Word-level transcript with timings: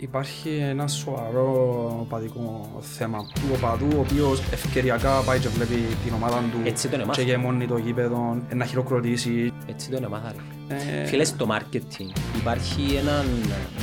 Υπάρχει 0.00 0.48
ένα 0.50 0.86
σοβαρό 0.86 2.06
παδικό 2.08 2.68
θέμα 2.80 3.18
του 3.34 3.42
οπαδού, 3.54 3.88
ο 3.96 4.00
οποίος 4.00 4.40
ευκαιριακά 4.52 5.20
πάει 5.20 5.38
και 5.38 5.48
βλέπει 5.48 5.74
την 6.04 6.14
ομάδα 6.14 6.36
του 6.36 6.58
Έτσι 6.64 6.88
τον 6.88 7.00
έμαθα. 7.00 7.20
και 7.22 7.26
γεμώνει 7.28 7.66
το 7.66 7.76
γήπεδο, 7.78 8.42
να 8.54 8.64
χειροκροτήσει. 8.64 9.52
Έτσι 9.66 9.90
τον 9.90 10.04
έμαθα. 10.04 10.34
ρε. 10.68 10.76
Ε, 10.76 11.06
Φίλες, 11.06 11.28
στο 11.28 11.46
marketing 11.50 12.12
υπάρχει 12.36 12.94
ένα 13.00 13.24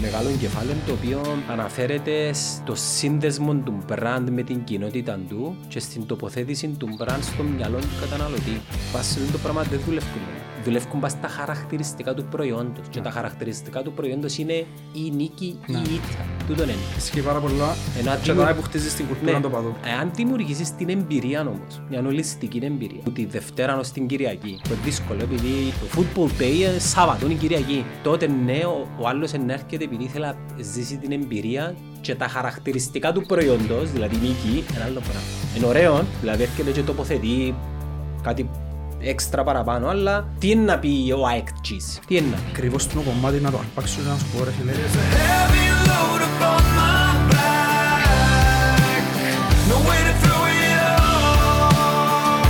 μεγάλο 0.02 0.30
κεφάλαιο 0.40 0.76
το 0.88 0.94
οποίο 0.94 1.22
αναφέρεται 1.52 2.34
στο 2.34 2.76
σύνδεσμο 2.76 3.54
του 3.54 3.78
brand 3.90 4.26
με 4.32 4.42
την 4.44 4.64
κοινότητα 4.64 5.20
του 5.30 5.56
και 5.68 5.80
στην 5.80 6.06
τοποθέτηση 6.06 6.68
του 6.68 6.88
brand 7.00 7.20
στο 7.22 7.44
μυαλό 7.44 7.78
του 7.78 8.00
καταναλωτή. 8.02 8.62
Πάση 8.94 9.20
το 9.32 9.38
πράγμα 9.38 9.62
δεν 9.64 9.80
δουλεύουν. 9.86 10.22
Δουλεύουν 10.66 11.00
πας 11.00 11.12
στα 11.12 11.28
χαρακτηριστικά 11.28 12.14
του 12.14 12.24
προϊόντος 12.26 12.86
και 12.90 13.02
τα 13.02 13.10
χαρακτηριστικά 13.10 13.82
του 13.82 13.92
προϊόντος 13.92 14.38
είναι 14.38 14.54
η 14.94 15.12
νίκη 15.16 15.60
ή 15.66 15.74
η 15.74 15.94
ήττα. 15.94 16.26
Τούτον 16.48 16.66
είναι. 16.70 16.78
Ισχύει 16.98 17.22
πάρα 17.22 17.40
πολλά 17.40 17.76
Ένα 18.00 18.12
και 18.12 18.18
δημιουργ- 18.22 18.40
τώρα 18.40 18.54
που 18.54 18.62
χτίζεις 18.62 18.94
την 18.96 19.06
κουλτούρα 19.08 19.32
Ναι. 19.32 19.40
του 19.40 19.50
οπαδού. 19.52 19.74
Εάν 19.86 20.12
δημιουργήσεις 20.16 20.76
την 20.76 20.90
εμπειρία 20.90 21.42
όμως, 21.42 21.82
μια 21.90 22.02
ολιστική 22.06 22.60
εμπειρία, 22.64 23.02
που 23.04 23.12
τη 23.12 23.26
Δευτέρα 23.26 23.78
ως 23.78 23.92
την 23.92 24.08
Κυριακή, 24.08 24.60
που 24.64 24.70
είναι 24.74 24.82
δύσκολο 24.84 25.20
επειδή 25.24 25.74
το 25.80 25.86
football 26.02 26.42
day 26.42 26.54
είναι 26.56 26.80
Σάββατο, 26.80 27.26
είναι 27.26 27.34
Κυριακή, 27.36 27.86
τότε 28.04 28.28
ναι, 28.46 28.60
ο, 28.66 28.88
ο 29.00 29.08
άλλος 29.08 29.34
να 29.34 29.54
έρχεται 29.54 29.84
επειδή 29.84 30.08
θέλει 30.08 30.26
να 30.26 30.36
ζήσει 30.64 30.98
την 30.98 31.12
εμπειρία 31.12 31.76
και 32.02 32.16
τα 32.16 32.28
χαρακτηριστικά 32.28 33.12
του 33.12 33.22
προϊόντος, 33.26 33.92
δηλαδή 33.92 34.16
νίκη, 34.16 34.64
ένα 34.76 34.86
άλλο 34.86 35.00
πράγμα. 35.00 35.22
Είναι 35.58 35.66
ωραίο, 35.66 36.04
δηλαδή 36.22 36.44
έρχεται 36.44 36.72
και 36.72 36.82
τοποθετεί 36.82 37.56
κάτι 38.22 38.50
έξτρα 39.10 39.44
παραπάνω, 39.44 39.88
αλλά 39.88 40.28
τι 40.40 40.50
είναι 40.50 40.62
να 40.62 40.80
πει 40.80 41.14
ο 41.18 41.28
αεκτζής, 41.28 42.00
τι 42.08 42.16
είναι 42.18 42.28
να 42.32 42.36
πει; 42.36 42.42
Ακριβώς 42.52 42.88
το 42.88 43.00
κομμάτι 43.02 43.40
να 43.40 43.52
το 43.52 43.58
αρπάξω 43.58 43.96
και 44.02 44.08
να 44.10 44.16
σου 44.18 44.26
πω 44.38 44.44
ρε 44.44 44.52
φίλε. 44.52 44.72
Heavy 44.72 45.66
load 45.88 46.22
upon 46.30 46.64
my 46.78 47.32
back. 47.32 49.06
No 49.72 49.78
way 49.90 50.00
to 50.08 50.14
throw 50.24 50.44
it 50.60 50.78
off. 50.90 52.46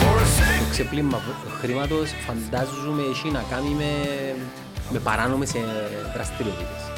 For 0.00 0.14
a 0.16 0.24
Το 0.24 0.26
second. 0.38 0.70
ξεπλήμα 0.70 1.18
χρήματος 1.60 2.10
φαντάζομαι 2.26 3.02
έχει 3.10 3.30
να 3.30 3.44
κάνει 3.50 3.68
με, 3.68 3.90
με 4.90 4.98
παράνομες 4.98 5.54
ε, 5.54 5.58
δραστηριότητες. 6.14 6.89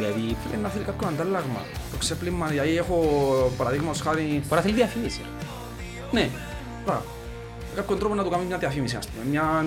Δηλαδή, 0.00 0.36
Είναι 0.52 0.56
να 0.62 0.68
θέλει 0.68 0.84
κάποιο 0.84 1.08
αντάλλαγμα. 1.08 1.60
Το 1.90 1.96
ξέπλυμα, 1.98 2.46
δηλαδή 2.46 2.76
έχω 2.76 2.96
παραδείγματος 3.56 4.00
χάρη... 4.00 4.22
μπορεί 4.22 4.54
να 4.54 4.60
θέλει 4.60 4.74
διαφήμιση. 4.74 5.20
ρε. 5.22 5.46
Ναι, 6.20 6.30
πράγμα. 6.84 7.02
Με 7.68 7.76
κάποιον 7.76 7.98
τρόπο 7.98 8.14
να 8.14 8.24
του 8.24 8.30
κάνεις 8.30 8.46
μια 8.46 8.58
διαφήμιση, 8.58 8.96
ας 8.96 9.08
πούμε. 9.08 9.24
Μια... 9.24 9.64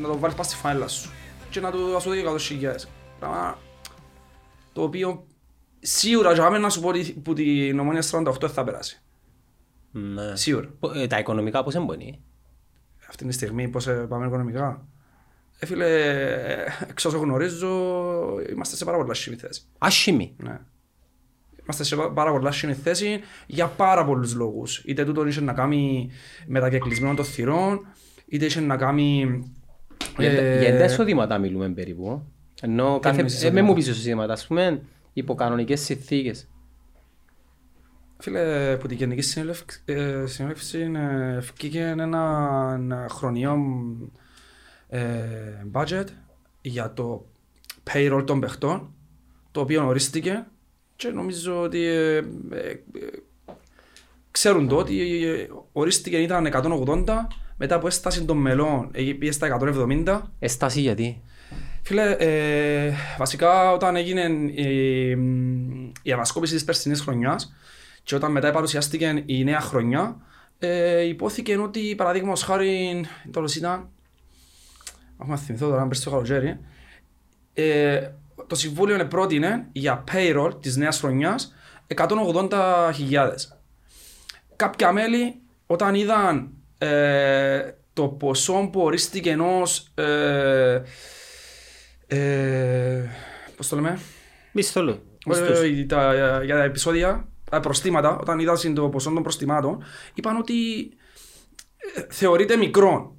να 0.00 0.08
το 0.08 0.18
βάλεις 0.18 0.36
πας 0.36 0.46
στη 0.46 0.54
φάιλα 0.56 0.88
σου. 0.88 1.10
Και 1.50 1.60
να 1.60 1.70
του 1.70 1.78
σου 2.00 2.10
δώσει 2.30 2.58
100.000. 2.62 2.74
Πράγμα 3.18 3.58
το 4.72 4.82
οποίο 4.82 5.26
σίγουρα 5.80 6.32
για 6.32 6.42
μένα 6.50 6.58
να 6.62 6.70
σου 6.70 6.80
πω 6.80 6.88
ότι 6.88 7.12
που 7.22 7.32
την 7.32 7.78
ομόνια 7.78 8.02
48 8.10 8.40
δεν 8.40 8.50
θα 8.50 8.64
περάσει. 8.64 9.02
Ναι. 9.90 10.36
Σίγουρα. 10.36 10.68
Πο- 10.80 10.92
ε, 10.94 11.06
τα 11.06 11.18
οικονομικά 11.18 11.64
πώς 11.64 11.74
εμπονεί. 11.74 12.20
Αυτή 13.08 13.26
τη 13.26 13.32
στιγμή 13.32 13.68
πώς 13.68 13.86
ε, 13.86 13.92
πάμε 13.92 14.26
οικονομικά. 14.26 14.86
Ε, 15.60 15.66
φίλε, 15.66 15.86
ε, 15.86 16.64
εξ 16.88 17.04
όσο 17.04 17.18
γνωρίζω, 17.18 17.68
είμαστε 18.50 18.76
σε 18.76 18.84
πάρα 18.84 18.96
πολλά 18.96 19.14
σχήμη 19.14 19.36
θέση. 19.36 19.62
Άσχημη. 19.78 20.34
Ναι. 20.42 20.58
Είμαστε 21.62 21.84
σε 21.84 21.96
πα- 21.96 22.12
πάρα 22.12 22.30
πολλά 22.32 22.50
σχήμη 22.50 22.74
θέση 22.74 23.20
για 23.46 23.66
πάρα 23.66 24.04
πολλούς 24.04 24.34
λόγους. 24.34 24.82
Είτε 24.84 25.04
τούτο 25.04 25.26
είχε 25.26 25.40
να 25.40 25.52
κάνει 25.52 26.10
με 26.46 26.60
τα 26.60 26.70
κεκλεισμένο 26.70 27.14
των 27.14 27.24
θυρών, 27.24 27.86
είτε 28.26 28.44
είχε 28.44 28.60
να 28.60 28.76
κάνει... 28.76 29.42
Για, 30.18 30.30
ε, 30.30 30.60
για 30.60 30.78
τα 30.78 30.84
εισοδήματα 30.84 31.38
μιλούμε 31.38 31.68
περίπου. 31.68 32.22
Ενώ 32.62 32.98
κάθε, 32.98 33.16
εννοείς 33.16 33.34
ε, 33.34 33.36
με 33.36 33.42
εισοδήματα; 33.42 33.66
μου 33.66 33.74
πεις 33.74 33.86
εισοδήματα, 33.86 34.32
ας 34.32 34.46
πούμε, 34.46 34.82
υπό 35.12 35.34
κανονικές 35.34 35.80
συνθήκες. 35.80 36.48
Φίλε, 38.18 38.76
που 38.76 38.86
την 38.86 38.96
Γενική 38.96 39.20
Συνέλευξη, 39.20 39.80
ε, 39.84 40.26
συνέλευση 40.26 40.90
ε, 40.96 41.38
βγήκε 41.38 41.80
ένα, 41.80 42.74
ένα 42.78 43.06
χρονιαίο 43.10 43.54
ε, 43.54 43.58
budget 45.72 46.04
για 46.60 46.92
το 46.92 47.26
payroll 47.92 48.22
των 48.26 48.40
παιχτών, 48.40 48.92
το 49.50 49.60
οποίο 49.60 49.86
ορίστηκε 49.86 50.46
και 50.96 51.08
νομίζω 51.08 51.60
ότι 51.60 51.84
ε, 51.84 52.16
ε, 52.16 52.22
ε, 52.50 52.78
ξέρουν 54.30 54.68
το 54.68 54.76
ότι 54.76 55.24
ε, 55.24 55.48
ορίστηκε 55.72 56.16
ήταν 56.16 56.48
180, 56.52 57.04
μετά 57.56 57.74
από 57.74 57.86
έσταση 57.86 58.24
των 58.24 58.36
μελών 58.36 58.88
ε, 58.92 59.02
πήγε 59.02 59.32
στα 59.32 59.58
170 60.06 60.20
Εστάση 60.38 60.80
γιατί; 60.80 61.22
Φίλε, 61.82 62.10
ε, 62.10 62.92
βασικά 63.18 63.72
όταν 63.72 63.96
έγινε 63.96 64.22
η, 64.52 65.08
η 66.02 66.12
ανασκόπηση 66.12 66.54
της 66.54 66.64
περσινής 66.64 67.00
χρονιάς 67.00 67.54
και 68.02 68.14
όταν 68.14 68.30
μετά 68.30 68.50
παρουσιάστηκε 68.50 69.22
η 69.26 69.44
νέα 69.44 69.60
χρονιά, 69.60 70.16
ε, 70.58 71.02
υπόθηκε 71.02 71.56
ότι 71.56 71.94
παραδείγματος 71.94 72.42
χάρη, 72.42 73.04
τώρα 73.30 73.46
ήταν, 73.56 73.88
έχουμε 75.20 75.34
να 75.34 75.40
θυμηθώ 75.40 75.68
τώρα, 75.68 75.86
πέρσι 75.86 76.04
το 76.04 76.10
καλοκαίρι, 76.10 76.58
ε, 77.54 78.08
το 78.46 78.54
Συμβούλιο 78.54 79.06
πρότεινε 79.06 79.68
για 79.72 80.04
payroll 80.12 80.52
της 80.60 80.76
νέας 80.76 80.98
χρονιάς 80.98 81.54
180.000. 81.94 83.28
Κάποια 84.56 84.92
μέλη 84.92 85.40
όταν 85.66 85.94
είδαν 85.94 86.50
ε, 86.78 87.70
το 87.92 88.08
ποσό 88.08 88.68
που 88.72 88.80
ορίστηκε 88.80 89.30
ενός 89.30 89.90
ε, 89.94 90.82
ε, 92.06 93.08
πώς 93.56 93.68
το 93.68 93.76
λέμε, 93.76 93.98
Μισθόλου. 94.52 95.02
ε, 95.62 95.84
τα, 95.84 96.14
για 96.44 96.54
τα 96.54 96.62
επεισόδια, 96.62 97.28
τα 97.50 97.60
προστήματα, 97.60 98.18
όταν 98.18 98.38
είδαν 98.38 98.74
το 98.74 98.88
ποσό 98.88 99.10
των 99.10 99.22
προστιμάτων, 99.22 99.84
είπαν 100.14 100.36
ότι 100.36 100.80
ε, 101.94 102.06
θεωρείται 102.08 102.56
μικρό. 102.56 103.16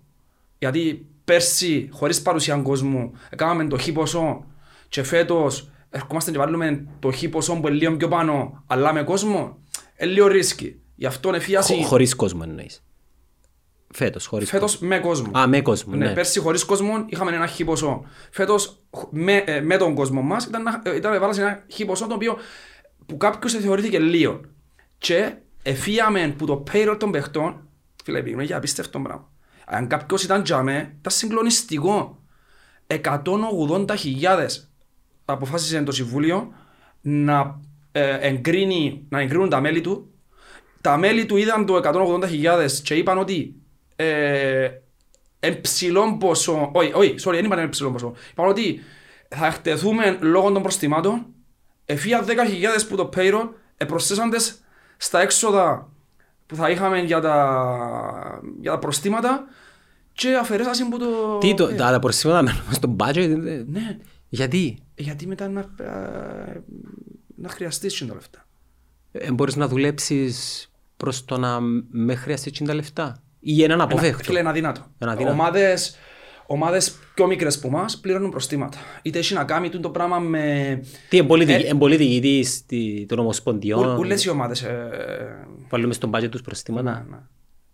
Γιατί 0.57 1.09
πέρσι, 1.34 1.90
χωρίς 1.91 2.22
παρουσία 2.22 2.56
κόσμου, 2.57 3.12
έκαναμε 3.29 3.67
το 3.67 3.78
χ 3.78 3.90
ποσό 3.94 4.45
και 4.90 5.03
φέτος 5.03 5.69
ερχόμαστε 5.90 6.31
και 6.31 6.38
βάλουμε 6.38 6.88
το 7.00 7.12
χ 7.12 7.23
ποσό 7.31 7.53
που 7.59 7.67
είναι 7.67 7.78
λίγο 7.78 7.95
πιο 7.97 8.07
πάνω, 8.07 8.63
αλλά 8.67 8.94
με 8.94 9.03
κόσμο, 9.03 9.57
είναι 10.00 10.12
λίγο 10.12 10.28
ρίσκι. 10.28 10.81
Γι' 10.95 11.06
αυτό 11.06 11.34
εφίαση 11.34 11.73
Χω- 11.75 11.85
Χωρίς 11.85 12.16
κόσμο 12.16 12.41
εννοείς. 12.44 12.84
Φέτος, 13.94 14.25
χωρίς 14.25 14.50
κόσμο. 14.51 14.67
φέτος 14.67 14.81
με 14.88 15.00
κόσμο. 15.00 15.38
Α, 15.40 15.47
με 15.47 15.62
κόσμο, 15.62 15.95
Ναι, 15.95 16.06
ναι. 16.07 16.13
πέρσι 16.13 16.40
χωρίς 16.40 16.63
κόσμο 16.66 17.06
είχαμε 17.07 17.31
ένα 17.31 17.47
χι 17.47 17.63
ποσό. 17.63 18.03
Φέτος 18.31 18.78
χ- 18.97 19.07
με, 19.09 19.35
ε, 19.46 19.61
με 19.61 19.78
τον 19.78 19.96
κόσμο 19.96 20.22
μας 20.22 20.46
ήταν, 20.46 20.61
ένα- 20.61 20.81
ε, 20.85 20.96
ήταν 20.96 21.19
βάλασε 21.19 21.41
ένα 21.41 21.63
χι 21.67 21.85
ποσό 21.85 22.07
το 22.07 22.13
οποίο 22.13 22.38
που 23.06 23.17
κάποιος 23.17 23.53
θεωρήθηκε 23.53 24.00
λίγο. 24.00 24.41
Και 24.97 25.34
εφίαμε 25.63 26.34
που 26.38 26.46
το 26.46 26.63
payroll 26.72 26.96
των 27.00 27.11
παιχτών, 27.11 27.67
φίλε 28.03 28.22
πήγαινε 28.22 28.44
για 28.44 28.57
απίστευτο 28.57 29.00
πράγμα. 29.00 29.28
Αν 29.72 29.88
κάποιος 29.88 30.24
ήταν 30.24 30.44
τζαμέ, 30.44 30.96
ήταν 31.00 31.12
συγκλονιστικό. 31.13 32.24
180.000 32.88 34.47
αποφάσισε 35.25 35.81
το 35.81 35.91
Συμβούλιο 35.91 36.53
να, 37.02 37.59
ε, 37.91 38.18
εγκρίνει, 38.19 39.06
να 39.09 39.19
εγκρίνουν 39.19 39.50
τα 39.50 39.62
μέλη 39.62 39.81
του. 39.81 40.13
Τα 40.81 40.97
μέλη 40.97 41.25
του 41.25 41.38
είδαν 41.38 41.66
το 41.66 41.75
180.000 41.75 42.72
και 42.84 42.94
είπαν 42.96 43.18
ότι 43.18 43.56
ε, 43.96 44.69
εν 45.40 45.62
ψηλό 45.62 46.18
ποσό, 46.18 46.69
όχι, 46.74 46.91
όχι, 46.94 47.16
sorry, 47.24 47.31
δεν 47.31 47.46
είπαν 47.46 47.59
εν 47.59 47.69
ψηλό 47.69 47.91
ποσό. 47.91 48.13
Είπαν 48.31 48.47
ότι 48.47 48.79
θα 49.28 49.47
εκτεθούμε 49.47 50.18
λόγω 50.22 50.52
των 50.52 50.62
προστιμάτων, 50.62 51.25
εφία 51.85 52.25
10.000 52.25 52.34
που 52.90 52.96
το 52.96 53.09
payroll, 53.16 53.50
ε, 53.78 53.85
προσθέσαντες 53.85 54.59
στα 54.97 55.22
έξοδα 55.22 55.90
που 56.46 56.56
θα 56.56 56.69
είχαμε 56.69 57.00
για 57.00 57.19
τα, 57.22 58.41
για 58.62 58.72
τα 58.72 58.79
προστήματα 58.79 59.47
και 60.19 60.35
αφαιρέσασαν 60.35 60.90
που 60.90 60.97
το... 61.00 61.38
Τι, 61.38 61.53
το, 61.53 61.68
ε, 61.68 61.74
τα, 61.74 61.91
τα 61.91 62.00
προσήματα 62.00 62.41
μένουν 62.41 62.62
στο 62.72 62.96
budget. 63.00 63.46
ε, 63.46 63.63
Ναι, 63.68 63.97
Γιατί; 64.30 64.78
γιατί 64.96 65.28
μετά 65.28 65.47
να, 65.47 65.59
ε, 65.59 66.64
να 67.35 67.49
χρειαστείς 67.49 68.05
τα 68.08 68.14
λεφτά. 68.14 68.46
Ε, 69.11 69.32
μπορείς 69.32 69.55
να 69.55 69.67
δουλέψεις 69.67 70.67
προς 70.97 71.26
το 71.26 71.38
να 71.38 71.59
με 71.90 72.16
χρειαστείς 72.16 72.61
τα 72.66 72.73
λεφτά; 72.73 73.22
Ή 73.40 73.64
έναν 73.64 73.82
αποφεύκτο; 73.82 74.23
Φίλε, 74.23 74.40
είναι 74.40 74.49
αδύνατο. 74.49 74.85
Είναι 75.02 75.11
αδύνατο. 75.11 75.34
Ομάδες, 75.34 75.96
ομάδες 76.46 76.91
πιο 77.14 77.28
μικρές 77.28 77.59
που 77.59 77.67
εμάς 77.67 77.97
πληρώνουν 77.99 78.29
προστήματα. 78.29 78.78
Είτε 79.02 79.20
έχει 79.20 79.34
να 79.34 79.43
κάνει 79.43 79.70
τούτο 79.70 79.90
πράγμα 79.90 80.20
με... 80.20 80.79
Τι 81.09 81.17
εμπολίτικη, 81.17 81.64
Ε, 81.66 81.70
εμπολίτικη 81.70 82.20
της, 82.22 82.66
τη- 82.66 83.05
των 83.05 83.20
ομοσπονδιών. 83.20 83.97
Ούλες 83.97 84.26
οι 84.26 84.29
ομάδες... 84.29 84.61
Ε, 84.61 85.47
Βάλουμε 85.70 85.93
στον 85.93 86.11
budget 86.16 86.29
τους 86.29 86.41
προστήματα. 86.41 86.91
ναι, 86.91 87.16
ναι. 87.16 87.22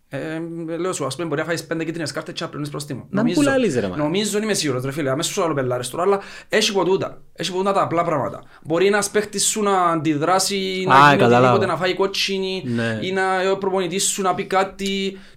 Ε, 0.08 0.40
λέω 0.78 0.92
σου, 0.92 1.06
ας 1.06 1.14
πούμε, 1.16 1.28
μπορεί 1.28 1.40
να 1.40 1.46
φάεις 1.46 1.64
πέντε 1.66 1.84
κίτρινες 1.84 2.12
κάρτες 2.12 2.34
και 2.34 2.40
να 2.42 2.46
πληρώνεις 2.46 2.70
προστήμα. 2.70 3.06
Να 3.10 3.24
μου 3.24 3.32
πουλάλεις, 3.32 3.74
ρε, 3.74 3.88
μάνα. 3.88 4.02
Νομίζω, 4.02 4.30
δεν 4.30 4.42
είμαι 4.42 4.54
σίγουρος, 4.54 4.84
ρε 4.84 4.92
φίλε, 4.92 5.10
αμέσως 5.10 5.38
άλλο 5.38 5.54
πελάρες 5.54 5.90
τώρα, 5.90 6.02
αλλά 6.02 6.20
έχει 6.48 6.72
ποτούτα. 6.72 7.22
Έχει 7.32 7.50
ποτούτα 7.52 7.72
τα 7.72 7.82
απλά 7.82 8.04
πράγματα. 8.04 8.42
Μπορεί 8.62 8.86
ένας 8.86 9.10
παίχτης 9.10 9.46
σου 9.46 9.62
να 9.62 9.82
αντιδράσει, 9.90 10.84
να 10.88 10.94
Α, 10.94 11.08
γίνει 11.08 11.10
κατάλαβα. 11.22 11.36
οτιδήποτε, 11.52 11.66
να 11.66 11.76
φάει 11.76 11.94
κότσινη, 11.94 12.62
Ναι. 12.66 12.98
ή 13.02 13.12
να 13.12 13.50
ο 13.50 13.56
προπονητής 13.58 14.04
σου 14.04 14.22
να 14.22 14.34
πει 14.34 14.44
κάτι 14.44 14.86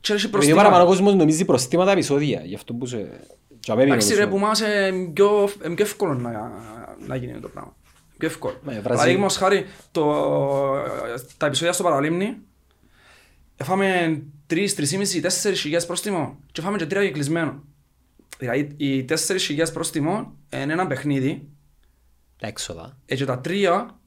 και 0.02 0.14
έχει 0.14 0.14
Επειδή 0.14 0.28
προστήμα. 0.32 0.56
παραπάνω 0.58 0.86
κόσμος 0.86 1.16
νομίζει 1.16 1.46
προστήματα 1.46 1.92
επεισόδια. 1.92 2.42
Γι' 2.46 2.56
αυτό 2.56 2.74
που 2.74 2.86
σε... 2.86 3.10
Και 3.60 3.72
αμέ 3.72 3.84
Εντάξει 3.84 4.14
ρε 4.14 4.24
νομίζω. 4.24 4.38
που 4.38 4.46
μας 4.46 4.60
είναι 4.60 5.10
πιο, 5.14 5.50
είναι 5.66 5.76
πιο 5.76 5.86
εύκολο 5.86 6.14
να, 6.14 6.52
να 7.08 7.16
γίνει 7.16 7.40
το 7.40 7.48
πράγμα. 7.48 7.76
Πιο 8.18 8.28
εύκολο. 8.28 8.54
Με 8.62 8.72
Βραζίλ- 8.72 8.88
Παραδείγματος 8.88 9.38
χάρη, 9.38 9.66
το, 9.92 10.14
τα 11.38 11.46
επεισόδια 11.46 11.74
στο 11.74 11.84
παραλίμνη, 11.84 12.38
έφαμε 13.60 14.22
τρεις, 14.48 14.76
τρεις 14.76 14.92
ή 14.92 14.98
μισή, 14.98 15.20
τέσσερις 15.22 15.60
χιλιάδες 15.62 15.88
πρόστιμο 15.88 16.38
και 16.52 16.62
έφαμε 16.62 16.78
και 16.78 16.86
τρία 16.86 17.06
και 17.06 17.12
κλεισμένο. 17.12 17.64
Δηλαδή 18.38 18.74
οι 18.78 19.04
τέσσερις 19.04 19.44
χιλιάδες 19.46 19.74
πρόστιμο 19.74 20.34
είναι 20.54 20.74
ένα 20.74 20.88
παιχνίδι 20.88 21.48
Τα 22.38 22.48
έξοδα. 22.48 22.98
ε, 23.06 23.16
και 23.16 23.26
τα 23.26 23.40
τρία 23.40 24.00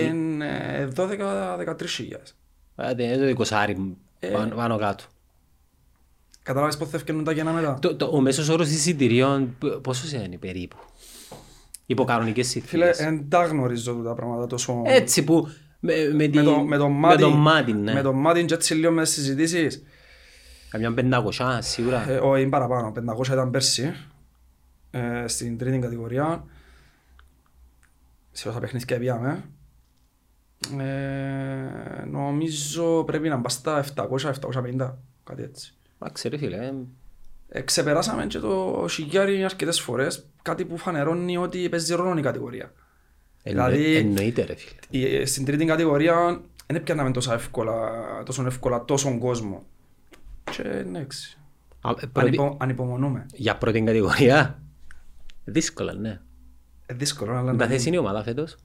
είναι 0.00 0.88
12-13 0.96 1.86
χιλιάδες. 1.86 2.36
Ε, 2.76 2.94
δεν 2.94 3.06
είναι 3.06 3.16
το 3.16 3.28
εικοσάρι 3.28 3.96
πάνω- 4.32 4.54
πάνω 4.54 4.76
κάτω. 4.78 5.04
Καταλάβεις 6.42 6.76
πότε 6.76 6.90
θα 6.90 6.96
ευκαινούν 6.96 7.24
τα 7.24 7.34
κενά 7.34 7.52
μετά; 7.52 7.78
Το, 7.80 7.96
το, 7.96 8.06
ο 8.12 8.20
μέσος 8.20 8.48
όρος 8.48 8.70
εισιτηρίων 8.70 9.56
π- 9.58 9.66
πόσος 9.80 10.12
είναι 10.12 10.36
περίπου; 10.38 10.76
Υπό 11.86 12.04
κανονικές 12.04 12.48
Φίλε, 12.48 12.62
συνθήκες. 12.62 12.96
δεν 12.96 13.28
τα 13.28 13.44
γνωρίζω 13.44 13.94
τα 13.94 14.14
πράγματα 14.14 14.46
τόσο... 14.46 14.82
Έτσι 14.86 15.24
που 15.24 15.48
με, 15.84 15.92
με, 16.14 16.26
τη- 16.26 16.36
με 16.36 16.42
το, 16.42 16.58
με 16.60 16.76
το 16.76 16.88
με 16.88 16.98
μάτι, 16.98 17.22
το 17.22 17.30
μάτι, 17.30 17.72
ναι. 17.72 17.92
με 17.92 18.02
το 18.02 18.12
μάτι 18.12 18.44
και 18.44 18.54
έτσι 18.54 18.74
λίγο 18.74 18.92
μες 18.92 19.08
τις 19.12 19.22
συζητήσεις. 19.22 19.82
Καμιά 20.70 20.92
πεντακοσιά 20.94 21.60
σίγουρα. 21.60 22.10
Ε, 22.10 22.16
όχι, 22.18 22.40
είναι 22.40 22.50
παραπάνω. 22.50 22.92
500 23.18 23.26
ήταν 23.32 23.50
πέρσι, 23.50 23.94
ε, 24.90 25.24
στην 25.28 25.58
τρίτη 25.58 25.78
κατηγορία. 25.78 26.44
Σε 28.32 28.48
όσα 28.48 28.58
παιχνίδια 28.58 28.98
πήγαμε. 28.98 29.44
Ε, 30.78 32.04
νομίζω 32.06 33.04
πρέπει 33.04 33.28
να 33.28 33.40
πάει 33.40 33.54
στα 33.56 33.84
700-750, 34.78 34.94
κάτι 35.24 35.42
έτσι. 35.42 35.74
Εντάξει 35.98 36.28
ρε 36.28 36.36
φίλε. 36.36 36.56
ε, 36.56 36.72
Ε, 37.48 37.60
ξεπεράσαμε 37.60 38.26
και 38.26 38.38
το 38.38 38.86
χιλιάρι 38.90 39.44
αρκετές 39.44 39.80
φορές, 39.80 40.26
κάτι 40.42 40.64
που 40.64 40.76
φανερώνει 40.76 41.36
ότι 41.36 41.68
παίζει 41.68 41.94
ρόλο 41.94 42.18
η 42.18 42.22
κατηγορία. 42.22 42.72
Εννο- 43.42 43.64
Δηλαδή- 43.68 43.96
Εννοείται 43.96 44.44
ρε 44.44 44.54
φίλε. 44.54 45.06
Η- 45.20 45.24
στην 45.26 45.44
τρίτη 45.44 45.64
κατηγορία 45.64 46.40
δεν 46.66 46.82
πιάναμε 46.82 47.10
τόσο 47.10 47.32
εύκολα, 47.32 47.74
τόσο 48.24 48.46
εύκολα 48.46 48.84
τόσον 48.84 49.18
κόσμο. 49.18 49.62
Και 50.50 50.62
εντάξει, 50.62 51.38
Α, 51.80 51.90
ε, 51.90 52.06
πρώτη- 52.12 52.38
ανυπο, 52.38 52.56
ανυπομονούμε. 52.60 53.26
Για 53.34 53.56
πρώτη 53.56 53.82
κατηγορία. 53.82 54.62
Δύσκολα, 55.44 55.92
ναι. 55.92 56.20
Ε, 56.86 56.94
δύσκολο, 56.94 57.32
αλλά 57.32 57.50
Τα 57.50 57.52
να 57.52 57.66
θέση 57.66 57.86
είναι 57.88 57.96
η 57.96 58.00
ομάδα 58.00 58.22
φέτος; 58.22 58.56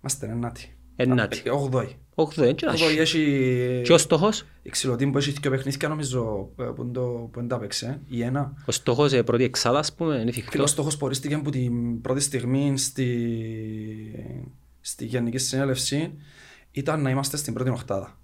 είμαστε 0.00 0.26
ενάτη. 0.26 0.74
Ενάτη. 0.96 1.42
Ε, 1.44 1.50
Ογδόη. 1.50 1.96
Όχι, 2.14 2.40
δεν 2.40 2.48
είναι 2.48 2.70
Ογδόη 2.72 2.98
έχει... 2.98 3.80
Και 3.84 3.92
ο 3.92 3.98
στόχος; 3.98 4.44
Η 4.62 4.70
ξυλωτή 4.70 5.06
που 5.06 5.18
έχει 5.18 5.30
δύο 5.30 5.50
παιχνίδια 5.50 5.88
νομίζω 5.88 6.50
ε, 6.58 6.62
που 6.64 6.82
είναι 6.82 6.92
το- 6.92 7.28
που 7.32 7.38
δεν 7.38 7.48
τα 7.48 7.58
παίξε, 7.58 8.00
η 8.08 8.22
ένα. 8.22 8.52
Ο 8.66 8.72
στόχος 8.72 9.12
ε, 9.12 9.22
πρώτη 9.22 9.44
εξάδα, 9.44 9.78
ας 9.78 9.92
πούμε, 9.94 10.14
είναι 10.14 10.20
Φίλος 10.32 10.36
εφικτός. 10.46 10.70
στόχος 10.70 10.96
πορίστηκε 10.96 11.34
από 11.34 11.50
την 11.50 12.00
πρώτη 12.00 12.20
στιγμή 12.20 12.78
στη, 12.78 14.19
στη 14.80 15.04
Γενική 15.04 15.38
Συνέλευση 15.38 16.14
ήταν 16.70 17.02
να 17.02 17.10
είμαστε 17.10 17.36
στην 17.36 17.54
πρώτη 17.54 17.70
οχτάδα. 17.70 18.18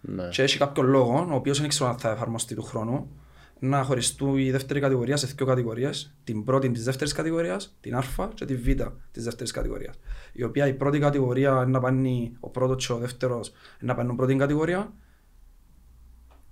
Ναι. 0.00 0.28
Και 0.28 0.42
έχει 0.42 0.58
κάποιο 0.58 0.82
λόγο, 0.82 1.28
ο 1.30 1.34
οποίος 1.34 1.60
δεν 1.60 1.68
ξέρω 1.68 1.90
αν 1.90 1.98
θα 1.98 2.10
εφαρμοστεί 2.10 2.54
του 2.54 2.62
χρόνου, 2.62 3.10
να 3.58 3.82
χωριστούν 3.82 4.38
η 4.38 4.50
δεύτερη 4.50 4.80
κατηγορία 4.80 5.16
σε 5.16 5.26
δύο 5.26 5.46
κατηγορίες, 5.46 6.14
την 6.24 6.44
πρώτη 6.44 6.70
της 6.70 6.84
δεύτερης 6.84 7.12
κατηγορίας, 7.12 7.76
την 7.80 7.94
Α 7.94 8.02
και 8.34 8.44
τη 8.44 8.56
Β 8.56 8.68
της 9.10 9.24
δεύτερης 9.24 9.52
κατηγορίας. 9.52 9.94
Η 10.32 10.42
οποία 10.42 10.66
η 10.66 10.74
πρώτη 10.74 10.98
κατηγορία 10.98 11.50
είναι 11.50 11.64
να 11.64 11.80
πάνε 11.80 12.32
ο 12.40 12.48
πρώτος 12.48 12.86
και 12.86 12.92
ο 12.92 12.98
δεύτερος 12.98 13.52
να 13.80 13.94
πάνε 13.94 14.14
πρώτη 14.14 14.36
κατηγορία 14.36 14.92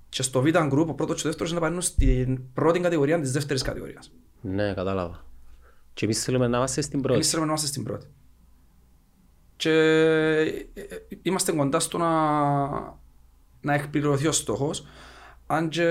και 0.09 0.23
στο 0.23 0.41
Β 0.41 0.47
group 0.47 0.87
ο 0.87 0.94
πρώτος 0.94 1.21
και 1.21 1.27
ο 1.27 1.31
δεύτερος 1.31 1.53
να 1.53 1.61
πάνε 1.61 1.81
στην 1.81 2.53
πρώτη 2.53 2.81
κατηγορία 2.81 3.21
της 3.21 3.33
δεύτερης 3.33 3.62
κατηγορίας. 3.62 4.12
Ναι, 4.41 4.75
κατάλαβα. 4.75 5.27
Και 5.94 6.05
εμείς 6.05 6.25
θέλουμε 6.25 6.47
να 6.47 6.56
είμαστε 6.56 6.81
στην 6.81 7.01
πρώτη. 7.01 7.15
Εμείς 7.15 7.29
θέλουμε 7.29 7.47
να 7.47 7.53
είμαστε 7.53 7.71
στην 7.71 7.85
πρώτη. 7.85 8.06
Και 9.58 9.70
ε, 9.70 10.81
ε, 10.81 10.84
είμαστε 11.22 11.52
κοντά 11.52 11.81
στο 11.81 11.99
να, 11.99 12.08
να 13.60 13.75
εκπληρωθεί 13.75 14.26
ο 14.26 14.32
στόχος. 14.32 14.87
Αν 15.46 15.69
και 15.69 15.84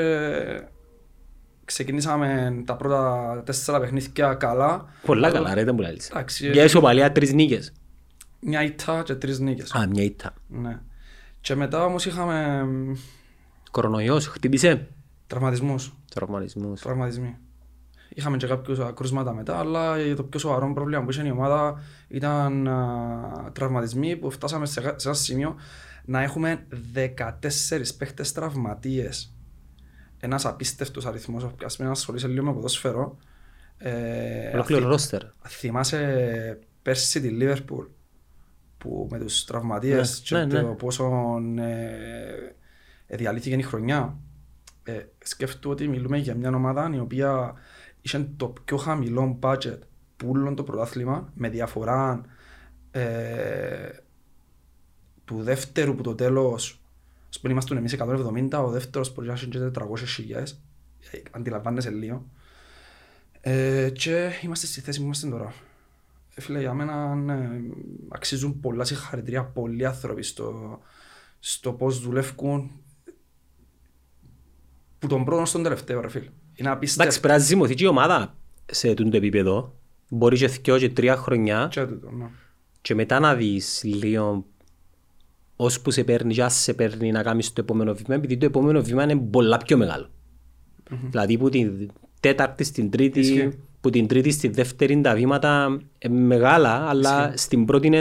ξεκινήσαμε 1.65 2.61
τα 2.65 2.75
πρώτα 2.75 3.41
τέσσερα 3.45 3.79
παιχνίδια 3.79 4.33
καλά, 4.33 4.85
Πολλά 5.05 5.31
καλά 5.31 5.53
ρε, 5.53 5.63
δεν 5.63 5.75
μου 5.75 5.81
λαλείς. 5.81 6.09
Εντάξει, 6.09 6.51
Για 6.51 6.63
ισοπαλία 6.63 7.11
τρεις 7.11 7.33
νίκες. 7.33 7.73
μια 8.39 8.63
ήττα 8.63 9.01
και 9.05 9.15
τρεις 9.15 9.39
νίκες. 9.39 9.71
Α, 9.71 9.87
μια 9.87 10.03
ήττα. 10.03 10.33
Ναι. 10.47 10.79
Και 11.41 11.55
μετά 11.55 11.85
όμως 11.85 12.05
είχαμε 12.05 12.63
μ, 12.63 12.93
Κορονοϊός, 13.71 14.27
χτύπησε. 14.27 14.87
τραυματισμούς. 15.27 15.93
Τραυματισμούς. 16.13 16.81
Τραυματισμοί. 16.81 17.37
Είχαμε 18.09 18.38
και 18.38 18.48
κάποιους 18.48 18.80
κρούσματα 18.94 19.33
μετά, 19.33 19.57
αλλά 19.57 19.95
το 20.15 20.24
πιο 20.24 20.39
σοβαρό 20.39 20.74
πρόβλημα 20.74 21.04
που 21.04 21.09
είχε 21.09 21.27
η 21.27 21.31
ομάδα 21.31 21.81
ήταν 22.07 22.68
α, 22.68 23.51
τραυματισμοί 23.54 24.15
που 24.15 24.31
φτάσαμε 24.31 24.65
σε, 24.65 24.81
σε 24.95 25.07
ένα 25.07 25.18
σημείο 25.18 25.56
να 26.06 26.21
έχουμε 26.21 26.68
14 26.94 27.19
παίχτες 27.98 28.31
τραυματίες. 28.31 29.33
Ένας 30.19 30.45
απίστευτος 30.45 31.06
αριθμός, 31.06 31.48
ας 31.65 31.77
μην 31.77 31.89
ασχολείσαι 31.89 32.27
λίγο 32.27 32.45
με 32.45 32.54
ποδόσφαιρο. 32.54 33.18
Ε, 33.77 34.50
Ολόκληρο 34.53 34.88
ρόστερ. 34.88 35.21
Θυμάσαι 35.48 36.60
πέρσι 36.81 37.21
τη 37.21 37.27
Λίβερπουλ 37.30 37.86
που 38.77 39.07
με 39.12 39.19
τους 39.19 39.45
τραυματίες 39.45 40.24
Ναι, 40.30 40.39
και 40.39 40.45
ναι, 40.45 40.62
το 40.62 40.68
ναι. 40.68 40.75
πόσο 40.75 41.38
ε, 43.07 43.15
διαλύθηκε 43.15 43.56
η 43.56 43.62
χρονιά. 43.62 44.18
Ε, 44.83 45.06
σκέφτομαι 45.24 45.74
ότι 45.74 45.88
μιλούμε 45.88 46.18
για 46.18 46.36
μια 46.36 46.50
ομάδα 46.50 46.92
η 46.94 47.00
οποία 47.00 47.53
είχε 48.01 48.29
το 48.38 48.47
πιο 48.47 48.77
χαμηλό 48.77 49.39
budget 49.41 49.79
που 50.17 50.29
όλο 50.29 50.53
το 50.53 50.63
πρωτάθλημα 50.63 51.31
με 51.33 51.49
διαφορά 51.49 52.25
ε, 52.91 53.89
του 55.25 55.44
δεύτερου 55.44 55.95
που 55.95 56.01
το 56.01 56.15
τέλος 56.15 56.81
ας 57.29 57.39
πούμε 57.39 57.51
είμαστε 57.51 57.75
εμείς 57.75 57.95
170, 57.99 58.65
ο 58.65 58.69
δεύτερος 58.69 59.13
μπορεί 59.13 59.27
να 59.27 59.33
έχει 59.33 59.47
και 59.47 59.59
400 59.73 59.97
χιλιάδες 59.97 60.61
Ε, 61.11 61.19
αντιλαμβάνεσαι 61.31 61.89
λίγο 61.89 62.25
ε, 63.41 63.89
και 63.89 64.31
είμαστε 64.43 64.65
στη 64.65 64.81
θέση 64.81 65.00
που 65.00 65.05
είμαστε 65.05 65.29
τώρα. 65.29 65.53
Ε, 66.35 66.41
φίλε, 66.41 66.59
για 66.59 66.73
μένα 66.73 67.15
ναι, 67.15 67.50
αξίζουν 68.09 68.59
πολλά 68.59 68.83
συγχαρητήρια 68.83 69.43
πολλοί 69.45 69.85
άνθρωποι 69.85 70.23
στο, 70.23 70.79
στο 71.39 71.73
πώς 71.73 72.00
δουλεύουν 72.00 72.71
που 75.00 75.07
τον 75.07 75.25
πρώτο 75.25 75.45
στον 75.45 75.63
τελευταίο 75.63 76.01
ρε 76.01 76.09
φίλε. 76.09 76.29
Είναι 76.57 76.69
Εντάξει, 76.69 76.98
απίστευτο 76.98 77.19
πρέπει 77.19 77.39
να 77.39 77.45
ζυμωθεί 77.45 77.74
και 77.74 77.83
η 77.83 77.88
ομάδα 77.88 78.36
σε 78.65 78.94
τούτο 78.94 79.09
το 79.09 79.18
επίπεδο. 79.18 79.75
Μπορεί 80.09 80.38
και 80.38 80.48
δυο 80.48 80.77
και 80.77 80.89
τρία 80.89 81.15
χρονιά 81.15 81.68
και 81.71 81.86
τούτο, 81.86 82.12
ναι. 82.12 82.25
και 82.81 82.96
μετά 82.96 83.20
να 83.20 83.36
δεις 83.36 83.81
λίγο 83.84 84.46
ώσπου 85.55 85.91
σε 85.91 86.03
παίρνει 86.03 86.34
και 86.34 86.43
ας 86.43 86.55
σε 86.55 86.74
παίρνει 86.74 87.12
να 87.12 87.24
κάνεις 87.24 87.53
το 87.53 87.62
επόμενο 87.62 87.93
βήμα 87.93 88.15
επειδή 88.15 88.38
το 88.38 88.46
επόμενο 88.46 88.81
βήμα 88.81 89.03
είναι 89.03 89.15
πολλά 89.15 89.58
πιο 89.58 89.77
μεγάλο. 89.77 90.10
Δηλαδή 91.10 91.38
που 91.38 91.50
την 91.50 91.91
τέταρτη 92.20 92.63
στην 92.63 92.89
τρίτη, 92.89 93.20
Ισχύει. 93.20 93.60
που 93.81 93.89
την 93.89 94.08
τρίτη 94.08 94.31
στη 94.31 94.48
δεύτερη 94.48 95.01
τα 95.01 95.13
βήματα 95.13 95.79
είναι 96.00 96.20
μεγάλα 96.20 96.89
αλλά 96.89 97.34
στην 97.38 97.65
πρώτη 97.65 97.88
είναι, 97.88 97.98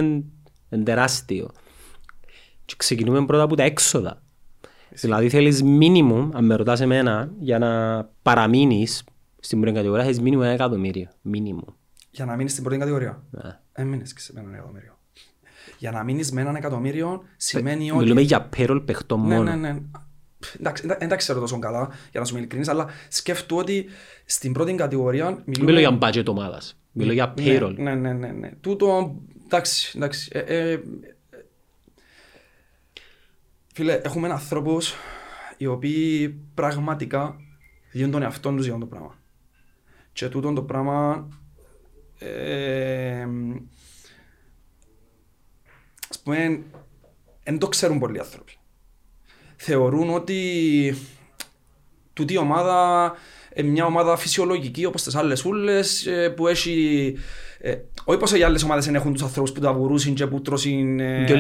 είναι 0.70 0.82
τεράστιο. 0.84 1.50
Και 2.64 2.74
ξεκινούμε 2.76 3.24
πρώτα 3.24 3.42
από 3.42 3.56
τα 3.56 3.62
έξοδα. 3.62 4.22
Δηλαδή 5.00 5.28
θέλεις 5.28 5.62
μίνιμουμ, 5.62 6.30
αν 6.34 6.44
με 6.44 6.54
ρωτάς 6.54 6.80
εμένα, 6.80 7.30
για 7.38 7.58
να 7.58 8.02
παραμείνεις 8.22 9.04
στην 9.40 9.60
πρώτη 9.60 9.74
κατηγορία, 9.76 10.04
έχεις 10.04 10.20
μίνιμουμ 10.20 10.44
ένα 10.44 10.52
εκατομμύριο. 10.52 11.08
Μίνιμουμ. 11.22 11.64
Για 12.10 12.24
να 12.24 12.36
μείνεις 12.36 12.52
στην 12.52 12.64
πρώτη 12.64 12.78
κατηγορία. 12.78 13.22
Ναι. 13.30 13.58
Έμεινες 13.72 14.12
και 14.12 14.20
σε 14.20 14.32
με 14.34 14.40
έναν 14.40 14.54
εκατομμύριο. 14.54 14.98
Για 15.78 15.90
να 15.90 16.04
μείνεις 16.04 16.32
με 16.32 16.40
έναν 16.40 16.56
εκατομμύριο 16.56 17.22
σημαίνει 17.36 17.90
ότι... 17.90 18.02
Μιλούμε 18.02 18.20
για 18.20 18.48
payroll 18.56 18.82
παιχτών 18.84 19.26
Ναι, 19.26 19.34
μόνο. 19.34 19.56
ναι, 19.56 19.72
ναι. 19.72 19.80
Εντάξει, 20.58 20.86
δεν 20.86 21.08
τα 21.08 21.16
ξέρω 21.16 21.40
τόσο 21.40 21.58
καλά, 21.58 21.88
για 22.10 22.20
να 22.20 22.26
σου 22.26 22.30
είμαι 22.30 22.40
ειλικρινής, 22.40 22.68
αλλά 22.68 22.86
σκέφτομαι 23.08 23.60
ότι 23.60 23.86
στην 24.24 24.52
πρώτη 24.52 24.74
κατηγορία 24.74 25.42
μιλούμε... 25.44 25.72
Μιλώ 25.72 25.78
για 25.78 25.98
budget 26.00 26.26
ομάδας. 26.26 26.78
Μιλώ 26.92 27.12
για 27.12 27.34
payroll. 27.38 27.74
Ναι, 27.76 27.94
ναι, 27.94 28.12
ναι, 28.12 28.28
ναι. 28.28 28.50
Τούτο, 28.60 29.16
εντάξει, 29.44 29.92
εντάξει. 29.96 30.30
Ε, 30.32 30.38
ε, 30.38 30.70
ε, 30.70 30.80
φίλε, 33.76 34.00
έχουμε 34.04 34.28
ανθρώπους 34.28 34.94
οι 35.56 35.66
οποίοι 35.66 36.28
πραγματικά 36.54 37.36
διούν 37.92 38.10
τον 38.10 38.22
εαυτό 38.22 38.50
τους 38.50 38.64
για 38.64 38.74
αυτό 38.74 38.86
το 38.86 38.94
πράγμα. 38.94 39.14
Και 40.12 40.28
τούτο 40.28 40.52
το 40.52 40.62
πράγμα 40.62 41.28
ε, 42.18 43.26
ας 46.10 46.20
πούμε, 46.22 46.62
δεν 47.44 47.58
το 47.58 47.68
ξέρουν 47.68 47.98
πολλοί 47.98 48.18
άνθρωποι. 48.18 48.58
Θεωρούν 49.56 50.14
ότι 50.14 50.96
τούτη 52.12 52.32
η 52.32 52.38
ομάδα 52.38 53.12
είναι 53.54 53.68
μια 53.68 53.84
ομάδα 53.84 54.16
φυσιολογική 54.16 54.84
όπως 54.84 55.02
τις 55.02 55.14
άλλες 55.14 55.44
ούλες 55.44 56.06
ε, 56.06 56.30
που 56.30 56.46
έχει... 56.46 57.14
Ε, 57.58 57.76
όχι 58.04 58.18
πως 58.18 58.32
οι 58.32 58.42
άλλες 58.42 58.62
ομάδες 58.62 58.84
δεν 58.84 58.94
έχουν 58.94 59.12
τους 59.12 59.22
ανθρώπους 59.22 59.52
που 59.52 59.60
τα 59.60 59.72
βουρούσουν 59.72 60.14
και 60.14 60.26
που 60.26 60.40
τρώσουν 60.40 61.00
ε, 61.00 61.24
Πιο 61.24 61.36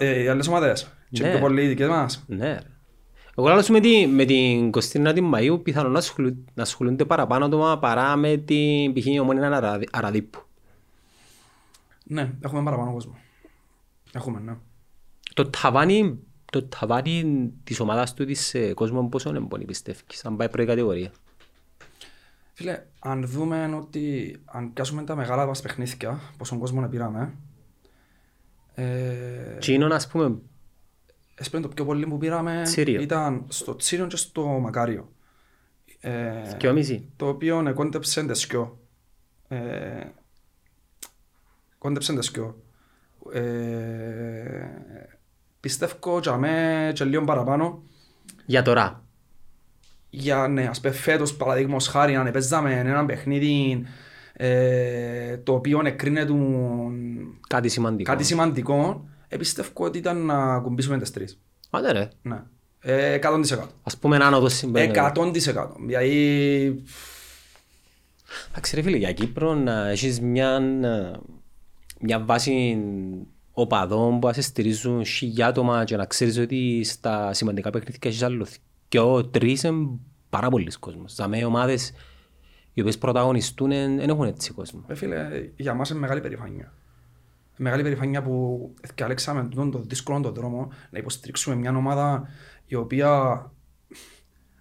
οι 0.00 0.28
άλλες 0.28 0.48
ομάδες 0.48 0.92
και 1.10 1.22
Ναι. 1.22 1.30
πιο 1.30 1.38
πολλοί 1.38 1.62
οι 1.62 1.66
δικές 1.68 1.88
μας. 1.88 2.24
Ναι. 2.26 2.46
ρε. 2.52 2.58
Εγώ 3.38 3.48
λέω 3.48 3.62
με, 3.68 3.80
τη, 3.80 4.06
με 4.06 4.24
την 4.24 4.70
Κωστίνα 4.70 5.12
την 5.12 5.30
Μαΐου 5.34 5.60
πιθανόν 5.62 5.92
να, 5.92 5.98
ασχολου, 5.98 6.44
να 6.54 6.62
ασχολούνται 6.62 7.04
παραπάνω 7.04 7.44
άτομα 7.44 7.78
παρά 7.78 8.16
με 8.16 8.36
την 8.36 8.92
π.χ. 8.92 9.06
ομόνια 9.20 9.46
Αρα- 9.46 9.80
Αραδίππου. 9.90 10.38
Ναι, 12.04 12.30
έχουμε 12.40 12.62
παραπάνω 12.62 12.92
κόσμο. 12.92 13.16
Έχουμε, 14.12 14.40
ναι. 14.40 14.56
Το 15.34 15.50
ταβάνι, 15.50 16.18
το 16.52 16.62
ταβάνι 16.62 17.50
της 17.64 17.80
ομάδας 17.80 18.14
του 18.14 18.24
της 18.24 18.54
ε, 18.54 18.72
κόσμου 18.74 19.08
πόσο 19.08 19.28
είναι 19.28 19.38
μπορεί 19.38 19.64
πιστεύεις, 19.64 20.24
αν 20.24 20.36
πάει 20.36 20.48
πρώτη 20.48 20.68
κατηγορία. 20.68 21.10
Φίλε, 22.52 22.82
αν 22.98 23.26
δούμε 23.26 23.74
ότι 23.80 24.36
αν 24.44 24.72
πιάσουμε 24.72 25.02
τα 25.02 25.16
μεγάλα 25.16 25.46
μας 25.46 25.60
παιχνίδια, 25.60 26.20
πόσον 26.36 26.58
κόσμο 26.58 26.80
να 26.80 26.88
πήραμε, 26.88 27.20
ε, 27.20 27.28
Τσίνον 29.58 29.92
ας 29.92 30.08
πούμε, 30.08 30.36
έσπρεν 31.34 31.62
το 31.62 31.68
πιο 31.68 31.84
πολύ 31.84 32.06
που 32.06 32.18
πήραμε 32.18 32.60
Τσίριο. 32.64 33.00
ήταν 33.00 33.44
στο 33.48 33.76
Τσίριο 33.76 34.06
και 34.06 34.16
στο 34.16 34.46
Μακάριο. 34.46 35.12
Ε, 36.00 36.54
και 36.56 36.68
ο 36.68 36.72
μισή. 36.72 37.08
το 37.16 37.28
οποίο 37.28 37.62
ναι, 37.62 37.72
κόντεψε 37.72 38.22
δεσκιό. 38.22 38.78
Ε, 39.48 39.58
κόντεψε 41.78 42.12
δεσκιό. 42.12 42.62
Ε, 43.32 44.68
πιστεύω 45.60 46.18
για 46.22 46.36
μέ 46.36 46.90
και 46.94 47.04
λίγο 47.04 47.24
παραπάνω 47.24 47.82
Για 48.46 48.62
τώρα. 48.62 49.04
για 50.10 50.48
ναι, 50.48 50.66
ας 50.66 50.80
πούμε 50.80 50.92
φέτος 50.92 51.36
παραδείγμος 51.36 51.86
χάρη 51.88 52.16
αν 52.16 52.30
παίζαμε 52.32 52.78
έναν 52.78 53.06
παιχνίδι 53.06 53.86
ε, 54.36 55.36
το 55.36 55.52
οποίο 55.52 55.80
εκρίνεται 55.84 56.32
Κάτι 57.48 57.68
σημαντικό. 57.68 58.10
κάτι 58.10 58.24
σημαντικό 58.24 59.04
ε, 59.28 59.36
πιστεύω 59.36 59.70
ότι 59.74 59.98
ήταν 59.98 60.24
να 60.26 60.58
κουμπίσουμε 60.60 60.98
τις 60.98 61.10
τρεις. 61.10 61.40
Άντε 61.70 61.92
ρε. 61.92 62.08
Ναι. 62.22 62.42
Ε, 62.80 63.18
100%. 63.22 63.66
Ας 63.82 63.96
πούμε 63.98 64.16
έναν 64.16 64.34
οδό 64.34 64.48
συμπέρι. 64.48 64.90
100%. 64.94 65.32
Δηλαδή, 65.86 66.82
Εντάξει 68.50 68.74
ρε 68.74 68.82
φίλε, 68.82 68.96
για 68.96 69.12
Κύπρο 69.12 69.54
να 69.54 69.88
έχεις 69.88 70.20
μια, 70.20 70.60
ε, 70.82 71.12
μια 72.00 72.20
βάση 72.20 72.78
οπαδών 73.52 74.20
που 74.20 74.26
να 74.26 74.32
σε 74.32 74.42
στηρίζουν 74.42 75.04
χιλιά 75.04 75.46
άτομα 75.46 75.84
και 75.84 75.96
να 75.96 76.04
ξέρεις 76.04 76.38
ότι 76.38 76.84
στα 76.84 77.32
σημαντικά 77.32 77.70
παιχνίδια 77.70 77.98
έχεις 78.02 78.22
άλλο 78.22 78.46
και 78.88 78.98
ο 78.98 79.24
τρεις 79.24 79.62
είναι 79.62 79.88
πάρα 80.30 80.48
πολλοί 80.48 80.70
κόσμος. 80.80 81.14
За 81.14 81.28
με 81.28 81.44
ομάδες 81.44 81.92
οι 82.74 82.80
οποίες 82.80 82.98
πρωταγωνιστούν 82.98 83.68
δεν 83.68 84.08
έχουν 84.08 84.26
έτσι 84.26 84.52
κόσμο. 84.52 84.84
ε, 84.86 84.94
φίλε, 84.94 85.50
για 85.56 85.74
μας 85.74 85.90
είναι 85.90 85.98
μεγάλη 85.98 86.20
περηφάνεια. 86.20 86.72
Μεγάλη 87.56 87.82
περηφάνεια 87.82 88.22
που 88.22 88.74
διαλέξαμε 88.94 89.48
τον 89.48 89.70
το 89.70 89.78
δύσκολο 89.78 90.20
τον 90.20 90.34
δρόμο 90.34 90.72
να 90.90 90.98
υποστηρίξουμε 90.98 91.56
μια 91.56 91.76
ομάδα 91.76 92.28
η 92.66 92.74
οποία 92.74 93.50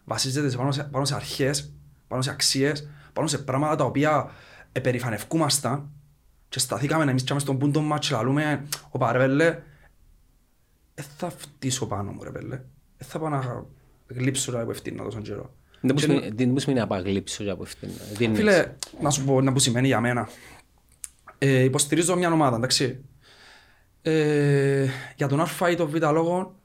βασίζεται 0.03 0.49
σε 0.49 0.57
πάνω, 0.57 0.71
σε, 0.71 0.83
πάνω 0.83 1.05
σε 1.05 1.15
αρχές, 1.15 1.73
πάνω 2.07 2.21
σε 2.21 2.29
αξίες, 2.29 2.89
πάνω 3.13 3.27
σε 3.27 3.37
πράγματα 3.37 3.75
τα 3.75 3.83
οποία 3.83 4.31
επερηφανευκούμασταν 4.71 5.89
και 6.49 6.59
σταθήκαμε 6.59 7.03
εμείς 7.11 7.23
και 7.23 7.27
είμαστε 7.31 7.49
στον 7.51 7.59
πούντο 7.61 7.81
μας 7.81 8.07
και 8.07 8.15
λαλούμε 8.15 8.67
ο 8.89 8.97
παρέλε 8.97 9.59
δεν 10.95 11.05
θα 11.17 11.29
φτύσω 11.29 11.87
πάνω 11.87 12.11
μου 12.11 12.23
ρε 12.23 12.31
πέλε. 12.31 12.61
Δεν 12.97 13.07
θα 13.07 13.19
πάω 13.19 13.29
να 13.29 13.65
γλύψω 14.07 14.51
ρε 14.51 14.63
που 14.63 14.71
ευθύνα 14.71 15.03
τόσο 15.03 15.21
καιρό. 15.21 15.53
Δεν 15.85 15.91
μου 15.95 15.99
Και 15.99 16.01
σημαίνει- 16.13 16.35
Δεν 16.35 16.49
μου 16.49 16.59
σημαίνει 16.59 16.79
να 16.79 16.85
απαγλύψω 16.85 17.43
για 17.43 17.51
από 17.53 17.63
αυτήν. 17.63 17.89
Τι 18.17 18.23
εννοείς; 18.23 18.39
Φίλε, 18.39 18.73
να 19.01 19.09
σου 19.09 19.23
πω 19.25 19.41
να 19.41 19.53
που 19.53 19.59
σημαίνει 19.59 19.87
για 19.87 19.99
μένα. 20.01 20.29
Ε, 21.37 21.63
υποστηρίζω 21.63 22.15
μια 22.15 22.31
ομάδα, 22.31 22.55
εντάξει. 22.55 23.03
Ε, 24.01 24.87
για 25.15 25.27
τον 25.27 25.39
Α 25.41 25.69
ή 25.71 25.75
τον 25.75 25.89
Β 25.89 25.95
λόγο, 26.11 26.55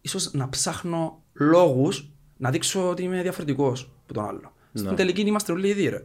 ίσως 0.00 0.32
να 0.32 0.48
ψάχνω 0.48 1.22
λόγους 1.32 2.10
να 2.36 2.50
δείξω 2.50 2.88
ότι 2.88 3.02
είμαι 3.02 3.22
διαφορετικός 3.22 3.92
από 4.04 4.12
τον 4.14 4.24
άλλο. 4.24 4.52
Στην 4.74 4.94
τελική 4.96 5.20
είμαστε 5.20 5.52
όλοι 5.52 5.68
ίδιοι 5.68 5.88
ρε. 5.88 6.02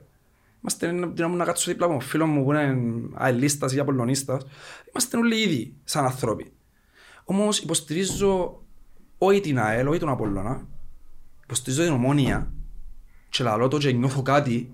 Είμαστε 0.62 0.92
να 0.92 1.28
να 1.28 1.46
κάτσω 1.46 1.72
δίπλα 1.72 1.86
από 1.86 2.00
φίλο 2.00 2.26
μου 2.28 2.44
που 2.44 2.52
είναι 2.52 2.76
αελίστας 3.14 3.74
ή 3.74 3.80
απολωνίστας. 3.80 4.44
Είμαστε 4.90 5.18
όλοι 5.18 5.42
ίδιοι 5.42 5.76
σαν 5.84 6.06
άνθρωποι. 6.06 6.52
Όμως 7.24 7.60
υποστηρίζω 7.60 8.62
όχι 9.18 9.40
την 9.40 9.60
ΑΕΛ, 9.60 9.88
όχι 9.88 10.00
τον 10.00 10.10
Απόλλωνα. 10.10 10.68
Υποστηρίζω 11.44 11.84
την 11.84 11.92
Ομόνια 11.94 12.54
και 13.34 13.44
λαλώ 13.44 13.68
το 13.68 13.78
και 13.78 13.92
νιώθω 13.92 14.22
κάτι 14.22 14.72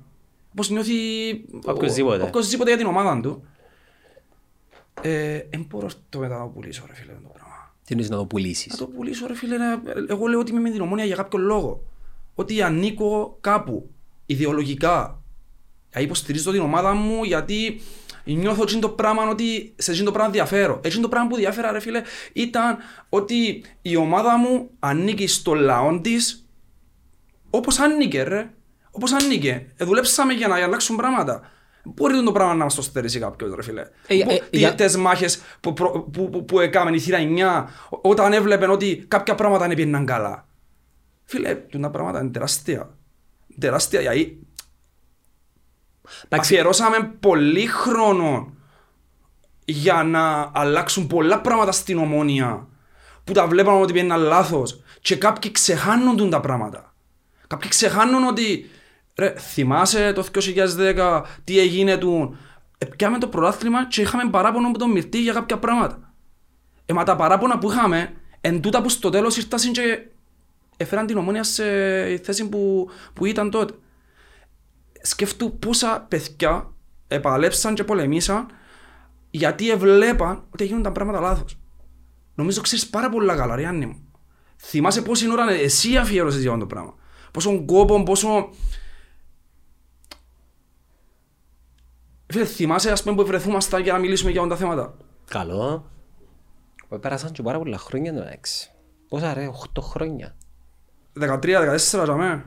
όπως 0.51 0.69
νιώθει 0.69 0.93
ο- 1.65 1.71
Οποιοσδήποτε. 1.71 2.23
οποιοσδήποτε 2.23 2.69
για 2.69 2.77
την 2.79 2.87
ομάδα 2.87 3.19
του. 3.21 3.43
Ε, 5.01 5.35
Εν 5.49 5.65
μπορώ 5.69 5.87
το 6.09 6.19
μετά 6.19 6.37
να 6.37 6.41
το 6.43 6.47
πουλήσω 6.47 6.83
ρε 6.87 6.93
φίλε 6.95 7.11
το 7.23 7.29
πράγμα. 7.33 7.73
Τι 7.83 7.93
εννοείς 7.93 8.09
να 8.09 8.17
το 8.17 8.25
πουλήσεις; 8.25 8.71
Να 8.71 8.77
το 8.77 8.85
πουλήσω 8.85 9.27
ρε 9.27 9.35
φίλε, 9.35 9.57
να- 9.57 9.81
εγώ 10.07 10.27
λέω 10.27 10.39
ότι 10.39 10.51
είμαι 10.51 10.59
με 10.59 10.69
την 10.69 10.81
ομόνια 10.81 11.05
για 11.05 11.15
κάποιο 11.15 11.39
λόγο. 11.39 11.83
Ότι 12.35 12.61
ανήκω 12.61 13.37
κάπου, 13.41 13.89
ιδεολογικά. 14.25 15.21
Δηλαδή 15.89 16.07
υποστηρίζω 16.07 16.51
την 16.51 16.61
ομάδα 16.61 16.93
μου 16.93 17.23
γιατί 17.23 17.81
νιώθω 18.23 18.61
εκείνο 18.63 18.79
το 18.79 18.89
πράγμα 18.89 19.29
ότι 19.29 19.73
σε 19.77 19.91
εκείνο 19.91 20.05
το 20.05 20.11
πράγμα 20.11 20.31
διαφέρω. 20.31 20.79
Έτσι 20.83 20.99
το 20.99 21.09
πράγμα 21.09 21.29
που 21.29 21.35
διάφερα 21.35 21.71
ρε 21.71 21.79
φίλε 21.79 22.01
ήταν 22.33 22.77
ότι 23.09 23.63
η 23.81 23.95
ομάδα 23.95 24.37
μου 24.37 24.69
ανήκει 24.79 25.27
στο 25.27 25.53
λαό 25.53 25.99
της 26.01 26.47
όπως 27.49 27.79
ανήκε 27.79 28.23
ρε. 28.23 28.49
Όπως 28.91 29.11
ανήκε. 29.13 29.73
Ε, 29.75 29.85
δουλέψαμε 29.85 30.33
για 30.33 30.47
να 30.47 30.55
αλλάξουν 30.55 30.95
πράγματα. 30.95 31.41
Μπορεί 31.83 32.23
το 32.23 32.31
πράγμα 32.31 32.53
να 32.53 32.63
μας 32.63 32.75
το 32.75 32.81
στερήσει 32.81 33.19
κάποιος 33.19 33.55
ρε 33.55 33.61
φίλε. 33.63 33.81
Ε, 34.07 34.23
Μπο- 34.23 34.31
ε, 34.33 34.39
τι- 34.49 34.57
για- 34.57 34.75
Τις 34.75 34.97
μάχες 34.97 35.41
που, 35.59 35.73
προ- 35.73 36.03
που, 36.11 36.29
που, 36.29 36.45
που 36.45 36.59
έκαμε 36.59 36.95
η 36.95 36.99
θύρα 36.99 37.17
9 37.17 37.65
όταν 37.89 38.33
έβλεπεν 38.33 38.69
ότι 38.69 39.05
κάποια 39.07 39.35
πράγματα 39.35 39.67
δεν 39.67 39.75
πήγαιναν 39.75 40.05
καλά. 40.05 40.47
Φίλε, 41.23 41.55
τα 41.81 41.89
πράγματα 41.89 42.19
είναι 42.19 42.29
τεράστια. 42.29 42.97
Τεράστια 43.59 44.01
γιατί 44.01 44.47
Εντάξει, 46.25 46.53
αφιερώσαμε 46.53 47.11
πολύ 47.19 47.65
χρόνο 47.65 48.53
για 49.65 50.03
να 50.03 50.51
αλλάξουν 50.53 51.07
πολλά 51.07 51.41
πράγματα 51.41 51.71
στην 51.71 51.97
ομόνια 51.97 52.67
που 53.23 53.33
τα 53.33 53.47
βλέπαμε 53.47 53.79
ότι 53.81 53.93
πήγαιναν 53.93 54.19
λάθος 54.21 54.83
και 55.01 55.15
κάποιοι 55.15 55.51
ξεχάνουν 55.51 56.17
τούν 56.17 56.29
τα 56.29 56.39
πράγματα. 56.39 56.88
Κάποιοι 57.49 57.69
ξεχάνουν 57.69 58.27
ότι 58.27 58.69
ρε, 59.15 59.33
θυμάσαι 59.37 60.13
το 60.13 60.25
2010 60.77 61.21
τι 61.43 61.59
έγινε 61.59 61.97
του 61.97 62.37
ε, 62.77 62.85
πιάμε 62.85 63.17
το 63.17 63.27
πρωτάθλημα 63.27 63.87
και 63.87 64.01
είχαμε 64.01 64.29
παράπονο 64.29 64.67
από 64.67 64.77
τον 64.77 64.91
Μυρτή 64.91 65.21
για 65.21 65.33
κάποια 65.33 65.57
πράγματα. 65.57 66.13
Ε, 66.85 66.93
μα 66.93 67.03
τα 67.03 67.15
παράπονα 67.15 67.57
που 67.57 67.71
είχαμε 67.71 68.13
εν 68.41 68.61
τούτα 68.61 68.81
που 68.81 68.89
στο 68.89 69.09
τέλος 69.09 69.37
ήρθαν 69.37 69.71
και 69.71 70.07
έφεραν 70.77 71.05
την 71.05 71.17
ομόνια 71.17 71.43
σε 71.43 71.63
θέση 72.17 72.49
που, 72.49 72.89
που 73.13 73.25
ήταν 73.25 73.49
τότε 73.49 73.73
σκέφτου 75.01 75.57
πόσα 75.59 76.05
παιδιά 76.07 76.73
επαλέψαν 77.07 77.73
και 77.73 77.83
πολεμήσαν 77.83 78.45
γιατί 79.29 79.69
εβλέπαν 79.69 80.43
ότι 80.49 80.65
γίνουν 80.65 80.83
τα 80.83 80.91
πράγματα 80.91 81.19
λάθος. 81.19 81.57
Νομίζω 82.35 82.61
ξέρεις 82.61 82.89
πάρα 82.89 83.09
πολλά 83.09 83.35
καλά, 83.35 83.55
ρε 83.55 83.65
Άννη 83.65 83.85
μου. 83.85 84.07
Θυμάσαι 84.57 85.01
πόση 85.01 85.31
ώρα 85.31 85.51
εσύ 85.51 85.97
αφιέρωσες 85.97 86.41
για 86.41 86.49
αυτό 86.49 86.61
το 86.61 86.67
πράγμα. 86.67 86.93
Πόσο 87.31 87.65
κόπο, 87.65 88.03
πόσο... 88.03 88.49
Φίλε, 92.27 92.45
θυμάσαι 92.45 92.91
ας 92.91 93.03
πούμε 93.03 93.15
που 93.15 93.25
βρεθούμασταν 93.25 93.81
για 93.81 93.93
να 93.93 93.99
μιλήσουμε 93.99 94.31
για 94.31 94.41
αυτά 94.41 94.53
τα 94.53 94.59
θέματα; 94.59 94.97
Καλό. 95.29 95.91
Ε, 96.89 96.95
Πέρασαν 96.95 97.31
και 97.31 97.41
πάρα 97.41 97.57
πολλά 97.57 97.77
χρόνια 97.77 98.13
το 98.13 98.27
έξι. 98.31 98.71
Πόσα 99.09 99.33
ρε, 99.33 99.49
8 99.75 99.81
χρόνια. 99.81 100.35
13-14 101.19 102.03
για 102.03 102.15
μένα. 102.15 102.45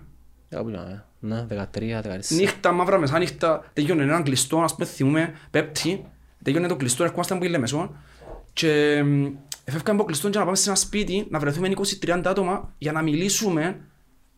Κάπου 0.49 0.69
να, 0.69 1.07
ναι, 1.19 1.47
13, 1.51 2.03
14. 2.03 2.19
Νύχτα, 2.29 2.73
μαύρα 2.73 2.99
μεσάνυχτα, 2.99 3.71
τελειώνει 3.73 4.03
έναν 4.03 4.23
κλειστό, 4.23 4.61
ας 4.61 4.75
πούμε 4.75 4.87
θυμούμε, 4.87 5.35
πέπτη, 5.51 6.07
τελειώνει 6.43 6.69
το 6.69 6.77
κλειστό, 6.77 7.05
ερχόμαστε 7.05 7.35
από 7.35 7.45
η 7.45 7.49
Λεμεσό 7.49 7.97
και 8.53 9.03
μ, 9.03 9.27
εφεύκαμε 9.65 9.99
από 9.99 10.07
κλειστό 10.07 10.31
και 10.31 10.39
να 10.39 10.45
πάμε 10.45 10.57
σε 10.57 10.69
ένα 10.69 10.79
σπίτι, 10.79 11.27
να 11.31 11.39
βρεθούμε 11.39 11.73
20-30 12.07 12.23
άτομα 12.25 12.75
για 12.79 12.93
να 12.93 13.03
μιλήσουμε, 13.03 13.81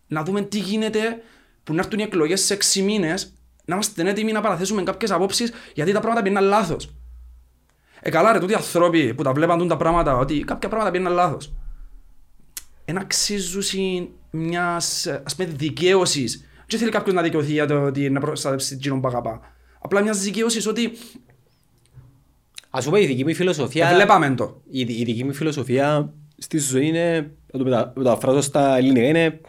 να 0.07 0.25
δούμε 0.25 0.43
τι 0.43 0.59
γίνεται, 0.59 1.23
που 1.65 1.75
να 1.75 1.81
έρθουν 1.83 1.99
οι 1.99 2.03
εκλογές 2.03 2.41
σε 2.41 2.55
6 2.55 2.83
μήνες, 2.83 3.33
να 3.65 3.75
είμαστε 3.75 4.09
έτοιμοι 4.09 4.33
να 4.33 4.41
παραθέσουμε 4.41 4.83
κάποιες 4.83 5.11
απόψεις, 5.11 5.53
γιατί 5.75 5.93
τα 5.93 6.01
πράγματα 6.01 6.23
πήγαιναν 6.23 6.45
λάθος. 6.45 6.95
Ε, 8.01 8.11
καλά 8.11 8.33
ρε, 8.33 8.39
τούτοι 8.39 8.55
άνθρωποι 8.55 9.15
που 9.15 9.23
τα 9.23 9.33
βλέπαν 9.33 9.59
τούν 9.59 9.69
τα 9.69 9.77
πράγματα, 9.77 10.17
ότι 10.17 10.39
κάποια 10.39 10.69
πράγματα 10.69 10.91
πήγαιναν 10.91 11.13
λάθος. 11.13 11.55
Εν 12.85 12.99
αξίζουν 12.99 14.09
μιας, 14.31 15.07
ας 15.25 15.35
πούμε, 15.37 15.49
δικαίωσης. 15.49 16.45
Δεν 16.67 16.79
θέλει 16.79 16.91
κάποιος 16.91 17.15
να 17.15 17.23
δικαιωθεί 17.23 17.53
για 17.53 17.67
το 17.67 17.83
ότι 17.83 18.11
να 18.11 18.21
προστατεύσει 18.21 18.75
εκείνον 18.75 19.01
που 19.01 19.09
αγαπά. 19.09 19.41
Απλά 19.81 20.01
μιας 20.03 20.21
δικαίωσης 20.21 20.67
ότι 20.67 20.93
Ας 22.77 22.85
πούμε 22.85 23.01
η 23.01 23.07
δική 23.07 23.25
μου 23.25 23.35
φιλοσοφία... 23.35 23.89
ε, 23.89 23.95
βλέπαμε 23.95 24.35
το. 24.35 24.61
Η, 24.71 24.81
η 24.81 25.05
δική 25.05 25.25
μου 25.25 25.35
φιλοσοφία 25.35 26.13
στη 26.39 26.59
ζωή 26.59 26.87
είναι, 26.87 27.31
να 27.53 27.59
το 27.59 27.65
μετα, 27.65 27.93
μεταφράσω 27.97 28.41
στα 28.41 28.77
ελληνικά, 28.77 29.07
είναι, 29.07 29.41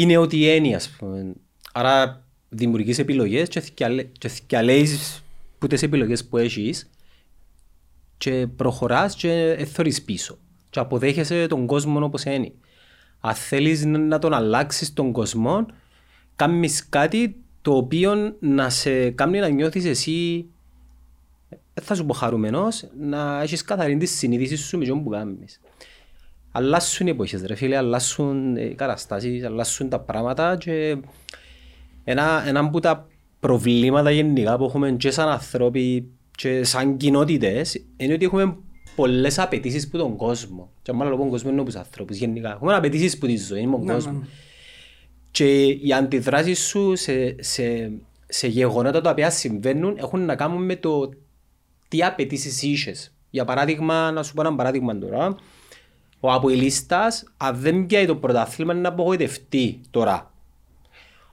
είναι 0.00 0.16
ότι 0.16 0.36
η 0.38 0.48
έννοια, 0.48 0.76
ας 0.76 0.88
πούμε. 0.88 1.32
Άρα 1.72 2.24
δημιουργείς 2.48 2.98
επιλογές 2.98 3.48
και, 3.48 3.60
θκιαλέ- 3.60 4.18
και 4.18 4.28
θκιαλέεις 4.28 5.24
που 5.58 5.66
τις 5.66 5.82
επιλογές 5.82 6.24
που 6.24 6.36
έχεις 6.36 6.90
και 8.18 8.46
προχωράς 8.56 9.14
και 9.14 9.32
εθωρείς 9.58 10.02
πίσω 10.02 10.38
και 10.70 10.78
αποδέχεσαι 10.78 11.46
τον 11.46 11.66
κόσμο 11.66 12.04
όπως 12.04 12.24
είναι. 12.24 12.52
Αν 13.20 13.34
θέλεις 13.34 13.84
να 13.84 14.18
τον 14.18 14.32
αλλάξεις 14.32 14.92
τον 14.92 15.12
κόσμο, 15.12 15.66
κάνεις 16.36 16.88
κάτι 16.88 17.36
το 17.62 17.76
οποίο 17.76 18.36
να 18.40 18.70
σε 18.70 19.10
κάνει 19.10 19.38
να 19.38 19.48
νιώθεις 19.48 19.84
εσύ 19.84 20.46
δεν 21.74 21.84
θα 21.84 21.94
σου 21.94 22.06
πω 22.06 22.14
χαρούμενος, 22.14 22.84
να 23.00 23.42
έχεις 23.42 23.62
καθαρή 23.62 23.96
τη 23.96 24.06
συνείδηση 24.06 24.56
σου 24.56 24.78
με 24.78 24.84
ποιον 24.84 25.02
που 25.02 25.10
κάνεις. 25.10 25.60
Αλλάσουν 26.56 27.06
οι 27.06 27.10
εποχές 27.10 27.42
ρε 27.42 27.54
φίλε, 27.54 27.76
αλλάσουν 27.76 28.56
οι 28.56 28.74
καταστάσεις, 28.74 29.44
αλλάσουν 29.44 29.88
τα 29.88 30.00
πράγματα 30.00 30.56
και 30.56 30.96
ένα, 32.04 32.44
ένα 32.46 32.60
από 32.60 32.80
τα 32.80 33.08
προβλήματα 33.40 34.10
γενικά 34.10 34.56
που 34.56 34.64
έχουμε 34.64 34.90
και 34.90 35.10
σαν 35.10 35.28
ανθρώποι 35.28 36.08
και 36.36 36.64
σαν 36.64 36.96
κοινότητες 36.96 37.84
είναι 37.96 38.12
ότι 38.12 38.24
έχουμε 38.24 38.56
πολλές 38.96 39.38
απαιτήσεις 39.38 39.88
που 39.88 39.98
τον 39.98 40.16
κόσμο. 40.16 40.70
Και 40.82 40.92
μάλλον 40.92 41.18
τον 41.18 41.28
κόσμο 41.28 41.50
είναι 41.50 41.60
όπως 41.60 41.74
ανθρώπους 41.74 42.16
γενικά. 42.16 42.50
Έχουμε 42.50 42.74
απαιτήσεις 42.74 43.18
που 43.18 43.26
τη 43.26 43.36
ζωή 43.36 43.66
με 43.66 43.76
τον 43.76 43.84
Ναι, 43.84 43.92
κόσμο. 43.92 44.12
ναι, 44.12 44.18
ναι. 44.18 44.24
Και 45.30 45.64
οι 45.64 45.92
αντιδράσεις 45.92 46.66
σου 46.66 46.96
σε, 46.96 47.36
σε, 47.42 47.92
σε 48.28 48.46
γεγονότα 48.46 49.00
τα 49.00 49.10
οποία 49.10 49.30
συμβαίνουν 49.30 49.96
έχουν 49.98 50.24
να 50.24 50.36
κάνουν 50.36 50.64
με 50.64 50.76
το 50.76 51.10
τι 51.88 52.04
απαιτήσει 52.04 52.68
είχε. 52.68 52.94
Για 53.30 53.44
παράδειγμα, 53.44 54.10
να 54.10 54.22
σου 54.22 54.34
πω 54.34 54.40
ένα 54.40 54.54
παράδειγμα 54.54 54.98
τώρα. 54.98 55.36
Ο 56.24 56.32
Αποελίστας, 56.32 57.24
αν 57.36 57.56
δεν 57.56 57.86
πιάει 57.86 58.06
το 58.06 58.16
πρωτάθλημα, 58.16 58.72
είναι 58.72 58.82
να 58.82 58.88
απογοητευτεί 58.88 59.80
τώρα. 59.90 60.32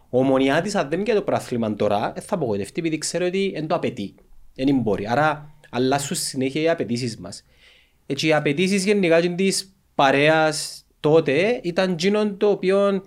Ο 0.09 0.19
Ομονιάτης, 0.19 0.75
αν 0.75 0.89
δεν 0.89 1.03
πιάει 1.03 1.15
το 1.15 1.21
πρωτάθλημα 1.21 1.75
τώρα, 1.75 2.11
δεν 2.13 2.23
θα 2.23 2.35
απογοητευτεί 2.35 2.79
επειδή 2.79 2.97
ξέρει 2.97 3.23
ότι 3.23 3.51
δεν 3.53 3.67
το 3.67 3.75
απαιτεί. 3.75 4.15
Δεν 4.55 4.75
μπορεί. 4.75 5.07
Άρα, 5.07 5.55
αλλάσουν 5.69 6.15
συνέχεια 6.15 6.61
οι 6.61 6.69
απαιτήσεις 6.69 7.17
μας. 7.17 7.43
Έτσι, 8.05 8.27
οι 8.27 8.33
απαιτήσεις 8.33 8.85
γενικά 8.85 9.21
της 9.21 9.73
παρέας 9.95 10.85
τότε 10.99 11.59
ήταν 11.63 11.91
εκείνο 11.91 12.33
το 12.33 12.49
οποίο 12.49 13.03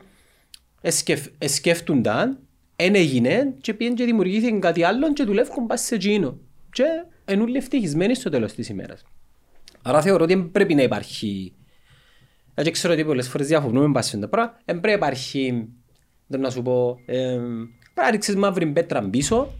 εσκεφ, 0.81 1.27
εσκέφτονταν, 1.39 2.39
εν 2.77 2.95
έγινε 2.95 3.55
και 3.61 3.75
πήγαινε 3.75 3.97
και 3.97 4.05
δημιουργήθηκε 4.05 4.59
κάτι 4.59 4.83
άλλο 4.83 5.13
και 5.13 5.25
δουλεύουν 5.25 5.67
πάση 5.67 5.85
σε 5.85 5.95
εκείνο. 5.95 6.39
Και 6.73 6.85
είναι 7.31 7.43
όλοι 7.43 7.57
ευτυχισμένοι 7.57 8.15
στο 8.15 8.31
τέλος 8.31 8.53
της 8.53 8.69
ημέρας. 8.69 9.05
Άρα 9.83 10.03
θεωρώ 10.03 10.25
ότι 10.25 10.35
δεν 10.35 10.51
πρέπει 10.51 10.75
να 10.75 10.83
υπάρχει... 10.83 11.53
Δεν 12.55 12.73
ξέρω 12.73 12.93
ότι 12.93 13.05
πολλές 13.05 13.29
φορές 13.29 13.47
διαφωνούμε 13.47 13.93
πάση 13.93 14.11
σε 14.11 14.17
τα 14.17 14.29
πράγματα. 14.29 14.61
Δεν 14.65 14.81
πρέπει 14.81 15.01
να 15.01 15.07
υπάρχει, 15.07 15.69
δεν 16.27 16.41
να 16.41 16.51
σου 16.51 16.63
πω, 16.63 17.01
ε, 17.07 17.37
πρέπει 17.95 18.07
να 18.07 18.11
ρίξεις 18.11 18.37
μαύρη 18.37 18.67
πέτρα 18.67 19.03
πίσω 19.03 19.53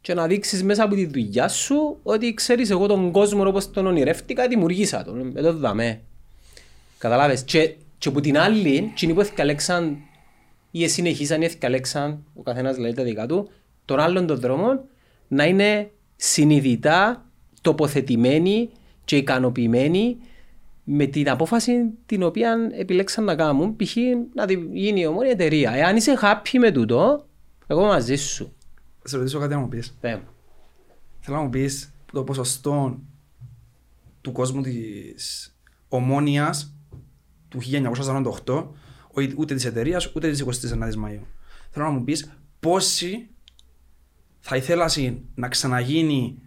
και 0.00 0.14
να 0.14 0.26
δείξεις 0.26 0.62
μέσα 0.62 0.84
από 0.84 0.94
τη 0.94 1.06
δουλειά 1.06 1.48
σου 1.48 1.98
ότι 2.02 2.34
ξέρεις 2.34 2.70
εγώ 2.70 2.86
τον 2.86 3.10
κόσμο 3.10 3.46
όπως 3.46 3.70
τον 3.70 3.86
ονειρεύτηκα 3.86 4.48
δημιουργήσα 4.48 5.04
τον. 5.04 5.32
Εδώ 5.36 5.52
δαμέ. 5.52 6.00
Καταλάβες. 6.98 7.42
Και, 7.42 7.74
και 7.98 8.08
από 8.08 8.20
την 8.20 8.38
άλλη, 8.38 8.76
εκείνοι 8.76 9.14
που 9.14 9.20
εθικαλέξαν 9.20 9.96
ή 10.70 10.88
συνεχίσαν 10.88 11.42
ή 11.42 11.44
εθικαλέξαν, 11.44 12.24
ο 12.34 12.42
καθένας 12.42 12.78
λέει 12.78 12.92
τα 12.92 13.02
δικά 13.02 13.26
του, 13.26 13.50
των 13.84 14.00
άλλων 14.00 14.26
των 14.26 14.40
δρόμων 14.40 14.80
να 15.28 15.44
είναι 15.44 15.90
συνειδητά 16.16 17.24
τοποθετημένοι 17.60 18.70
και 19.04 19.16
ικανοποιημένοι 19.16 20.16
με 20.92 21.06
την 21.06 21.30
απόφαση 21.30 21.72
την 22.06 22.22
οποία 22.22 22.56
επιλέξαν 22.78 23.24
να 23.24 23.34
κάνουν, 23.36 23.76
π.χ. 23.76 23.96
να 24.34 24.46
τη- 24.46 24.68
γίνει 24.72 25.00
η 25.00 25.06
ομόνια 25.06 25.30
εταιρεία. 25.30 25.70
Εάν 25.72 25.96
είσαι 25.96 26.18
happy 26.22 26.58
με 26.58 26.70
τούτο, 26.72 27.26
εγώ 27.66 27.84
μαζί 27.86 28.16
σου. 28.16 28.52
Σε 29.04 29.16
ρωτήσω 29.16 29.38
κάτι 29.38 29.54
να 29.54 29.60
μου 29.60 29.68
πεις. 29.68 29.96
Πέ 30.00 30.16
μου. 30.16 30.28
Θέλω 31.20 31.36
να 31.36 31.42
μου 31.42 31.50
πεις 31.50 31.92
το 32.12 32.24
ποσοστό 32.24 33.00
του 34.20 34.32
κόσμου 34.32 34.62
της 34.62 35.56
ομόνιας 35.88 36.74
του 37.48 37.58
1948, 37.60 38.74
ο- 39.14 39.32
ούτε 39.36 39.54
της 39.54 39.64
εταιρείας, 39.64 40.12
ούτε 40.14 40.30
της 40.30 40.40
29ης 40.40 40.94
Μαΐου. 41.04 41.22
Θέλω 41.70 41.84
να 41.84 41.90
μου 41.90 42.04
πεις 42.04 42.32
πόσοι 42.60 43.28
θα 44.40 44.56
ήθελασαι 44.56 45.18
να 45.34 45.48
ξαναγίνει 45.48 46.38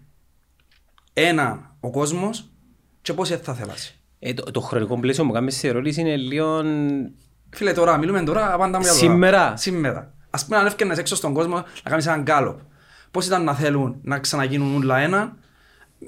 ένα 1.14 1.76
ο 1.80 1.90
κόσμος 1.90 2.52
και 3.02 3.14
πόσοι 3.14 3.34
δεν 3.36 3.44
θα 3.44 3.54
θέλασαι. 3.54 3.94
Ε, 4.26 4.34
το, 4.34 4.52
το 4.52 4.60
χρονικό 4.60 5.00
πλαίσιο 5.00 5.26
που 5.26 5.32
κάνεις 5.32 5.56
σε 5.58 5.68
ερώτηση 5.68 6.02
είναι 6.02 6.16
λίγο... 6.16 6.64
Φίλε, 7.50 7.74
τώρα, 7.74 7.98
μιλούμε 7.98 8.24
τώρα, 8.24 8.56
πάντα 8.58 8.78
για 8.78 8.88
τώρα. 8.88 8.94
Σήμερα. 8.94 9.54
Σήμερα. 9.58 10.14
Ας 10.30 10.46
πούμε 10.46 10.58
αν 10.58 10.66
έφτιανες 10.66 10.98
έξω 10.98 11.16
στον 11.16 11.34
κόσμο 11.34 11.56
να 11.56 11.90
κάνεις 11.90 12.08
έναν 12.08 12.22
γκάλωπ. 12.22 12.60
Πώς 13.12 13.26
ήταν 13.26 13.44
να 13.44 13.54
θέλουν 13.54 14.00
να 14.02 14.20
ξαναγίνουν 14.20 14.76
όλα 14.76 14.98
ένα, 14.98 15.36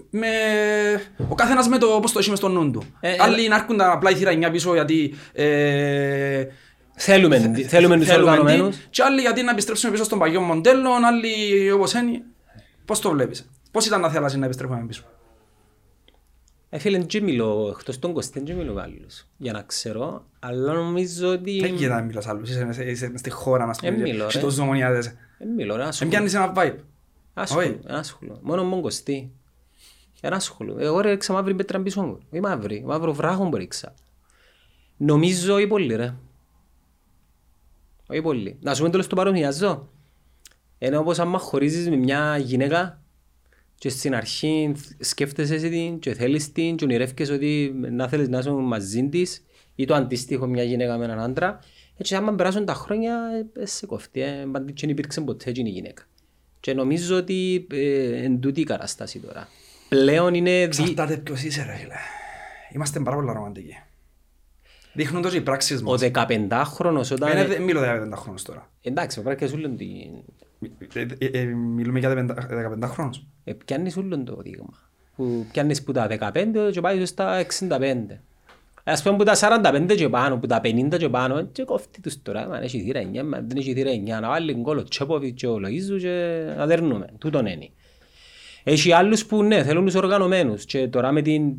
με... 0.10 0.28
ο 1.28 1.36
καθένας 1.36 1.68
με 1.68 1.78
το 1.78 1.88
πώς 2.02 2.12
το 2.12 2.20
έχει 2.20 2.30
μες 2.30 2.38
στο 2.38 2.48
νου 2.48 2.72
του. 2.72 2.84
Ε, 3.00 3.16
Άλλοι 3.20 3.48
να 3.48 3.56
έρχονταν 3.56 3.92
απλά 3.92 4.10
η 4.10 4.16
θύρα 4.16 4.32
9 4.32 4.52
πίσω 4.52 4.74
γιατί 4.74 5.14
ε, 5.34 6.46
Θέλουμε, 6.98 7.38
θέλουμε 7.68 7.98
τους 7.98 8.08
θέλουμε 8.08 8.32
οργανωμένους. 8.32 8.76
τι, 8.76 8.82
και 8.90 9.04
άλλοι 9.04 9.22
γιατί 9.22 9.42
να 9.44 9.52
επιστρέψουμε 9.52 9.92
πίσω 9.92 10.04
στον 10.04 10.20
παγιό 10.20 10.42
μοντέλο, 10.42 10.90
άλλοι 11.06 11.72
όπως 11.72 11.94
είναι. 11.94 12.22
Πώς 12.86 13.00
το 13.00 13.10
βλέπεις; 13.10 13.50
Πώς 13.72 13.86
ήταν 13.86 14.02
να 14.02 14.10
θέλασαι 14.10 14.38
να 14.38 14.46
επιστρέφουμε 14.46 14.86
πίσω; 14.88 15.04
Ε, 16.76 16.80
φίλε, 16.80 16.98
δεν 17.10 17.24
μιλώ, 17.24 17.74
εκτός 17.78 18.00
των 18.00 18.14
κοστών 18.14 18.46
δεν 18.46 18.56
μιλώ 18.56 18.74
με 18.74 18.82
άλλους. 18.82 19.26
Για 19.38 19.52
να 19.52 19.62
ξέρω, 19.62 20.26
αλλά 20.40 20.74
νομίζω 20.74 21.30
ότι... 21.32 21.60
Δεν 21.60 21.74
γίνεται 21.76 21.94
να 21.94 22.02
μιλάς 22.02 22.28
άλλους. 22.28 22.50
Είσαι, 22.50 22.68
είσαι, 22.70 22.84
είσαι 22.84 23.10
μες 23.10 23.20
στη 23.20 23.30
χώρα, 23.30 23.66
να 23.66 23.74
Ε, 23.82 23.92
μιλώ, 23.92 24.28
και 24.28 24.34
ρε. 24.38 24.44
τόσους 24.44 24.60
ομονιάδες. 24.60 25.14
Δεν 25.38 25.48
μιλώ, 25.56 25.74
ρε, 25.76 25.80
Δεν 25.80 25.88
άσχολο. 25.90 26.10
πιάνεις 26.10 26.34
ένα 26.34 26.54
vibe. 26.56 26.76
Άσχολο, 27.34 27.62
Όχι. 27.66 27.80
άσχολο. 27.88 28.40
Μόνο 28.42 28.64
μόνο 28.64 28.82
κοστί. 28.82 29.32
Ένα 30.22 30.36
άσχολο. 30.36 30.76
Εγώ 30.80 31.00
ρε 31.02 31.10
ρίξα 31.10 31.34
μαύρη 31.34 31.56
πέτρα 31.56 31.80
πίσω 31.82 32.02
μου. 32.02 32.20
Όχι 32.32 32.42
μαύρη, 32.42 32.84
μαύρο 32.86 33.14
βράχο 33.14 33.50
που 33.50 33.56
ρίξα. 33.58 33.94
Νομίζω 34.98 35.54
όχι 35.56 35.68
πολύ 35.68 35.96
ρε. 35.96 36.14
Όχι 38.08 38.22
πολύ. 38.22 38.58
Να 38.62 38.72
σου 38.74 38.78
πούμε 38.80 38.90
τέλος 38.92 39.08
το 39.08 39.16
παρομοιάζω. 39.16 39.90
Είναι 40.78 40.98
όπως 40.98 41.20
άμα 41.20 41.38
χωρίζεις 41.40 41.90
με 41.90 41.96
μια 41.96 42.38
γυναίκα 42.38 43.00
και 43.78 43.90
στην 43.90 44.16
αρχή 44.16 44.72
σκέφτεσαι 45.00 45.58
την 45.58 46.00
και 46.00 46.14
θέλεις 46.14 46.52
την 46.52 46.76
και 46.76 46.84
ονειρεύκες 46.84 47.30
ότι 47.30 47.76
να 47.92 48.08
θέλεις 48.08 48.30
να 48.30 48.38
είσαι 48.40 48.52
μαζί 48.52 49.10
της 49.10 49.46
ή 49.76 49.86
το 49.86 49.94
αντίστοιχο 49.94 50.48
μια 50.48 50.64
γυναίκα 50.64 50.98
με 50.98 51.06
έναν 51.06 51.20
άντρα 51.20 51.60
έτσι 51.98 52.16
άμα 52.16 52.34
περάσουν 52.34 52.66
τα 52.66 52.74
χρόνια 52.74 53.20
ε, 53.54 53.66
σε 53.66 53.86
κοφτεί, 53.86 54.22
ε, 54.22 54.46
πάντα 54.52 54.72
και 54.72 54.80
δεν 54.80 54.90
υπήρξε 54.90 55.22
ποτέ 55.22 55.50
εκείνη 55.50 55.70
η 55.70 55.72
γυναίκα. 55.72 56.04
Και 56.60 56.74
νομίζω 56.74 57.18
ότι 57.18 57.68
ε, 57.72 58.24
εν 58.24 58.40
τούτη 58.40 58.62
η 58.62 58.64
κατάσταση 58.64 59.20
τώρα. 59.20 59.48
Πλέον 59.90 60.34
είναι... 60.34 60.52
Δι... 60.52 60.64
Εξαρτάται 60.64 61.18
ποιος 61.18 61.44
είσαι 61.44 61.64
ρε 61.64 61.76
φίλε. 61.76 61.94
Είμαστε 62.74 63.00
πάρα 63.00 63.16
πολλά 63.16 63.34
ρομαντικοί. 63.34 63.78
Δείχνουν 64.94 65.22
τόσο 65.22 65.36
οι 65.38 65.42
πράξεις 65.42 65.82
Ο 65.82 65.84
μας. 65.84 66.02
15χρονος 66.14 67.12
όταν... 67.12 67.32
Είναι- 67.32 67.46
δεν 67.46 67.62
μιλώ 67.62 67.84
για 67.84 68.08
15 68.08 68.12
χρόνους 68.16 68.44
τώρα. 68.44 68.72
Εντάξει, 68.82 69.22
πρέπει 69.22 69.40
και 69.40 69.48
σου 69.48 69.58
λένε 69.58 69.74
ότι 69.74 69.86
Ε, 69.86 69.88
ε, 69.88 70.42
ε, 70.42 70.45
Μιλούμε 71.56 72.00
για 72.00 72.10
15 72.10 72.88
χρόνους. 72.88 73.24
ε, 73.44 73.54
πιάνεις 73.54 73.98
όλον 73.98 74.26
το 74.26 74.36
δείγμα. 74.36 74.74
Που 75.16 75.46
πιάνεις 75.52 75.84
που 75.84 75.92
τα 75.92 76.08
15 76.08 76.70
και 76.72 76.82
πάει 76.82 77.06
στα 77.06 77.38
65. 77.38 78.22
Ας 78.84 79.04
πούμε 79.04 79.18
που 79.18 79.24
τα 79.24 79.36
45 79.36 79.96
και 79.96 80.10
πάνω, 80.10 80.38
που 80.38 80.48
τα 80.48 80.62
50 80.64 80.98
και 80.98 81.10
πάνω, 81.10 81.46
και 81.46 81.64
κόφτει 81.64 82.02
τους 82.02 82.22
τώρα, 82.22 82.42
αν 82.42 82.64
έχει 82.64 82.82
θύρα 82.82 83.02
9, 83.02 83.18
αν 83.18 83.46
δεν 83.48 83.58
έχει 83.58 83.74
θύρα 83.74 83.92
9, 83.92 84.22
να 84.22 84.28
βάλει 84.28 84.54
γκολ 84.54 84.78
ο 84.78 84.84
Τσέποβιτς 84.84 85.42
και 85.42 85.48
ο 85.48 85.56
Λοΐζου 85.56 86.00
και 86.00 86.46
να 86.58 86.66
δέρνουμε. 86.66 87.08
Τούτον 87.18 87.46
είναι. 87.46 87.70
Έχει 88.64 88.92
άλλους 88.92 89.26
που 89.26 89.44
ναι, 89.44 89.64
θέλουν 89.64 89.86
τους 89.86 89.96
οργανωμένους 89.96 90.66
και 90.66 90.88
τώρα 90.88 91.12
με 91.12 91.22
την 91.22 91.54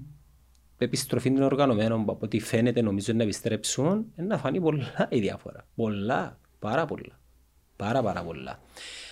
επιστροφή 0.78 1.32
των 1.32 1.42
οργανωμένων 1.42 2.04
που 2.04 2.12
από 2.12 2.24
ό,τι 2.24 2.40
φαίνεται 2.40 2.82
νομίζω 2.82 3.12
να 3.12 3.22
επιστρέψουν, 3.22 4.06
ε, 4.16 4.22
να 4.22 4.38
φανεί 4.38 4.60
πολλά 4.60 5.08
η 5.10 5.20
διάφορα. 5.20 5.66
Πολλά, 5.74 6.38
πάρα 6.58 6.84
πολλά. 6.84 7.20
Πάρα 7.76 8.02
πάρα 8.02 8.22
πολλά. 8.22 8.58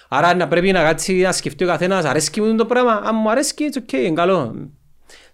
Άρα 0.09 0.35
να 0.35 0.49
πρέπει 0.49 0.73
να 0.73 0.83
κάτσει 0.83 1.15
να 1.15 1.33
σκεφτεί 1.33 1.65
ο 1.65 1.67
καθένας, 1.67 2.05
αρέσκει 2.05 2.41
μου 2.41 2.55
το 2.57 2.67
πράγμα, 2.67 2.93
αν 2.93 3.15
μου 3.23 3.31
αρέσκει, 3.31 3.69
it's 3.73 3.79
okay, 3.79 3.93
είναι 3.99 4.13
καλό. 4.15 4.69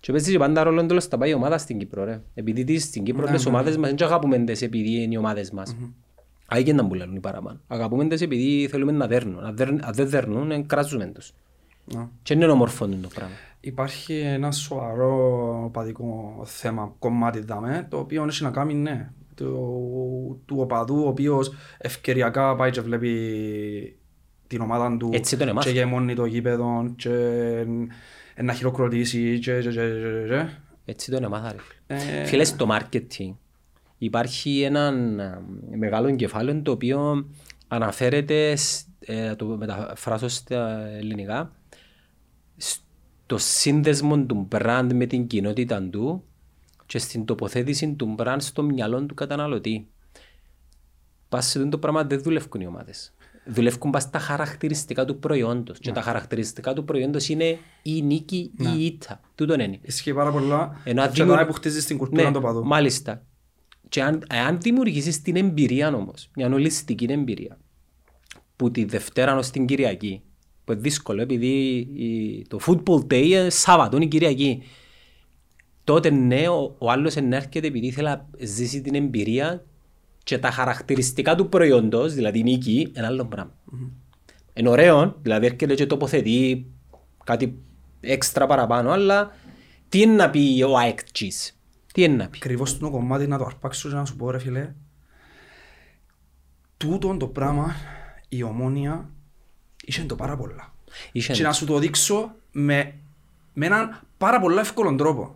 Και 0.01 0.13
παίζει 0.13 0.33
και 0.33 0.39
πάντα 0.39 0.63
ρόλο 0.63 0.87
τέλος 0.87 1.09
τα 1.09 1.19
πάει 1.19 1.31
η 1.31 1.35
ομάδα 1.35 1.59
στην 1.59 1.79
Κύπρο 1.79 2.05
ρε. 2.05 2.21
Επειδή 2.35 2.65
τις, 2.65 2.83
στην 2.85 3.05
Κύπρο 3.05 3.27
τις 3.27 3.47
ομάδες 3.47 3.77
μας 3.77 3.91
δεν 3.93 4.07
αγαπούμε 4.07 4.39
τις 4.39 4.63
επειδή 4.63 5.03
είναι 5.03 5.15
οι 5.15 5.17
ομάδες 5.17 5.51
μας. 5.51 5.77
Άγι 6.47 6.63
και 6.65 6.73
να 6.73 6.87
που 6.87 6.95
λένε 6.95 7.17
οι 7.17 7.21
παραπάνω. 7.21 7.61
Αγαπούμε 7.69 8.09
τις 8.09 8.21
επειδή 8.21 8.69
θέλουμε 8.71 8.93
να 8.93 9.07
δέρνουν. 9.07 9.45
Αν 9.45 9.57
δέρν- 9.57 9.85
αν 9.85 9.93
δεν 9.95 10.09
δέρνουν, 10.09 10.51
ε, 10.51 10.63
κράζουμε 10.67 11.07
τους. 11.07 11.33
Ναι. 11.85 12.07
Και 12.23 12.35
είναι 12.35 12.47
ομορφόν 12.47 13.01
το 13.03 13.09
πράγμα. 13.15 13.35
Υπάρχει 13.61 14.19
ένα 14.19 14.51
σοβαρό 14.53 15.71
παδικό 15.73 16.43
θέμα, 16.45 16.95
κομμάτι 16.99 17.41
δάμε, 17.41 17.87
το 17.91 17.99
οποίο 17.99 18.25
έχει 18.29 18.43
να 18.43 18.51
κάνει, 18.51 18.75
ναι, 18.75 19.11
του, 19.45 20.43
του 20.47 20.57
οπαδού, 20.59 21.03
ο 21.05 21.09
οποίος 21.09 21.53
ευκαιριακά 21.79 22.57
πάει 22.57 22.71
και 22.71 22.81
βλέπει 22.81 23.97
την 24.47 24.61
ομάδα 24.61 24.97
του 24.97 25.11
Έτσι 25.13 25.37
τον 25.37 25.49
εμάς. 25.49 25.65
και 25.65 25.71
γεμώνει 25.71 26.15
το 26.15 26.25
γήπεδο 26.25 26.93
και 26.97 27.11
ε, 28.35 28.43
να 28.43 28.53
χειροκροτήσει 28.53 29.39
και, 29.39 29.53
και, 29.61 29.69
και, 29.71 29.71
και, 29.71 30.25
και. 30.29 30.47
Έτσι 30.85 31.11
τον 31.11 31.25
έμαθα 31.25 31.53
ρε 31.53 31.59
φίλε. 31.59 32.21
Ε, 32.21 32.25
Φίλε, 32.25 32.45
στο 32.45 32.67
marketing 32.71 33.35
υπάρχει 33.99 34.61
ένα 34.63 34.87
ε, 35.71 35.77
μεγάλο 35.77 36.15
κεφάλαιο 36.17 36.63
το 36.63 36.71
οποίο 36.71 37.27
αναφέρεται, 37.69 38.57
σ- 38.57 38.87
ε, 39.01 39.35
το 39.35 39.45
μεταφράσω 39.47 40.29
στα 40.29 40.87
ελληνικά, 40.89 41.53
στο 42.57 43.39
σύνδεσμο 43.39 44.19
του 44.19 44.49
brand 44.53 44.89
με 44.95 45.07
την 45.07 45.27
κοινότητα 45.27 45.83
του 45.83 46.25
και 46.91 46.99
στην 46.99 47.25
τοποθέτηση 47.25 47.95
του 47.95 48.07
μπραντ 48.07 48.41
στο 48.41 48.63
μυαλό 48.63 49.03
του 49.07 49.15
καταναλωτή. 49.15 49.87
Πας 51.29 51.47
σε 51.47 51.59
αυτό 51.59 51.71
το 51.71 51.79
πράγμα 51.79 52.05
δεν 52.05 52.23
δουλεύουν 52.23 52.61
οι 52.61 52.67
ομάδες. 52.67 53.13
Δουλεύουν 53.47 53.91
πας 53.91 54.03
στα 54.03 54.19
χαρακτηριστικά 54.19 55.05
του 55.05 55.19
προϊόντος. 55.19 55.79
Και 55.79 55.93
τα 55.93 56.03
χαρακτηριστικά 56.03 56.73
του 56.73 56.85
προϊόντος 56.85 57.29
είναι 57.29 57.59
η 57.83 58.03
νίκη 58.03 58.51
ή 58.59 58.65
η 58.79 58.85
ήττα. 58.85 59.21
Τούτον 59.35 59.61
είναι. 59.61 59.79
Ισχύει 59.83 60.15
πάρα 60.15 60.31
πολλά. 60.31 60.81
Ενώ 60.85 61.03
αν 61.03 61.07
και 61.09 61.15
δημιου- 61.15 61.33
τώρα 61.35 61.47
που 61.47 61.53
χτίζεις 61.53 61.85
την 61.87 61.99
κουλτούρα 61.99 62.23
Ναι, 62.23 62.33
του 62.33 62.41
παδού. 62.41 62.65
Μάλιστα. 62.65 63.23
Και 63.89 64.03
αν, 64.03 64.23
αν 64.47 64.61
δημιουργήσεις 64.61 65.23
την 65.23 65.37
εμπειρία 65.37 65.95
όμως, 65.95 66.31
μια 66.37 66.47
ολιστική 66.53 67.07
εμπειρία, 67.09 67.59
που 68.57 68.71
τη 68.71 68.85
Δευτέρα 68.85 69.37
ως 69.37 69.51
την 69.51 69.67
Κυριακή, 69.67 70.23
που 70.65 70.73
είναι 70.73 70.81
δύσκολο 70.81 71.23
επειδή 71.23 71.49
η- 71.95 72.47
το 72.49 72.59
football 72.67 73.07
day 73.13 73.23
είναι 73.25 73.51
Σάββατο, 73.51 73.97
είναι 73.97 74.05
η 74.05 74.09
Κυριακή, 74.09 74.63
τότε 75.85 76.11
ναι, 76.11 76.49
ο, 76.49 76.75
ο 76.79 76.91
άλλος 76.91 77.17
ενέρχεται 77.17 77.67
επειδή 77.67 77.91
θέλει 77.91 78.07
να 78.07 78.27
ζήσει 78.41 78.81
την 78.81 78.95
εμπειρία 78.95 79.65
και 80.25 80.39
τα 80.39 80.51
χαρακτηριστικά 80.51 81.35
του 81.35 81.49
προϊόντος, 81.49 82.15
δηλαδή 82.15 82.39
η 82.39 82.43
νίκη, 82.43 82.93
είναι 82.97 83.07
άλλο 83.07 83.25
πράγμα. 83.27 83.55
Είναι 84.55 84.69
ωραίο, 84.69 85.17
δηλαδή 85.23 85.47
έρχεται 85.47 85.75
και 85.75 85.87
τοποθετεί 85.87 86.67
κάτι 87.25 87.59
έξτρα 88.01 88.47
παραπάνω, 88.47 88.91
αλλά 88.91 89.33
τι 89.89 90.01
είναι 90.01 90.13
να 90.15 90.31
πει 90.31 90.63
ο 90.69 90.77
αεκτζής, 90.79 91.59
τι 91.93 92.03
είναι 92.03 92.15
να 92.17 92.29
πει; 92.29 92.39
Ακριβώς 92.43 92.79
το 92.79 92.91
κομμάτι 92.91 93.27
να 93.27 93.39
το 93.39 93.45
αρπάξω 93.45 93.89
και 93.89 93.95
να 93.95 94.05
σου 94.05 94.17
πω 94.17 94.31
ρε 94.31 94.39
φίλε. 94.39 94.73
Τούτον 96.77 97.19
το 97.19 97.27
πράγμα 97.27 97.75
η 98.29 98.43
ομόνια 98.43 99.11
είχε 99.85 100.03
το 100.03 100.15
πάρα 100.15 100.37
πολλά. 100.37 100.75
Είχε- 101.13 101.33
Και 101.33 101.43
να 101.43 101.53
σου 101.53 101.67
το 101.67 101.79
δείξω 101.79 102.35
με, 102.53 102.95
με 103.55 103.67
έναν 103.67 104.01
πάρα 104.19 104.41
πολύ 104.41 104.59
εύκολο 104.59 104.95
τρόπο. 104.95 105.35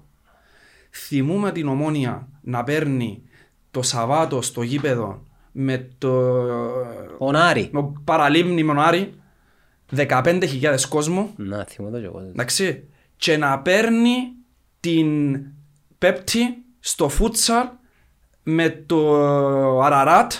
Θυμούμε 0.96 1.52
την 1.52 1.68
ομόνια 1.68 2.28
να 2.40 2.64
παίρνει 2.64 3.22
το 3.70 3.82
Σαββάτο 3.82 4.42
στο 4.42 4.62
γήπεδο 4.62 5.26
με 5.52 5.90
το, 5.98 6.12
Ο 7.18 7.32
Νάρη. 7.32 7.68
με 7.72 7.80
το 7.80 7.92
παραλίμνη 8.04 8.62
Μονάρι 8.64 9.14
15.000 9.96 10.76
κόσμο 10.88 11.32
Να 11.36 11.64
θυμώ 11.68 11.90
το 11.90 11.98
και 12.00 12.04
εγώ. 12.04 12.20
εντάξει, 12.20 12.88
και 13.16 13.36
να 13.36 13.58
παίρνει 13.60 14.16
την 14.80 15.40
Πέπτη 15.98 16.42
στο 16.80 17.08
φούτσαλ 17.08 17.66
με 18.42 18.70
το 18.86 19.80
Αραράτ 19.80 20.32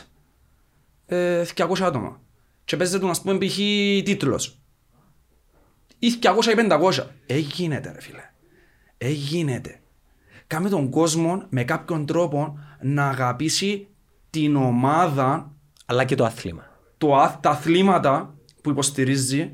ε, 1.06 1.44
200 1.56 1.80
άτομα. 1.82 2.20
Και 2.64 2.76
παίζεται 2.76 2.98
του, 2.98 3.10
ας 3.10 3.22
πούμε, 3.22 3.38
π.χ. 3.38 3.54
τίτλος. 4.04 4.58
Ή 5.98 6.18
200 6.22 6.26
ή 6.46 6.54
500. 6.70 7.06
Έγινεται 7.26 7.92
ρε 7.92 8.00
φίλε. 8.00 8.30
Έγινεται. 8.98 9.78
Κάμε 10.54 10.68
τον 10.68 10.90
κόσμο 10.90 11.42
με 11.48 11.64
κάποιον 11.64 12.06
τρόπο 12.06 12.58
να 12.80 13.08
αγαπήσει 13.08 13.86
την 14.30 14.56
ομάδα, 14.56 15.52
Αλλά 15.86 16.04
και 16.04 16.14
το 16.14 16.24
άθλημα. 16.24 16.62
το, 16.98 17.16
αθ- 17.16 17.42
τα 17.42 17.50
αθλήματα 17.50 18.34
που 18.62 18.70
υποστηρίζει 18.70 19.52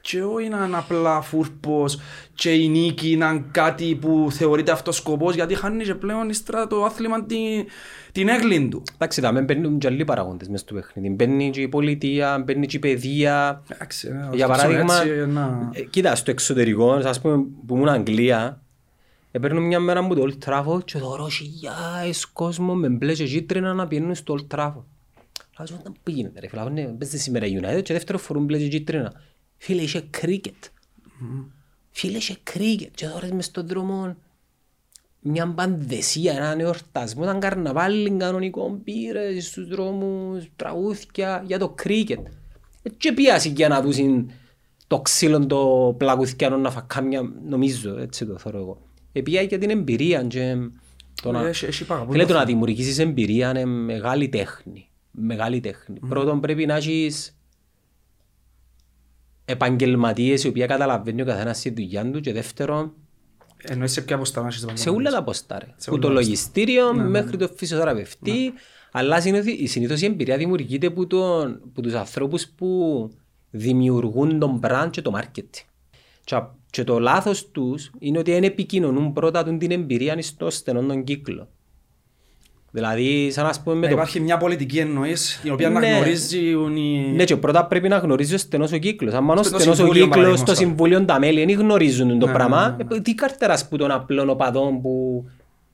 και 0.00 0.22
όχι 0.22 0.48
να 0.48 0.64
είναι 0.64 0.76
απλά 0.76 1.20
φούρπος 1.20 1.98
και 2.34 2.52
η 2.54 2.68
νίκη 2.68 3.16
να 3.16 3.28
είναι 3.30 3.44
κάτι 3.50 3.94
που 3.94 4.28
θεωρείται 4.30 4.72
αυτός 4.72 4.96
σκοπός 4.96 5.34
γιατί 5.34 5.54
χάνει 5.54 5.84
και 5.84 5.94
πλέον 5.94 6.28
ύστερα 6.28 6.66
το 6.66 6.84
άθλημα 6.84 7.24
την, 7.24 7.38
την 8.12 8.28
έγκλη 8.28 8.68
του. 8.68 8.82
Εντάξει, 8.94 9.20
θα 9.20 9.32
με 9.32 9.40
μπαίνουν 9.42 9.78
και 9.78 9.86
άλλοι 9.86 10.04
παραγόντες 10.04 10.48
μες 10.48 10.60
στο 10.60 10.74
παιχνίδι. 10.74 11.14
Μπαίνει 11.14 11.50
και 11.50 11.60
η 11.60 11.68
πολιτεία, 11.68 12.38
μπαίνει 12.44 12.66
και 12.66 12.76
η 12.76 12.80
παιδεία. 12.80 13.62
Εντάξει, 13.68 14.08
ε, 14.08 14.36
Για 14.36 14.46
όσο 14.46 14.56
παράδειγμα, 14.56 14.94
έτσι, 15.02 15.26
να- 15.26 15.70
ε, 15.72 15.80
κοίτα, 15.82 16.14
στο 16.14 16.30
εξωτερικό, 16.30 16.92
ας 16.92 17.20
πούμε, 17.20 17.44
που 17.66 17.74
ήμουν 17.76 17.88
Αγγλία, 17.88 18.62
έπαιρνε 19.34 19.60
μια 19.60 19.80
μέρα 19.80 20.02
μου 20.02 20.14
το 20.14 20.26
Old 20.28 20.48
Trafford 20.48 20.84
και 20.84 20.98
δωρώ 20.98 21.28
χιλιάες 21.28 22.26
κόσμο 22.26 22.74
με 22.74 22.88
μπλες 22.88 23.18
και 23.18 23.24
κίτρινα 23.24 23.74
να 23.74 23.86
πηγαίνουν 23.86 24.14
στο 24.14 24.34
Old 24.38 24.56
Trafford. 24.56 24.84
Λέω, 25.58 25.68
«Μα 25.70 25.80
δεν 25.82 25.94
πήγαινε 26.02 26.32
ρε 26.38 26.48
φίλε, 26.48 26.70
ναι, 26.70 26.84
παίζετε 26.84 27.18
σήμερα 27.18 27.46
United 27.46 27.82
και 27.82 27.92
δεύτερο 27.92 28.18
φορούν 28.18 28.44
μπλες 28.44 28.60
και 28.60 28.68
κίτρινα. 28.68 29.12
Φίλε, 29.56 29.82
είχε 29.82 30.04
cricket. 30.20 30.70
Φίλε, 31.90 32.16
είχε 32.16 32.36
cricket 32.52 32.88
και 32.94 33.06
δώρες 33.06 33.30
μες 33.30 33.44
στον 33.44 33.66
δρόμο 33.66 34.16
μια 35.20 35.46
μπανδεσία, 35.46 36.32
έναν 36.32 36.60
εορτασμό, 36.60 37.22
ήταν 37.22 37.40
καρναβάλι 37.40 38.16
κανονικό, 38.16 38.80
πήρες 38.84 39.46
στους 39.46 39.68
δρόμους, 39.68 40.44
τραγούδια 40.56 41.42
για 41.46 41.58
το 41.58 41.68
κρίκετ. 41.68 42.26
Ε, 42.82 42.88
Και 42.96 43.12
πιάσει 43.12 43.48
για 43.48 43.68
να 43.68 43.82
δούσουν 43.82 44.30
το 44.86 45.00
ξύλο 45.00 45.46
το 45.46 45.94
πλακουθιάνο 45.98 46.56
να 46.56 46.70
φακάμια, 46.70 47.32
νομίζω, 47.44 47.98
έτσι 47.98 48.26
το 48.26 48.38
θεωρώ 48.38 48.58
εγώ. 48.58 48.80
Επία 49.16 49.42
για 49.42 49.58
την 49.58 49.70
εμπειρία 49.70 50.22
και 50.22 50.56
το 51.22 51.32
να, 51.32 51.46
Έχει- 51.46 51.64
έχει 51.66 51.84
πάρα 51.84 52.06
Φίλε, 52.10 52.20
το 52.22 52.26
πολλά 52.26 52.38
να 52.38 52.44
δημιουργήσεις 52.44 52.98
εμπειρία 52.98 53.50
είναι 53.50 53.64
μεγάλη 53.64 54.28
τέχνη. 54.28 54.88
Μεγάλη 55.10 55.60
τέχνη. 55.60 55.98
Πρώτον 56.08 56.40
πρέπει 56.40 56.66
να 56.66 56.74
έχεις 56.76 57.36
επαγγελματίες 59.44 60.44
οι 60.44 60.48
οποίοι 60.48 60.66
καταλαβαίνει 60.66 61.22
ο 61.22 61.24
καθένας 61.24 61.60
τη 61.60 61.70
δουλειά 61.70 62.10
του 62.10 62.20
και 62.20 62.32
δεύτερον 62.32 62.92
Εννοείς 63.66 63.92
σε 63.92 64.00
ποια 64.02 64.18
ποστά 64.18 64.40
να 64.40 64.46
έχεις 64.46 64.58
σε 64.60 64.64
επαγγελματίες. 64.66 65.06
όλα 65.06 65.18
τα 65.18 65.24
ποστά 65.24 65.58
ρε. 65.58 65.66
Σε 65.76 65.88
Που 65.90 65.94
όλα 65.96 66.02
το 66.02 66.08
τα 66.08 66.14
λογιστήριο 66.14 66.92
Ναι, 66.92 67.02
μέχρι 67.02 67.36
το 67.36 67.48
φυσιοθεραπευτή. 67.56 68.52
Αλλά 68.92 69.20
συνήθως, 69.20 69.70
συνήθως 69.70 70.00
η 70.00 70.04
εμπειρία 70.04 70.36
δημιουργείται 70.36 70.86
από, 70.86 71.06
τον, 71.06 71.60
από 71.64 71.80
τους 71.82 71.92
ανθρώπους 71.94 72.46
που 72.48 73.10
δημιουργούν 73.50 74.38
τον 74.38 74.60
brand 74.62 74.88
και 74.90 75.02
το 75.02 75.12
marketing. 75.20 75.64
Και, 76.24 76.34
α- 76.34 76.54
και 76.74 76.84
το 76.84 76.98
λάθος 76.98 77.50
τους 77.50 77.90
είναι 77.98 78.18
ότι 78.18 78.32
δεν 78.32 78.42
επικοινωνούν 78.42 79.12
πρώτα 79.12 79.44
τον 79.44 79.58
την 79.58 79.70
εμπειρία 79.70 80.22
στο 80.22 80.50
στενό 80.50 80.82
τον 80.82 81.04
κύκλο. 81.04 81.48
Δηλαδή, 82.70 83.30
σαν 83.30 83.44
να 83.44 83.52
πούμε 83.64 83.74
με 83.76 83.80
Να 83.80 83.86
το 83.88 83.94
υπάρχει 83.94 84.20
μια 84.20 84.36
πολιτική 84.36 84.78
εννοείς 84.78 85.40
η 85.44 85.50
οποία 85.50 85.70
να 85.70 85.80
Ναι. 85.80 85.88
γνωρίζουν 85.88 86.76
οι... 86.76 87.12
ναι, 87.14 87.24
και 87.24 87.36
πρώτα 87.36 87.66
πρέπει 87.66 87.88
να 87.88 87.96
γνωρίζει 87.96 88.34
ο 88.34 88.38
στενός 88.38 88.72
ο 88.72 88.76
κύκλος. 88.76 89.14
Αν 89.14 89.24
μόνο 89.24 89.42
Στο 89.42 89.58
στενός 89.58 89.66
ο 89.66 89.74
συμβούλιο, 89.74 90.04
κύκλος, 90.04 90.08
παραδείγματος 90.08 90.54
στο 90.54 90.54
χάρη. 90.54 90.66
συμβούλιο 90.66 91.04
τα 91.04 91.18
μέλη 91.18 91.44
δεν 91.44 91.58
γνωρίζουν 91.58 92.18
το 92.18 92.26
Ναι, 92.26 92.32
πράγμα, 92.32 92.76
ναι, 92.90 92.96
ε, 92.96 93.00
τι 93.00 93.14
καρτεράς 93.14 93.68
που 93.68 93.76
των 93.76 93.90
απλών 93.90 94.28
οπαδών 94.28 94.80
που 94.80 95.24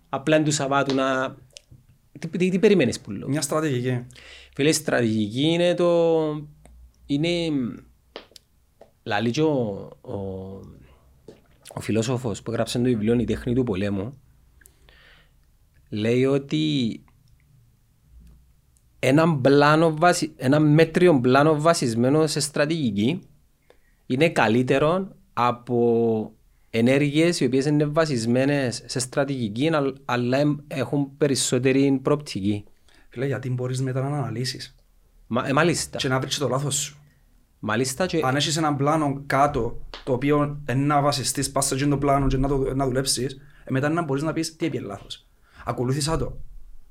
απλά 0.08 0.36
είναι 0.36 0.44
του 0.44 0.52
Σαββάτου 0.52 0.94
να... 0.94 1.36
Τι, 2.18 2.28
τι, 2.28 2.48
τι 2.48 2.58
περιμένεις 2.58 3.00
που 3.00 3.10
λέω; 3.10 3.28
Μια 3.28 3.40
στρατηγική. 3.40 4.06
Φίλε, 4.54 4.68
η 4.68 4.72
στρατηγική 4.72 5.42
είναι 5.42 5.74
το... 5.74 6.10
Είναι... 7.06 7.28
Λαλεί 9.02 9.30
και 9.30 9.42
ο, 9.42 9.88
ο, 11.70 11.74
ο 11.74 11.80
φιλόσοφος 11.80 12.42
που 12.42 12.50
έγραψε 12.50 12.78
το 12.78 12.85
βιβλίο 12.85 13.14
«Η 13.14 13.24
τέχνη 13.24 13.54
του 13.54 13.62
πολέμου» 13.62 14.12
λέει 15.88 16.24
ότι 16.24 17.04
ένα, 18.98 19.37
πλάνο 19.37 19.96
βασι... 19.96 20.33
ένα 20.37 20.61
μέτριο 20.61 21.20
πλάνο 21.20 21.61
βασισμένο 21.61 22.26
σε 22.26 22.40
στρατηγική 22.40 23.20
είναι 24.06 24.28
καλύτερο 24.30 25.09
από 25.33 26.33
ενέργειες 26.70 27.40
οι 27.40 27.44
οποίες 27.44 27.66
είναι 27.66 27.85
βασισμένες 27.85 28.83
σε 28.87 28.98
στρατηγική 28.98 29.68
αλλά- 29.74 29.94
αλλά 30.04 30.38
εμ- 30.38 30.59
έχουν 30.68 31.16
περισσότερη 31.16 31.98
προοπτική. 32.02 32.64
Φίλε, 33.09 33.26
γιατί 33.26 33.50
μπορείς 33.50 33.83
μετά 33.83 34.00
να 34.09 34.18
αναλύσεις; 34.18 34.74
Μα, 35.26 35.46
ε, 35.48 35.52
μάλιστα. 35.52 35.98
και 35.98 36.09
να 36.09 36.20
βρεις 36.20 36.38
το 36.38 36.48
λάθος 36.48 36.74
σου. 36.74 36.98
Μάλιστα 37.62 38.06
και... 38.06 38.20
Αν 38.24 38.36
έχεις 38.36 38.56
έναν 38.56 38.76
πλάνο 38.76 39.22
κάτω 39.26 39.80
το 40.04 40.12
οποίο 40.12 40.60
είναι 40.70 40.84
να 40.84 41.00
βασιστείς 41.00 41.50
πας 41.50 41.66
σε 41.66 41.74
εκείνο 41.74 41.90
το 41.90 41.98
πλάνο 41.98 42.26
και 42.26 42.36
να, 42.36 42.48
το, 42.48 42.74
να 42.74 42.86
δουλέψεις 42.86 43.32
ε, 43.64 43.70
μετά 43.70 43.88
να 43.88 44.02
μπορείς 44.02 44.22
να 44.22 44.32
πεις 44.32 44.56
τι 44.56 44.66
επήε 44.66 44.80
λάθος. 44.80 45.26
Ακολούθησα 45.64 46.16
το. 46.16 46.36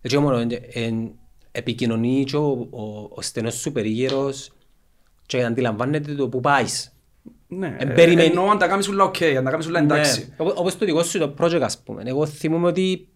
Έτσι 0.02 0.18
μόνο, 0.18 0.38
εν, 0.38 0.50
εν, 0.74 1.12
επικοινωνεί 1.52 2.24
και 2.24 2.36
ο, 2.38 2.68
ο, 2.70 3.10
ο 3.10 3.22
στενός 3.22 3.54
σου 3.56 3.72
περίγυρος 3.72 4.52
και 5.26 5.44
αντιλαμβάνεται 5.44 6.14
το 6.16 6.30
που 6.30 6.40
πάεις. 6.40 6.94
Ναι, 7.48 7.76
Εν 7.80 7.90
ε, 7.90 7.94
περιμένει- 7.94 8.30
εννοώ 8.30 8.50
αν 8.50 8.58
τα 8.58 8.68
κάνεις 8.68 8.88
όλα 8.88 9.04
οκ, 9.04 9.22
αν 9.38 9.44
τα 9.44 9.50
κάνεις 9.50 9.68
όλα 9.68 9.80
εντάξει. 9.80 10.20
Ναι. 10.20 10.36
Όπως, 10.38 10.54
όπως 10.56 10.78
το 10.78 10.86
δικό 10.86 11.04
σου 11.04 11.20
το 11.20 11.34
project 11.40 11.62
ας 11.62 11.80
πούμε. 11.84 12.04
Εγώ 12.06 12.26
θυμούμαι 12.26 12.68
ότι 12.68 13.08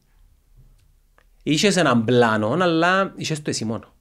είχες 1.43 1.75
έναν 1.75 2.05
πλάνο 2.05 2.49
αλλά 2.51 3.13
είχες 3.15 3.41
το 3.41 3.49
εσύ 3.49 3.65
μόνο. 3.65 3.92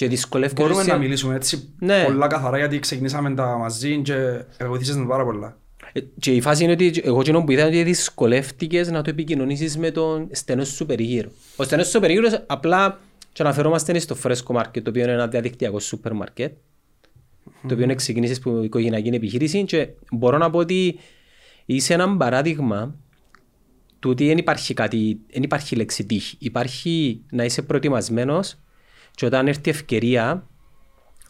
Και 0.00 0.08
δυσκολεύκεσαι... 0.08 0.62
Μπορούμε 0.62 0.82
σε- 0.84 0.90
να 0.90 0.98
μιλήσουμε 0.98 1.34
έτσι 1.34 1.68
Ναι. 1.78 2.04
πολλά 2.04 2.26
καθαρά 2.26 2.58
γιατί 2.58 2.78
ξεκινήσαμε 2.78 3.34
τα 3.34 3.56
μαζί 3.56 4.02
και 4.02 4.44
βοήθησες 4.66 4.96
με 4.96 5.06
πάρα 5.06 5.24
πολλά. 5.24 5.58
Ε, 5.92 6.00
Και 6.18 6.34
η 6.34 6.40
φάση 6.40 6.62
είναι 6.64 6.72
ότι 6.72 7.00
εγώ 7.04 7.22
κοινό 7.22 7.44
που 7.44 7.50
είδα 7.50 7.66
ότι 7.66 7.82
δυσκολεύτηκες 7.82 8.90
να 8.90 9.02
το 9.02 9.10
επικοινωνήσεις 9.10 9.76
με 9.78 9.90
τον 9.90 10.28
στενό 10.32 10.64
σου 10.64 10.86
περίγυρο. 10.86 11.30
Ο 11.56 11.64
στενός 11.64 11.88
σου 11.88 12.00
περίγυρος 12.00 12.44
απλά 12.46 13.00
και 13.32 13.42
αναφερόμαστε 13.42 13.98
στο 13.98 14.16
Fresco 14.22 14.56
Market, 14.56 14.82
το 14.82 14.90
οποίο 14.90 15.02
είναι 15.02 15.12
ένα 15.12 15.28
διαδικτυακό 15.28 15.78
σούπερ 15.78 16.12
μάρκετ, 16.12 16.52
το 17.68 17.74
οποίο 17.74 17.94
ξεκίνησε 17.94 18.34
από 18.44 18.62
οικογενειακή 18.62 19.08
επιχείρηση 19.08 19.64
και 19.64 19.88
μπορώ 20.12 20.38
να 20.38 20.50
πω 20.50 20.58
ότι 20.58 20.98
είσαι 21.66 21.94
ένα 21.94 22.16
παράδειγμα 22.16 22.94
του 23.98 24.10
ότι 24.10 24.26
δεν 24.26 24.38
υπάρχει 24.38 24.74
κάτι, 24.74 25.18
δεν 25.32 25.42
υπάρχει 25.42 25.76
λέξη 25.76 26.04
τύχη. 26.04 26.36
Υπάρχει 26.38 27.22
να 27.30 27.44
είσαι 27.44 27.62
προετοιμασμένος 27.62 28.58
και 29.14 29.26
όταν 29.26 29.48
έρθει 29.48 29.60
η 29.64 29.70
ευκαιρία 29.70 30.46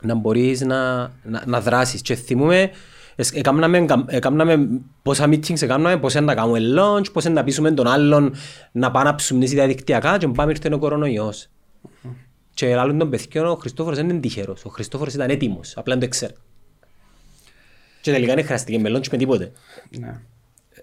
να 0.01 0.15
μπορείς 0.15 0.61
να, 0.61 0.97
να, 1.23 1.43
να 1.47 1.61
δράσεις. 1.61 2.03
Και 2.03 2.15
θυμούμε, 2.15 2.71
Εσ- 3.17 3.37
Εκάμναμε, 3.37 3.87
εκάμναμε 4.07 4.69
πόσα 5.03 5.25
meetings 5.29 5.63
εκάμναμε, 5.63 5.97
πώς 5.99 6.15
είναι 6.15 6.25
να 6.25 6.35
κάνουμε 6.35 6.59
launch, 6.77 7.13
πώς 7.13 7.25
είναι 7.25 7.35
να 7.35 7.45
πείσουμε 7.45 7.71
τον 7.71 7.87
άλλον 7.87 8.35
να 8.73 8.91
πάει 8.91 9.05
να 9.05 9.15
ψουμνήσει 9.15 9.55
διαδικτυακά 9.55 10.19
και 10.19 10.29
πάμε 10.29 10.51
ήρθε 10.51 10.75
ο 10.75 10.79
κορονοϊός. 10.79 11.49
Και 12.55 12.75
άλλον 12.77 12.99
τον 12.99 13.11
παιδιών 13.11 13.47
ο 13.47 13.55
Χριστόφορος 13.55 13.99
δεν 13.99 14.09
είναι 14.09 14.21
τυχερός. 14.21 14.65
Ο 14.65 14.69
Χριστόφορος 14.69 15.15
ήταν 15.15 15.31
έτοιμος, 15.31 15.77
απλά 15.77 15.95
δεν 15.95 16.03
το 16.03 16.09
ξέρει. 16.09 16.35
Και 18.01 18.13
τελικά 18.13 18.35
δεν 18.35 18.45
χρειάστηκε 18.45 18.79
με 18.79 18.91
launch 18.97 19.09
με 19.11 19.17
τίποτε. 19.19 19.53
Ναι. 19.99 20.07
Ε, 20.09 20.21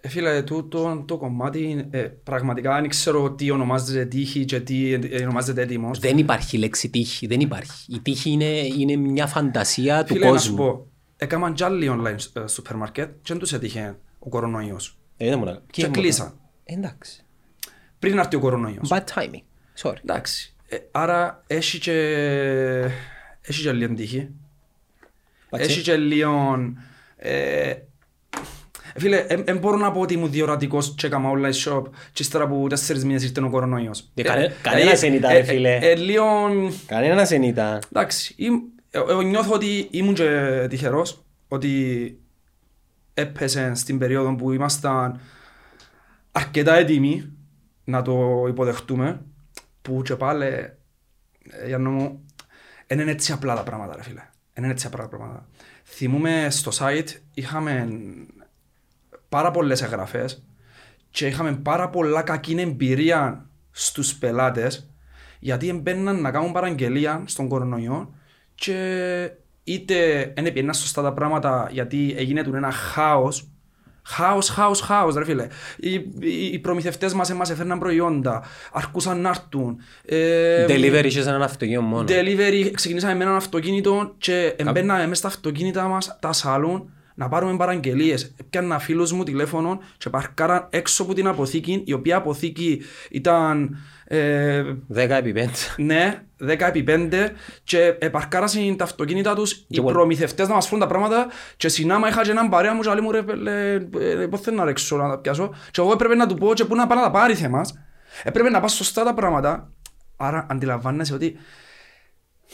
φίλε, 0.08 0.44
τούτο 0.44 1.04
το 1.08 1.18
κομμάτι 1.18 1.88
ε, 1.90 2.00
πραγματικά 2.00 2.80
δεν 2.80 2.90
ξέρω 2.90 3.32
τι 3.32 3.52
ονομάζεται 3.52 4.06
τύχη 4.06 4.46
και 4.46 4.60
τι 4.60 4.94
ε, 4.94 5.22
ονομάζεται 5.24 5.62
έτοιμος. 5.62 6.00
Δεν 6.00 6.18
υπάρχει 6.18 6.58
λέξη 6.58 6.90
τύχη, 6.90 7.28
δεν 7.28 7.40
υπάρχει. 7.40 7.94
Η 7.96 8.00
τύχη 8.00 8.30
είναι, 8.30 8.46
είναι 8.80 8.96
μια 8.96 9.28
φαντασία 9.28 10.04
του 10.04 10.14
Φίλε, 10.14 10.30
να 10.32 10.38
σου 10.38 10.56
κόσμου. 10.56 10.66
πω, 10.74 10.88
έκαναν 11.18 11.54
κι 11.54 11.64
άλλοι 11.64 11.90
online 11.92 12.42
ε, 12.44 12.48
σούπερ 12.48 12.76
μάρκετ 12.76 13.08
και 13.22 13.28
δεν 13.28 13.38
τους 13.38 13.54
έτυχε 13.54 13.96
ο 14.20 14.30
κορονοϊός. 14.30 14.98
Ε, 15.18 15.30
δεν 15.30 15.40
μου 15.40 15.46
να- 15.46 15.62
Και 15.72 15.82
δεν 15.82 15.86
μου 15.90 15.96
να- 15.96 16.02
κλείσαν. 16.02 16.40
Εντάξει. 16.64 17.22
Πριν 18.00 18.16
να 18.16 18.22
έρθει 18.22 18.36
ο 18.36 18.40
κορονοϊός. 18.40 18.90
Bad 18.92 19.04
timing. 19.14 19.42
Sorry. 19.82 19.96
Εντάξει. 20.04 20.56
Ε, 20.68 20.78
άρα 20.92 21.44
έχει 21.48 21.80
και, 21.80 21.94
έχει 23.42 23.62
και 23.62 23.72
λίγο 23.72 23.94
τύχη. 23.94 24.30
Εντάξει. 25.50 25.72
Έχει 25.72 25.82
και 25.82 25.96
λίγο... 25.96 26.58
Ε, 27.18 27.74
φίλε, 28.98 29.26
δεν 29.44 29.58
μπορώ 29.58 29.78
να 29.78 29.92
πω 29.92 30.00
ότι 30.00 30.14
ήμουν 30.14 30.32
διορατικός 30.32 30.94
και 30.98 31.08
έκανα 31.08 31.30
online 31.32 31.72
shop 31.72 31.84
και 32.14 32.22
ύστερα 32.22 32.44
από 32.44 32.68
τέσσερις 32.70 33.06
μήνες 33.06 33.24
ήρθε 33.24 33.42
ο 33.42 33.50
κορονοϊός. 33.50 34.10
Ε, 34.14 34.22
κανε- 34.22 34.52
κανένας 34.62 35.00
δεν 35.00 35.14
ήταν, 35.14 35.32
ρε 35.32 35.44
φίλε. 35.44 35.76
Ε, 35.76 35.90
ε, 35.90 35.96
λίγο... 35.96 36.24
Κανένας 36.86 37.30
δεν 37.30 37.44
ήταν. 37.44 37.82
Εντάξει, 37.92 38.34
ήμ- 38.38 38.62
ε, 38.90 39.00
ε, 39.00 39.24
νιώθω 39.24 39.54
ότι 39.54 39.88
ήμουν 39.92 40.14
και 40.14 40.66
τυχερός 40.70 41.24
ότι 41.48 42.18
έπεσε 43.14 43.72
στην 43.76 43.98
περίοδο 43.98 44.36
που 44.36 44.52
ήμασταν 44.52 45.20
αρκετά 46.32 46.76
έτοιμοι 46.76 47.32
να 47.84 48.02
το 48.02 48.46
υποδεχτούμε 48.48 49.22
που 49.82 50.02
και 50.02 50.16
πάλι 50.16 50.46
ε, 50.46 50.74
Γιάννο 51.68 51.92
μου 51.92 52.26
δεν 52.88 53.00
είναι 53.00 53.12
έτσι 53.12 53.32
απλά 53.32 53.56
τα 53.56 53.64
πράγματα 53.64 53.96
ρε 53.96 54.04
φίλε 54.04 54.22
δεν 54.54 54.64
είναι 54.64 54.74
έτσι 54.74 54.88
απλά 54.88 55.02
τα 55.02 55.08
πράγματα 55.08 55.48
θυμούμε 55.84 56.48
στο 56.50 56.72
site 56.80 57.08
είχαμε 57.34 57.88
πάρα 59.30 59.52
πολλές 59.52 59.82
εγγραφές 59.82 60.44
και 61.10 61.28
είχαμε 61.28 61.54
πάρα 61.54 61.90
πολλά 61.90 62.22
κακή 62.22 62.56
εμπειρία 62.60 63.50
στους 63.72 64.16
πελάτες 64.16 64.92
γιατί 65.40 65.70
έμπαιναν 65.70 66.22
να 66.22 66.32
κάνουν 66.32 66.52
παραγγελία 66.52 67.24
στον 67.26 67.48
κορονοϊό 67.48 68.14
και 68.56 69.32
είτε 69.64 70.32
δεν 70.36 70.54
πήγαιναν 70.54 70.74
σωστά 70.74 71.02
τα 71.02 71.14
πράγματα 71.14 71.70
γιατί 71.72 72.16
έγινε 72.18 72.44
του 72.44 72.56
ένα 72.56 72.72
χάος 72.72 73.52
Χάος, 74.10 74.50
χάος, 74.50 74.80
χάος 74.80 75.16
ρε 75.16 75.26
φίλε. 75.26 75.48
Οι, 75.78 75.94
οι, 76.20 76.46
οι 76.52 76.60
προμηθευτές 76.60 77.14
μας 77.14 77.30
εμάς 77.30 77.50
έφερναν 77.50 77.80
προϊόντα, 77.80 78.44
αρκούσαν 78.72 79.22
να 79.22 79.30
έρθουν. 79.30 79.78
Ε, 80.06 80.66
Delivery 80.66 81.06
είχε 81.06 81.22
σε 81.22 81.30
έναν 81.30 81.42
αυτοκίνητο 81.42 81.82
μόνο. 81.82 82.06
Delivery, 82.08 82.72
ξεκινήσαμε 82.74 83.14
με 83.14 83.24
έναν 83.24 83.36
αυτοκίνητο 83.36 84.16
και 84.18 84.56
μπαίναμε 84.72 85.02
μέσα 85.02 85.16
στα 85.16 85.28
αυτοκίνητα 85.28 85.88
μας, 85.88 86.18
τα 86.20 86.34
σαλούν, 86.34 86.92
να 87.20 87.30
πάρουμε 87.30 87.58
παραγγελίες. 87.58 88.34
Έπιανα 88.40 88.80
φίλους 88.80 89.12
μου 89.12 89.24
τηλέφωνο 89.24 89.80
και 89.98 90.10
παρκάραν 90.10 90.68
έξω 90.70 91.04
από 91.04 91.14
την 91.14 91.28
αποθήκη, 91.28 91.82
η 91.86 91.94
οποία 91.94 92.18
αποθήκη 92.18 92.82
ήταν, 93.10 93.78
ε, 94.06 94.64
10 94.88 95.16
επί 95.18 95.32
5. 95.34 95.50
ναι, 95.78 96.24
10 96.38 96.68
επί 96.68 96.84
5 96.84 97.32
και 97.64 97.96
επαρκάρασαν 98.00 98.76
τα 98.78 98.84
αυτοκίνητα 98.84 99.36
τους 99.36 99.52
οι 99.52 99.66
Και 99.70 99.82
what- 99.86 99.92
προμηθευτές 99.92 100.48
να 100.48 100.54
μας 100.54 100.66
φέρουν 100.66 100.80
τα 100.80 100.88
πράγματα 100.88 101.28
και 101.58 101.70
συνάμα 101.70 102.08
είχα 102.08 102.22
και 102.24 102.32
έναν 102.32 102.50
παρέα 102.50 102.74
μου 102.74 102.82
και 102.82 102.90
λέει 102.90 103.02
μου 103.02 103.12
ρε 103.12 103.24
πέλε, 103.24 103.74
ε, 104.00 104.28
πώς 104.30 104.42
θέλω 104.42 104.56
να 104.58 104.64
ρέξω 104.66 104.98
να 104.98 105.10
τα 105.10 105.18
πιάσω 105.20 105.50
και 105.72 105.82
εγώ 105.82 105.92
έπρεπε 105.92 106.16
να 106.16 106.28
του 106.28 106.36
πω 106.36 106.54
και 106.54 106.66
πού 106.66 106.76
να 106.76 106.88
πάει 106.88 106.98
να 106.98 107.04
τα 107.04 107.12
πάρει 107.12 107.36
θέμας. 107.36 107.74
Έπρεπε 108.24 108.50
να 108.50 108.60
πας 108.60 108.74
σωστά 108.74 109.04
τα 109.04 109.14
πράγματα. 109.14 109.72
Άρα 110.18 110.46
αντιλαμβάνεσαι 110.50 111.14
ότι 111.14 111.38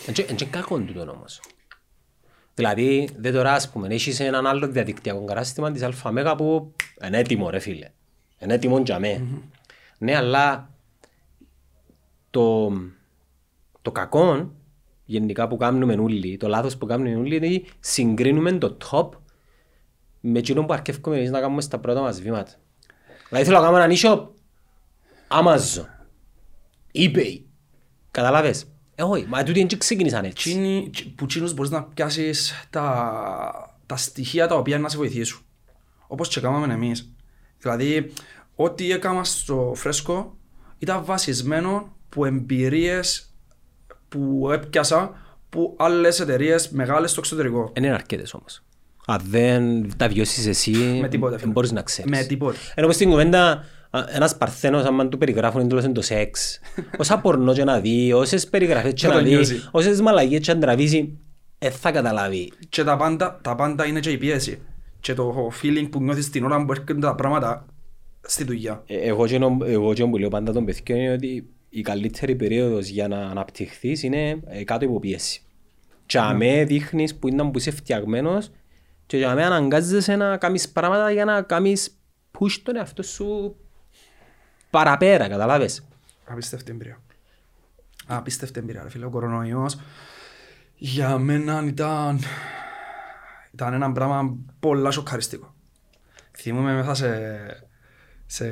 Είναι 0.07 0.25
και 0.35 0.45
κακό 0.45 0.77
τούτο 0.79 1.11
όμως. 1.15 1.41
Δηλαδή, 2.55 3.09
δεν 3.17 3.33
τώρα 3.33 3.53
ας 3.53 3.69
πούμε, 3.69 3.87
έχεις 3.87 4.19
έναν 4.19 4.47
άλλο 4.47 4.67
διαδικτυακό 4.67 5.23
κατάστημα 5.23 5.71
της 5.71 5.83
ΑΜΕΓΑ 6.03 6.35
που 6.35 6.73
είναι 7.05 7.17
έτοιμο 7.17 7.49
ρε 7.49 7.59
φίλε. 7.59 7.89
Είναι 8.39 8.53
έτοιμο 8.53 8.79
για 8.79 8.99
με. 8.99 9.27
Ναι, 9.97 10.15
αλλά 10.15 10.69
το, 12.29 12.71
το 13.81 13.91
κακό 13.91 14.51
γενικά 15.05 15.47
που 15.47 15.57
κάνουμε 15.57 15.93
όλοι, 15.93 16.37
το 16.37 16.47
λάθος 16.47 16.77
που 16.77 16.85
κάνουμε 16.85 17.15
όλοι 17.15 17.35
είναι 17.35 17.45
ότι 17.45 17.65
συγκρίνουμε 17.79 18.51
το 18.51 18.77
top 18.91 19.09
με 20.19 20.39
εκείνο 20.39 20.65
που 20.65 20.73
αρκεύουμε 20.73 21.17
εμείς 21.17 21.29
να 21.29 21.39
κάνουμε 21.39 21.61
στα 21.61 21.79
πρώτα 21.79 22.01
μας 22.01 22.21
βήματα. 22.21 22.51
Δηλαδή 23.29 23.45
θέλω 23.47 23.59
να 23.59 23.65
κάνω 23.65 23.77
έναν 23.77 23.91
e-shop 23.97 24.27
Amazon, 25.27 25.85
eBay, 26.93 27.41
καταλάβες; 28.11 28.72
Ε, 28.95 29.03
όχι, 29.03 29.25
μα 29.29 29.43
τούτοι 29.43 29.65
δεν 29.65 29.79
ξεκίνησαν 29.79 30.23
έτσι. 30.25 30.49
Τσίνοι, 30.49 30.89
που 31.15 31.25
τσίνους 31.25 31.53
μπορείς 31.53 31.71
να 31.71 31.83
πιάσεις 31.83 32.67
τα, 32.69 33.75
τα 33.85 33.95
στοιχεία 33.97 34.47
τα 34.47 34.55
οποία 34.55 34.79
να 34.79 34.89
σε 34.89 34.97
βοηθήσουν. 34.97 35.41
Όπως 36.07 36.27
και 36.27 36.39
κάναμε 36.39 36.73
εμείς. 36.73 37.11
Δηλαδή, 37.59 38.13
ό,τι 38.55 38.91
έκανα 38.91 39.23
στο 39.23 39.73
φρέσκο 39.75 40.37
ήταν 40.77 41.05
βασισμένο 41.05 41.95
που 42.09 42.25
εμπειρίες 42.25 43.33
που 44.09 44.49
έπιασα 44.51 45.11
που 45.49 45.75
άλλες 45.79 46.19
εταιρείες 46.19 46.69
μεγάλες 46.69 47.11
στο 47.11 47.19
εξωτερικό. 47.19 47.71
Δεν 47.73 47.83
είναι 47.83 47.93
αρκετές 47.93 48.33
όμως. 48.33 48.63
Αν 49.05 49.21
δεν 49.25 49.91
τα 49.97 50.07
βιώσεις 50.07 50.45
εσύ, 50.47 50.71
Με 51.01 51.07
τίποτα, 51.07 51.31
φίλε. 51.31 51.43
δεν 51.43 51.51
μπορείς 51.51 51.71
να 51.71 51.81
ξέρεις. 51.81 52.11
Με 52.11 52.23
τίποτα. 52.23 52.57
Ενώ 52.75 52.87
πως 52.87 52.95
στην 52.95 53.09
κουβέντα, 53.09 53.49
α, 53.51 53.63
ένας 54.07 54.37
παρθένος, 54.37 54.83
άμα 54.83 55.07
του 55.07 55.17
περιγράφουν 55.17 55.61
εντός 55.61 55.83
είναι 55.83 55.93
το 55.93 56.01
σεξ, 56.01 56.59
όσα 56.97 57.19
πορνό 57.19 57.53
και 57.53 57.63
να 57.63 57.79
δει, 57.79 58.13
όσες 58.13 58.47
περιγραφές 58.47 58.93
και 58.93 59.07
Θα 59.07 59.13
να 59.13 59.19
το 59.19 59.25
δει, 59.25 59.29
νιώσει. 59.29 59.67
όσες 59.71 60.01
μαλαγίες 60.01 60.39
και 60.45 60.53
να 60.53 60.59
τραβήσει, 60.59 61.17
δεν 61.57 61.71
θα 61.71 61.91
καταλάβει. 61.91 62.51
Και 62.69 62.83
τα 62.83 62.97
πάντα, 62.97 63.39
τα 63.43 63.55
πάντα 63.55 63.85
είναι 63.85 63.99
και 63.99 64.09
η 64.09 64.17
πίεση. 64.17 64.61
Και 64.99 65.13
το 65.13 65.51
feeling 65.61 65.87
που 65.91 66.01
νιώθεις 66.01 66.29
την 66.29 66.43
ώρα 66.43 66.65
που 66.65 66.71
έρχονται 66.71 66.99
τα 66.99 67.15
πράγματα 67.15 67.65
στη 68.21 68.43
δουλειά. 68.43 68.83
Ε, 68.85 68.95
Εγώ 68.97 69.25
και, 69.27 69.37
νο- 69.37 69.57
εγώ 69.65 69.93
και 69.93 70.05
που 70.05 70.17
λέω 70.17 70.29
πάντα 70.29 70.51
τον 70.51 70.65
παιδιών 70.65 70.99
είναι 70.99 71.11
ότι 71.11 71.47
η 71.69 71.81
καλύτερη 71.81 72.35
περίοδος 72.35 72.87
για 72.87 73.07
να 73.07 73.17
αναπτυχθείς 73.17 74.03
είναι 74.03 74.39
ε, 74.45 74.63
κάτω 74.63 74.85
υπό 74.85 74.99
πίεση. 74.99 75.41
Και 76.05 76.19
Ναι. 76.19 76.25
αμέ 76.25 76.63
δείχνεις 76.63 77.15
που 77.15 77.27
ήταν 77.27 77.51
που 77.51 77.57
είσαι 77.57 77.71
φτιαγμένος 77.71 78.51
και 79.05 79.17
για 79.17 79.29
αμέ 79.31 79.43
αναγκάζεσαι 79.43 80.15
να 80.15 80.37
κάνεις 80.37 80.69
πράγματα 80.69 81.11
για 81.11 81.25
να 81.25 81.41
κάνεις 81.41 81.97
push 82.39 82.57
τον 82.63 82.75
εαυτό 82.75 83.03
σου 83.03 83.55
παραπέρα, 84.77 85.27
καταλάβες. 85.29 85.83
Απίστευτη 86.25 86.71
εμπειρία. 86.71 86.99
Απίστευτη 88.07 88.59
εμπειρία, 88.59 88.83
ρε 88.83 88.89
φίλε. 88.89 89.05
Ο 89.05 89.09
κορονοϊός 89.09 89.79
για 90.75 91.17
μένα 91.17 91.63
ήταν, 91.65 92.19
ήταν 93.51 93.73
ένα 93.73 93.91
πράγμα 93.91 94.35
πολλά 94.59 94.91
σοκαριστικό. 94.91 95.53
Θυμούμαι 96.37 96.73
μέσα 96.73 96.93
σε, 96.93 97.67
σε 98.25 98.45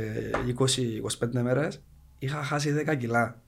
20-25 1.19 1.41
μέρες 1.41 1.81
είχα 2.19 2.43
χάσει 2.43 2.83
10 2.87 2.97
κιλά. 2.97 3.41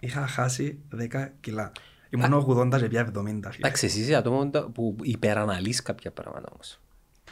Είχα 0.00 0.26
χάσει 0.26 0.78
10 1.12 1.28
κιλά. 1.40 1.72
Ήμουν 2.10 2.46
80 2.74 2.78
και 2.78 2.88
πια 2.88 3.06
70. 3.08 3.12
φίλε. 3.14 3.38
Εντάξει, 3.56 3.86
εσύ 3.86 4.00
είσαι 4.00 4.14
άτομο 4.14 4.50
τα- 4.50 4.68
που 4.70 4.96
υπεραναλύεις 5.02 5.82
κάποια 5.82 6.10
πράγματα 6.10 6.48
όμως. 6.52 6.80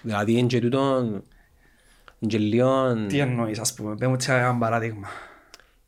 Δηλαδή 0.02 0.32
είναι 0.32 0.46
και 0.46 0.60
τούτο, 0.60 1.04
είναι 2.18 2.30
και 2.30 2.38
λίγο... 2.38 2.94
Τι 3.06 3.18
εννοείς, 3.18 3.58
ας 3.58 3.74
πούμε, 3.74 3.94
πες 3.94 4.08
μου 4.08 4.14
έτσι 4.14 4.32
ένα 4.32 4.56
παράδειγμα. 4.56 5.08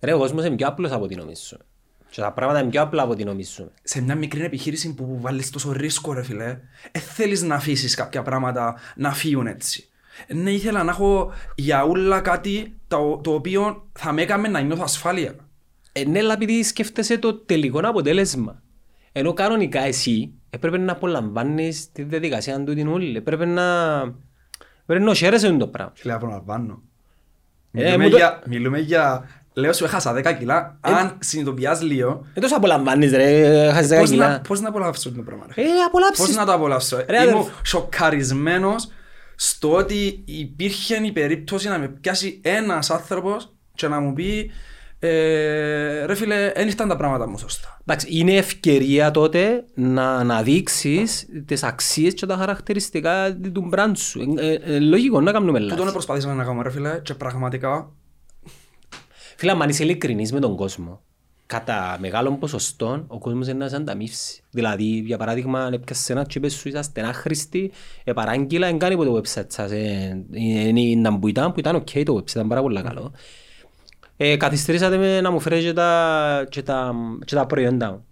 Ρε, 0.00 0.12
ο 0.12 0.18
κόσμος 0.18 0.44
είναι 0.44 0.56
πιο 0.56 0.66
απλός 0.66 0.90
από 0.90 1.04
ό,τι 1.04 1.14
νομίζουμε. 1.14 1.64
Και 2.10 2.20
τα 2.20 2.32
πράγματα 2.32 2.60
είναι 2.60 2.70
πιο 2.70 2.82
απλά 2.82 3.02
από 3.02 3.12
ό,τι 3.12 3.24
νομίζουμε. 3.24 3.70
σε 3.82 4.00
μια 4.00 4.14
μικρή 4.14 4.44
επιχείρηση 4.44 4.94
που 4.94 5.18
βάλεις 5.20 5.50
τόσο 5.50 5.72
ρίσκο 5.72 6.12
ρε 6.12 6.22
φίλε, 6.22 6.58
ε, 6.92 6.98
θέλεις 6.98 7.42
να 7.42 7.54
αφήσεις 7.54 7.94
κάποια 7.94 8.22
πράγματα 8.22 8.76
να 8.96 9.12
φύγουν 9.12 9.46
έτσι. 9.46 9.88
Ναι, 10.28 10.50
ήθελα 10.50 10.82
να 10.82 10.90
έχω 10.90 11.32
για 11.54 11.84
όλα 11.84 12.20
κάτι 12.20 12.74
το, 12.88 13.20
το 13.22 13.34
οποίο 13.34 13.88
θα 13.98 14.12
με 14.12 14.22
έκαμε 14.22 14.48
να 14.48 14.60
νιώθω 14.60 14.82
ασφάλεια. 14.82 15.34
Ε, 15.92 16.04
ναι, 16.04 16.18
αλλά 16.18 16.32
επειδή 16.32 16.62
σκέφτεσαι 16.62 17.18
το 17.18 17.34
τελικό 17.34 17.80
αποτέλεσμα. 17.82 18.62
Ενώ 19.12 19.32
κανονικά 19.32 19.80
εσύ 19.80 20.32
έπρεπε 20.50 20.78
να 20.78 20.92
απολαμβάνεις 20.92 21.92
τη 21.92 22.02
διαδικασία 22.02 22.64
του 22.64 22.74
την 22.74 22.88
όλη. 22.88 23.16
Έπρεπε 23.16 23.44
να... 23.44 24.00
Πρέπει 24.90 25.04
να 25.04 25.14
χαίρεσαι 25.14 25.52
το 25.52 25.66
πράγμα. 25.66 25.92
Φίλε, 25.96 26.12
απολαμβάνω. 26.12 26.82
Ε, 27.72 27.82
μιλούμε, 27.82 28.04
μου 28.04 28.10
το- 28.10 28.16
για, 28.16 28.42
μιλούμε 28.46 28.78
για... 28.78 29.28
Λέω 29.52 29.72
σου 29.72 29.84
έχασα 29.84 30.14
10 30.16 30.32
κιλά, 30.38 30.78
αν 30.80 31.16
συνειδητοποιάς 31.18 31.82
λίγο, 31.82 32.26
Δεν 32.34 32.42
τόσο 32.42 32.56
απολαμβάνεις 32.56 33.12
ρε, 33.12 33.70
χάσεις 33.72 33.88
δέκα 33.88 34.00
πώς 34.00 34.10
να, 34.10 34.16
κιλά. 34.16 34.40
πώς 34.48 34.60
να 34.60 34.68
απολαύσω 34.68 35.12
το 35.12 35.22
πράγμα. 35.22 35.46
ρε; 35.54 35.62
Ε, 35.62 35.66
απολαύσεις. 35.86 36.26
Πώς 36.26 36.34
να 36.36 36.44
το 36.46 36.52
απολαύσω; 36.52 36.96
Ρε, 37.08 37.22
Ήμουν 37.22 37.28
αδερφ- 37.40 37.66
σοκαρισμένος 37.66 38.88
στο 39.36 39.72
ότι 39.72 40.22
υπήρχε 40.26 40.96
η 40.96 41.12
περίπτωση 41.12 41.68
να 41.68 41.78
με 41.78 41.88
πιάσει 41.88 42.40
ένας 42.44 42.90
άνθρωπος 42.90 43.52
και 43.74 43.88
να 43.88 44.00
μου 44.00 44.12
πει 44.12 44.50
Ε, 45.02 46.04
ρε 46.04 46.14
φίλε, 46.14 46.52
δεν 46.54 46.66
ήρθαν 46.66 46.88
τα 46.88 46.96
πράγματα 46.96 47.28
μου 47.28 47.38
σωστά. 47.38 47.78
Εντάξει, 47.80 48.06
είναι 48.10 48.34
ευκαιρία 48.34 49.10
τότε 49.10 49.64
να 49.74 50.16
αναδείξεις 50.16 51.28
τις 51.46 51.62
αξίες 51.62 52.14
και 52.14 52.26
τα 52.26 52.36
χαρακτηριστικά 52.36 53.38
του 53.52 53.60
μπραντ 53.60 53.96
σου. 53.96 54.34
Ε, 54.38 54.46
ε, 54.46 54.74
ε, 54.74 54.78
λογικό 54.78 55.20
να 55.20 55.32
κάνουμε 55.32 55.58
Τούτο 55.58 55.72
λάθη. 55.74 55.84
να 55.84 55.92
προσπαθήσαμε 55.92 56.34
να 56.34 56.44
κάνουμε 56.44 56.62
ρε 56.62 56.70
φίλε 56.70 57.00
και 57.02 57.14
πραγματικά 57.14 57.92
Φίλε, 59.36 59.52
αν 59.52 59.68
είσαι 59.68 59.82
ειλικρινής 59.82 60.32
με 60.32 60.40
τον 60.40 60.56
κόσμο, 60.56 61.00
κατά 61.46 61.96
μεγάλων 62.00 62.38
ποσοστών 62.38 63.04
ο 63.08 63.18
κόσμος 63.18 63.48
είναι 63.48 63.58
να 63.58 63.68
σε 63.68 63.76
ανταμείψει. 63.76 64.42
Δηλαδή, 64.50 64.84
για 64.84 65.18
παράδειγμα, 65.18 65.60
αν 65.60 65.72
έπιασες 65.72 66.10
ένα 66.10 66.24
και 66.24 66.38
είπες 66.38 66.54
σου 66.54 66.68
είσαστε 66.68 67.00
άχρηστοι, 67.00 67.72
ε, 68.04 68.12
παράγγειλα, 68.12 68.66
εν 68.66 68.78
κάνει 68.78 68.96
που 68.96 69.04
το 69.04 69.16
website 69.16 69.46
σας. 69.46 69.70
Ε, 69.70 70.24
είναι 70.30 70.80
είναι 70.80 71.18
που 71.18 71.28
ήταν, 71.28 71.52
που 71.52 71.58
ήταν 71.58 71.74
οκ 71.74 71.88
το 72.04 72.14
website, 72.16 72.30
ήταν 72.30 72.48
πάρα 72.48 72.62
πολύ 72.62 72.82
καλό. 72.82 73.12
Ε, 74.22 74.36
καθυστερήσατε 74.36 74.96
με 74.96 75.20
να 75.20 75.30
μου 75.30 75.40
φέρετε 75.40 75.62
και 75.62 75.72
τα, 75.72 76.46
και 76.48 76.62
τα, 76.62 76.94
και 77.24 77.34
τα 77.34 77.46
προϊόντα 77.46 77.90
μου. 77.90 78.04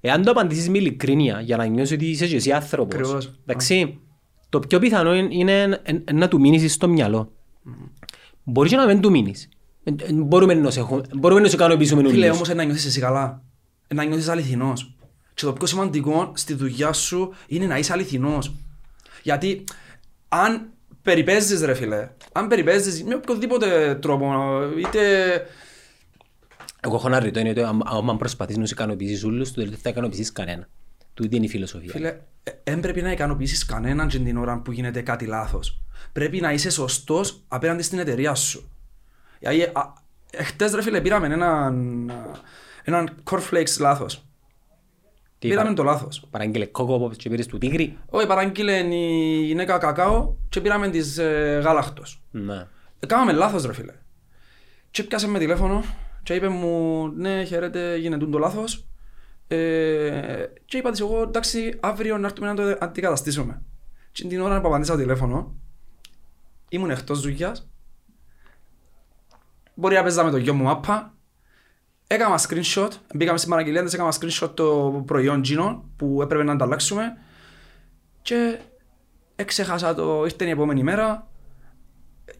Εάν 0.00 0.22
το 0.22 0.30
απαντήσεις 0.30 0.68
με 0.68 0.78
ειλικρίνεια 0.78 1.40
για 1.40 1.56
να 1.56 1.64
νιώσεις 1.64 1.92
ότι 1.94 2.06
είσαι 2.10 2.26
και 2.26 2.36
εσύ 2.36 2.52
άνθρωπος, 2.52 2.94
Ακριβώς. 3.00 3.32
εντάξει, 3.46 4.00
το 4.48 4.58
πιο 4.58 4.78
πιθανό 4.78 5.14
είναι, 5.14 5.28
είναι 5.34 5.80
εν- 5.82 6.02
εν 6.04 6.16
να 6.16 6.28
του 6.28 6.40
μείνεις 6.40 6.72
στο 6.72 6.88
μυαλό. 6.88 7.32
Μπορεί 8.44 8.68
και 8.68 8.76
να 8.76 8.86
μην 8.86 9.00
του 9.00 9.10
μείνεις. 9.10 9.48
Ε, 9.84 9.90
ε, 9.90 10.12
Μπορούμε 10.12 10.54
να 10.54 10.70
σε, 10.70 10.80
έχω- 10.80 11.00
μπορούμε 11.16 11.40
να 11.40 11.48
σε 11.48 11.54
ικανοποιήσουμε 11.54 12.08
Φίλε, 12.08 12.24
όλους. 12.24 12.36
όμως 12.36 12.54
να 12.54 12.62
νιώθεις 12.64 12.84
εσύ 12.86 13.00
καλά. 13.00 13.42
Να 13.94 14.04
νιώθεις 14.04 14.28
αληθινός. 14.28 14.96
Και 15.34 15.44
το 15.44 15.52
πιο 15.52 15.66
σημαντικό 15.66 16.32
στη 16.34 16.54
δουλειά 16.54 16.92
σου 16.92 17.32
είναι 17.46 17.66
να 17.66 17.78
είσαι 17.78 17.92
αληθινός. 17.92 18.54
Γιατί 19.22 19.64
αν 20.28 20.70
περιπέζεις 21.02 21.60
ρε 21.62 21.74
φίλε, 21.74 22.10
αν 22.32 22.48
περιπέζεις 22.48 23.04
με 23.04 23.14
οποιοδήποτε 23.14 23.94
τρόπο, 23.94 24.32
είτε... 24.78 25.00
Εγώ 26.80 26.94
έχω 26.94 27.06
ένα 27.06 27.18
ρητό, 27.18 27.40
είναι 27.40 27.50
ότι 27.50 27.62
άμα- 27.62 27.84
άμα 27.88 28.16
προσπαθείς 28.16 28.56
να 28.56 28.66
σε 28.66 28.74
ικανοποιήσεις 28.74 29.24
όλους, 29.24 29.52
το 29.52 29.60
τελείο 29.60 29.76
θα 29.82 29.88
ικανοποιήσεις 29.90 30.32
κανένα. 30.32 30.68
Τούτη 31.14 31.36
είναι 31.36 31.44
η 31.44 31.48
φιλοσοφία. 31.48 31.90
Φίλε, 31.92 32.20
δεν 32.64 32.80
πρέπει 32.80 33.02
να 33.02 33.12
ικανοποιήσεις 33.12 33.64
κανέναν 33.66 34.08
και 34.08 34.18
την 34.18 34.36
ώρα 34.36 34.58
που 34.58 34.72
γίνεται 34.72 35.00
κάτι 35.02 35.26
λάθος. 35.26 35.80
Πρέπει 36.12 36.40
να 36.40 36.52
είσαι 36.52 36.70
σωστός 36.70 37.42
απέναντι 37.48 37.82
στην 37.82 37.98
εταιρεία 37.98 38.34
σου. 38.34 38.70
Γιατί 39.38 39.62
α, 39.62 39.92
εχθές 40.30 40.72
ρε 40.72 40.82
φίλε 40.82 41.00
πήραμε 41.00 41.26
έναν, 41.26 42.12
έναν 42.84 43.22
cornflakes 43.30 43.78
λάθος. 43.80 44.26
Τι 45.38 45.48
Πήραμε 45.48 45.70
είπα, 45.70 45.76
το 45.76 45.82
λάθος. 45.82 46.26
Παράγγειλε 46.30 46.64
κόκο 46.64 46.94
όπως 46.94 47.16
και 47.16 47.28
πήρες 47.28 47.46
του 47.46 47.58
τίγρη. 47.58 47.98
Όχι, 48.06 48.26
παραγγείλε 48.26 48.76
η 48.76 49.44
γυναίκα 49.44 49.78
κακάο 49.78 50.34
και 50.52 50.60
πήραμε 50.60 50.88
της 50.88 51.18
ε, 51.18 51.60
γάλακτος. 51.64 52.22
Ναι. 52.30 52.66
Ε, 53.00 53.06
Κάναμε 53.06 53.32
λάθος 53.32 53.64
ρε 53.64 53.72
φίλε. 53.72 53.92
Και 54.90 55.02
πιάσε 55.02 55.28
με 55.28 55.38
τηλέφωνο 55.38 55.84
και 56.22 56.34
είπε 56.34 56.48
μου 56.48 57.06
ναι 57.16 57.44
χαίρετε 57.44 57.96
γίνεται 57.96 58.26
το 58.26 58.38
λάθος. 58.38 58.86
Ε, 59.48 60.44
και 60.64 60.76
είπα 60.76 60.90
της 60.90 61.00
εγώ 61.00 61.22
εντάξει 61.22 61.78
αύριο 61.80 62.18
να 62.18 62.26
έρθουμε 62.26 62.52
να 62.52 62.54
το 62.54 62.76
αντικαταστήσουμε. 62.80 63.62
Και 64.12 64.26
την 64.26 64.40
ώρα 64.40 64.60
που 64.60 64.66
απαντήσα 64.66 64.92
το 64.92 64.98
τηλέφωνο 64.98 65.54
ήμουν 66.68 66.90
εκτός 66.90 67.20
δουλειάς. 67.20 67.70
Μπορεί 69.74 69.94
να 69.94 70.02
παίζαμε 70.02 70.30
το 70.30 70.36
γιο 70.36 70.54
μου 70.54 70.64
μάπα. 70.64 71.14
Έκανα 72.06 72.40
screenshot, 72.48 72.90
μπήκαμε 73.14 73.38
στην 73.38 73.50
παραγγελία 73.50 73.84
της, 73.84 73.92
έκανα 73.92 74.12
screenshot 74.20 74.50
το 74.54 75.02
προϊόν 75.06 75.42
Gino 75.44 75.80
που 75.96 76.22
έπρεπε 76.22 76.42
να 76.42 76.52
ανταλλάξουμε 76.52 77.16
και 78.22 78.58
έξεχασα 79.42 79.94
το, 79.94 80.24
ήρθε 80.24 80.44
η 80.44 80.50
επόμενη 80.50 80.82
μέρα 80.82 81.26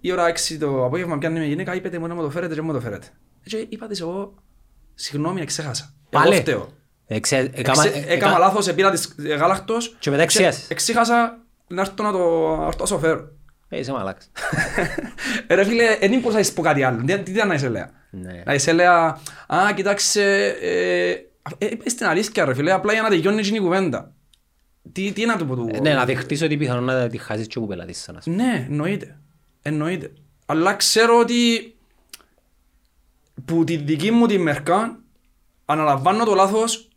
η 0.01 0.13
ώρα 0.13 0.33
6 0.33 0.57
το 0.61 0.85
απόγευμα 0.85 1.19
πιάνει 1.19 1.39
μια 1.39 1.49
γυναίκα, 1.49 1.75
είπετε 1.75 1.99
μου 1.99 2.07
να 2.07 2.15
μου 2.15 2.23
το 2.23 2.31
φέρετε 2.31 2.55
και 2.55 2.63
μου 2.63 2.73
το 2.73 2.81
φέρετε. 2.81 3.07
Και 3.43 3.67
είπα 3.69 3.87
της 3.87 4.01
εγώ, 4.01 4.35
συγγνώμη, 4.95 5.41
εξέχασα. 5.41 5.95
Εγώ 6.11 6.23
Πάλε. 6.25 6.37
φταίω. 6.37 6.69
Εξε- 7.07 7.51
έκαμα- 7.59 7.85
Εξε- 7.85 8.03
έκα- 8.03 8.13
Έκανα 8.13 8.39
λάθος, 8.39 8.73
πήρα 8.73 8.91
της 8.91 9.15
ε, 9.25 9.35
γάλακτος 9.35 9.97
Και 9.99 10.11
μετά 10.11 10.23
εξίασες. 10.23 10.71
εξήχασα 10.71 11.39
να 11.69 11.81
έρθω 11.81 12.03
να 12.03 12.13
το, 12.13 12.57
να 12.57 12.87
το 12.87 12.99
φέρω. 12.99 13.29
Ε, 13.69 13.79
είσαι 13.79 13.93
μαλάκας. 13.93 14.31
Ε, 15.47 15.55
Ρε 15.55 15.65
φίλε, 15.65 15.97
δεν 16.01 16.11
μπορούσα 16.21 16.39
να 16.39 16.43
σου 16.45 16.53
πω 16.55 16.63
κάτι 16.63 16.83
άλλο. 16.83 17.03
Τι 17.05 17.19
τι 17.19 17.31
ήταν 17.31 17.49
να 17.49 17.55
είσαι 17.55 17.69
λέω. 17.69 17.87
Ναι. 18.11 18.43
Να 18.47 18.55
είσαι 18.55 18.73
λέω, 18.73 18.93
α, 18.93 19.73
κοιτάξτε, 19.75 20.47
ε, 20.61 21.11
ε, 21.59 21.67
ε, 21.85 21.89
στην 21.89 22.07
αλήθεια 22.07 22.45
ρε 22.45 22.55
φίλε, 22.55 22.73
απλά 22.73 22.93
για 22.93 23.03
να 23.03 23.09
τελειώνει 23.09 23.39
εκείνη 23.39 23.57
η 23.57 23.61
κουβέντα. 23.61 24.13
Τι, 24.93 25.13
τι 25.13 25.25
να 25.27 25.37
του 25.37 25.47
πω 25.47 25.57
του... 25.57 25.69
Ε, 25.73 25.81
Ναι, 25.81 25.95
να 25.95 26.05
δεχτείς 26.05 26.43
ότι 26.43 26.57
πιθανόν 26.57 26.85
να 26.85 27.09
τη 27.09 27.19
χάσεις 27.19 27.47
και 27.47 27.59
όπου 27.59 27.67
πελάτης 27.67 28.03
σαν 28.03 28.15
να 28.15 28.21
σου. 28.21 28.31
Ναι, 28.31 28.67
εννοείται. 28.71 29.19
Εννοείται. 29.63 30.13
Αλλά 30.47 30.75
ξέρω 30.75 31.19
ότι 31.19 31.75
που 33.45 33.65
τη 33.65 33.77
δική 33.77 34.11
μου 34.11 34.27
τη 34.27 34.39
μερκά 34.39 34.99
αναλαμβάνω 35.65 36.25
το 36.25 36.35
λάθος 36.35 36.89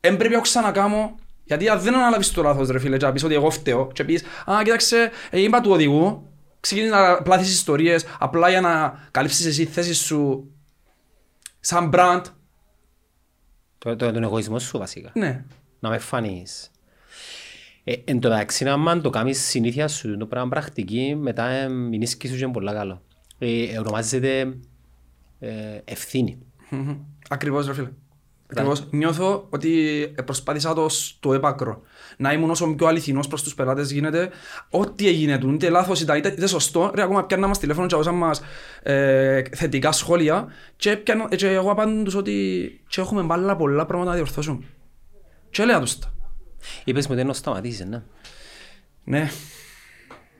δεν 0.00 0.16
πρέπει 0.16 0.30
να 0.32 0.36
το 0.36 0.42
ξανακάμω 0.42 1.14
γιατί 1.44 1.68
αν 1.68 1.80
δεν 1.80 1.94
αναλάβεις 1.94 2.30
το 2.32 2.42
λάθος 2.42 2.68
ρε 2.68 2.78
φίλε 2.78 2.96
και 2.96 3.06
να 3.06 3.12
πεις 3.12 3.24
ότι 3.24 3.34
εγώ 3.34 3.50
φταίω 3.50 3.90
και 3.92 4.04
πεις 4.04 4.22
«Α, 4.50 4.60
κοίταξε, 4.62 5.10
ε, 5.30 5.40
είπα 5.40 5.60
του 5.60 5.70
οδηγού» 5.70 6.26
ξεκίνησες 6.60 6.96
να 6.96 7.22
πλάθεις 7.22 7.52
ιστορίες 7.52 8.04
απλά 8.18 8.48
για 8.48 8.60
να 8.60 8.98
καλύψεις 9.10 9.46
εσύ 9.46 9.66
τη 9.66 9.72
θέση 9.72 9.94
σου 9.94 10.50
σαν 11.60 11.90
brand. 11.94 12.22
Το- 13.78 13.96
το- 13.96 14.12
Τον 14.12 14.22
εγωισμός 14.22 14.62
σου 14.62 14.78
βασικά. 14.78 15.10
Ναι. 15.14 15.44
να 15.80 15.88
με 15.88 15.98
φανείς. 15.98 16.70
Ε, 17.84 17.94
εν 18.04 18.20
τω 18.20 18.28
μεταξύ, 18.28 18.68
άμα 18.68 19.00
το 19.00 19.10
κάνεις 19.10 19.40
συνήθεια 19.40 19.88
σου, 19.88 20.16
το 20.16 20.26
πράγμα 20.26 20.48
πρακτική, 20.48 21.14
μετά 21.20 21.48
ε, 21.48 21.68
μηνίσκει 21.68 22.28
σου 22.28 22.36
και 22.36 22.44
είναι 22.44 22.52
πολύ 22.52 22.72
καλό. 22.72 23.02
Ε, 23.38 23.78
ονομάζεται 23.78 24.56
ε, 25.38 25.50
ευθύνη. 25.84 26.38
Μμμ. 26.70 26.96
Ακριβώς 27.28 27.66
ρε 27.66 27.74
φίλε. 27.74 27.88
Ακριβώς. 28.46 28.86
Νιώθω 28.90 29.46
ότι 29.50 29.70
προσπάθησα 30.24 30.74
το 30.74 30.88
στο 30.88 31.34
έπακρο. 31.34 31.82
Να 32.16 32.32
ήμουν 32.32 32.50
όσο 32.50 32.74
πιο 32.74 32.86
αληθινός 32.86 33.28
προς 33.28 33.42
τους 33.42 33.54
πελάτες 33.54 33.90
γίνεται. 33.92 34.30
Ό,τι 34.70 35.08
έγινε 35.08 35.38
του, 35.38 35.50
είτε 35.50 35.68
λάθος 35.68 36.00
είτε, 36.00 36.16
είτε, 36.16 36.28
είτε 36.28 36.46
σωστό, 36.46 36.90
ρε 36.94 37.02
ακόμα 37.02 37.24
πιάννα 37.24 37.46
μας 37.46 37.58
τηλέφωνο 37.58 37.86
και 37.86 37.94
άκουσαν 37.94 38.14
μας 38.14 38.42
ε, 38.82 39.42
θετικά 39.52 39.92
σχόλια 39.92 40.46
και, 40.76 40.96
πιάνω, 40.96 41.28
και 41.28 41.48
εγώ 41.48 41.70
απάντην 41.70 42.04
τους 42.04 42.14
ότι 42.14 42.80
και 42.88 43.00
έχουμε 43.00 43.26
πάρα 43.26 43.56
πολλά 43.56 43.86
πράγματα 43.86 44.10
να 44.10 44.16
διορθώσουμε. 44.16 44.64
Και 45.50 45.62
έλεγα 45.62 45.80
τους 45.80 45.98
τα. 45.98 46.12
Είπες 46.84 47.04
μου 47.06 47.12
ότι 47.12 47.20
είναι 47.20 47.28
να 47.30 47.34
σταματήσεις, 47.34 47.86
ναι. 47.86 48.02
Ναι. 49.04 49.28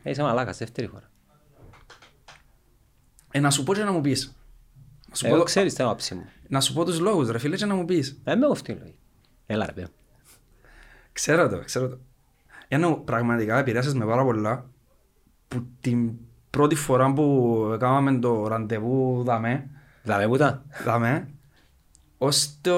Ε, 0.03 0.11
είσαι 0.11 0.23
μαλάκας, 0.23 0.59
δεύτερη 0.59 0.87
φορά. 0.87 1.11
Ε, 3.31 3.41
να 3.41 3.51
σου 3.51 3.63
πω 3.63 3.75
και 3.75 3.83
να 3.85 3.93
μου 3.93 4.01
πεις. 4.01 4.37
Να 5.09 5.15
σου, 5.15 5.27
Εγώ 5.27 5.37
πω, 5.37 5.43
ξέρεις 5.43 5.75
τι 5.75 5.83
άποψη 5.83 6.15
μου. 6.15 6.25
να 6.49 6.61
σου 6.61 6.73
πω 6.73 6.85
τους 6.85 6.99
λόγους 6.99 7.31
ρε 7.31 7.39
φίλε 7.39 7.57
και 7.57 7.65
να 7.67 7.75
μου 7.75 7.85
πεις. 7.85 8.21
Δεν 8.25 8.39
με 8.39 8.47
κοφτεί 8.47 8.73
η 8.73 8.75
λόγη. 8.75 8.95
Έλα 9.47 9.67
ρε, 9.67 9.73
πέρα. 9.73 9.89
Ξέρω 11.13 11.49
το, 11.49 11.59
ξέρω 11.65 11.89
το. 11.89 11.99
Για 12.69 12.79
να 12.79 12.95
πραγματικά 12.95 13.59
επηρέασες 13.59 13.95
με 13.95 14.05
πάρα 14.05 14.25
πολλά 14.25 14.71
που 15.49 15.67
την 15.81 16.11
πρώτη 16.51 16.75
φορά 16.75 17.13
που 17.13 17.77
κάναμε 17.79 18.19
το 18.19 18.47
ραντεβού 18.47 19.23
δαμέ, 19.25 19.71
Δαμε 20.03 20.27
που 20.29 20.37
τα. 20.37 20.65
δαμέ, 20.85 21.29
ως, 22.19 22.59
το, 22.61 22.75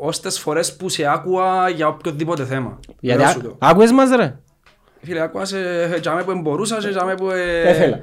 ως 0.00 0.20
τις 0.20 0.38
φορές 0.38 0.76
που 0.76 0.88
σε 0.88 1.06
άκουα 1.06 1.68
για 1.68 1.88
οποιοδήποτε 1.88 2.44
θέμα. 2.44 2.78
Γιατί 3.00 3.20
Λέω 3.22 3.30
σου 3.30 3.38
α- 3.38 3.42
το. 3.42 3.56
άκουες 3.58 3.92
μας 3.92 4.10
ρε; 4.16 4.38
Φίλε, 5.02 5.20
άκουα 5.20 5.44
σε 5.44 5.58
τζάμε 6.00 6.24
που 6.24 6.40
μπορούσα 6.40 6.78
και 6.78 6.88
τζάμε 6.88 7.14
που... 7.14 7.30
ε, 7.30 7.62
Έθελα. 7.68 7.98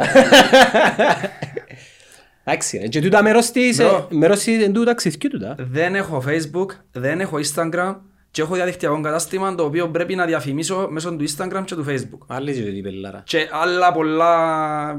Εντάξει 2.44 2.78
ρε, 2.78 2.88
και 2.88 3.02
τούτα 3.02 3.24
μέρος 3.24 3.52
της, 3.52 3.78
Μπρο. 3.78 4.08
ε, 4.12 4.16
μέρος 4.16 4.40
της 4.44 4.64
εν 4.64 4.74
τούτα 4.74 4.86
ταξιδιού 4.86 5.30
τούτα. 5.30 5.56
Δεν 5.60 5.96
έχω 5.96 6.24
Facebook, 6.28 6.66
δεν 6.92 7.20
έχω 7.22 7.38
Instagram 7.54 7.96
και 8.32 8.42
έχω 8.42 8.56
διαδικτυακό 8.56 9.02
κατάστημα 9.02 9.56
το 9.56 9.64
οποίο 9.64 9.90
πρέπει 9.90 10.16
να 10.16 10.26
διαφημίσω 10.26 10.88
μέσω 10.92 11.16
του 11.16 11.26
Instagram 11.30 11.62
και 11.66 11.76
του 11.76 11.86
Facebook. 11.90 12.26
Άλλη 12.28 12.54
ζωή 12.54 12.82
πελάρα. 12.82 13.22
και 13.26 13.48
άλλα 13.52 13.92
πολλά 13.92 14.96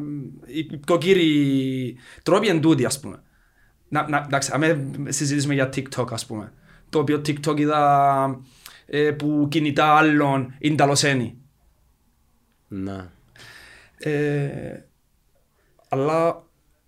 οι 0.46 0.64
πιο 0.86 0.98
κύριοι 0.98 1.96
τρόποι 2.22 2.48
εν 2.48 2.60
τούτοι, 2.60 2.84
ας 2.84 3.00
πούμε. 3.00 3.22
Να, 3.88 4.08
να, 4.08 4.22
εντάξει, 4.26 4.50
αμέ 4.54 4.86
συζητήσουμε 5.08 5.54
για 5.54 5.68
TikTok, 5.76 6.06
ας 6.12 6.26
πούμε. 6.26 6.52
Το 6.90 6.98
οποίο 6.98 7.16
TikTok 7.16 7.58
είδα 7.58 8.40
ε, 8.86 9.10
που 9.10 9.46
κινητά 9.50 9.96
άλλων 9.96 10.54
είναι 10.58 10.74
ταλωσένοι. 10.76 11.36
Να. 12.68 13.12
Ε, 13.98 14.84
αλλά 15.88 16.42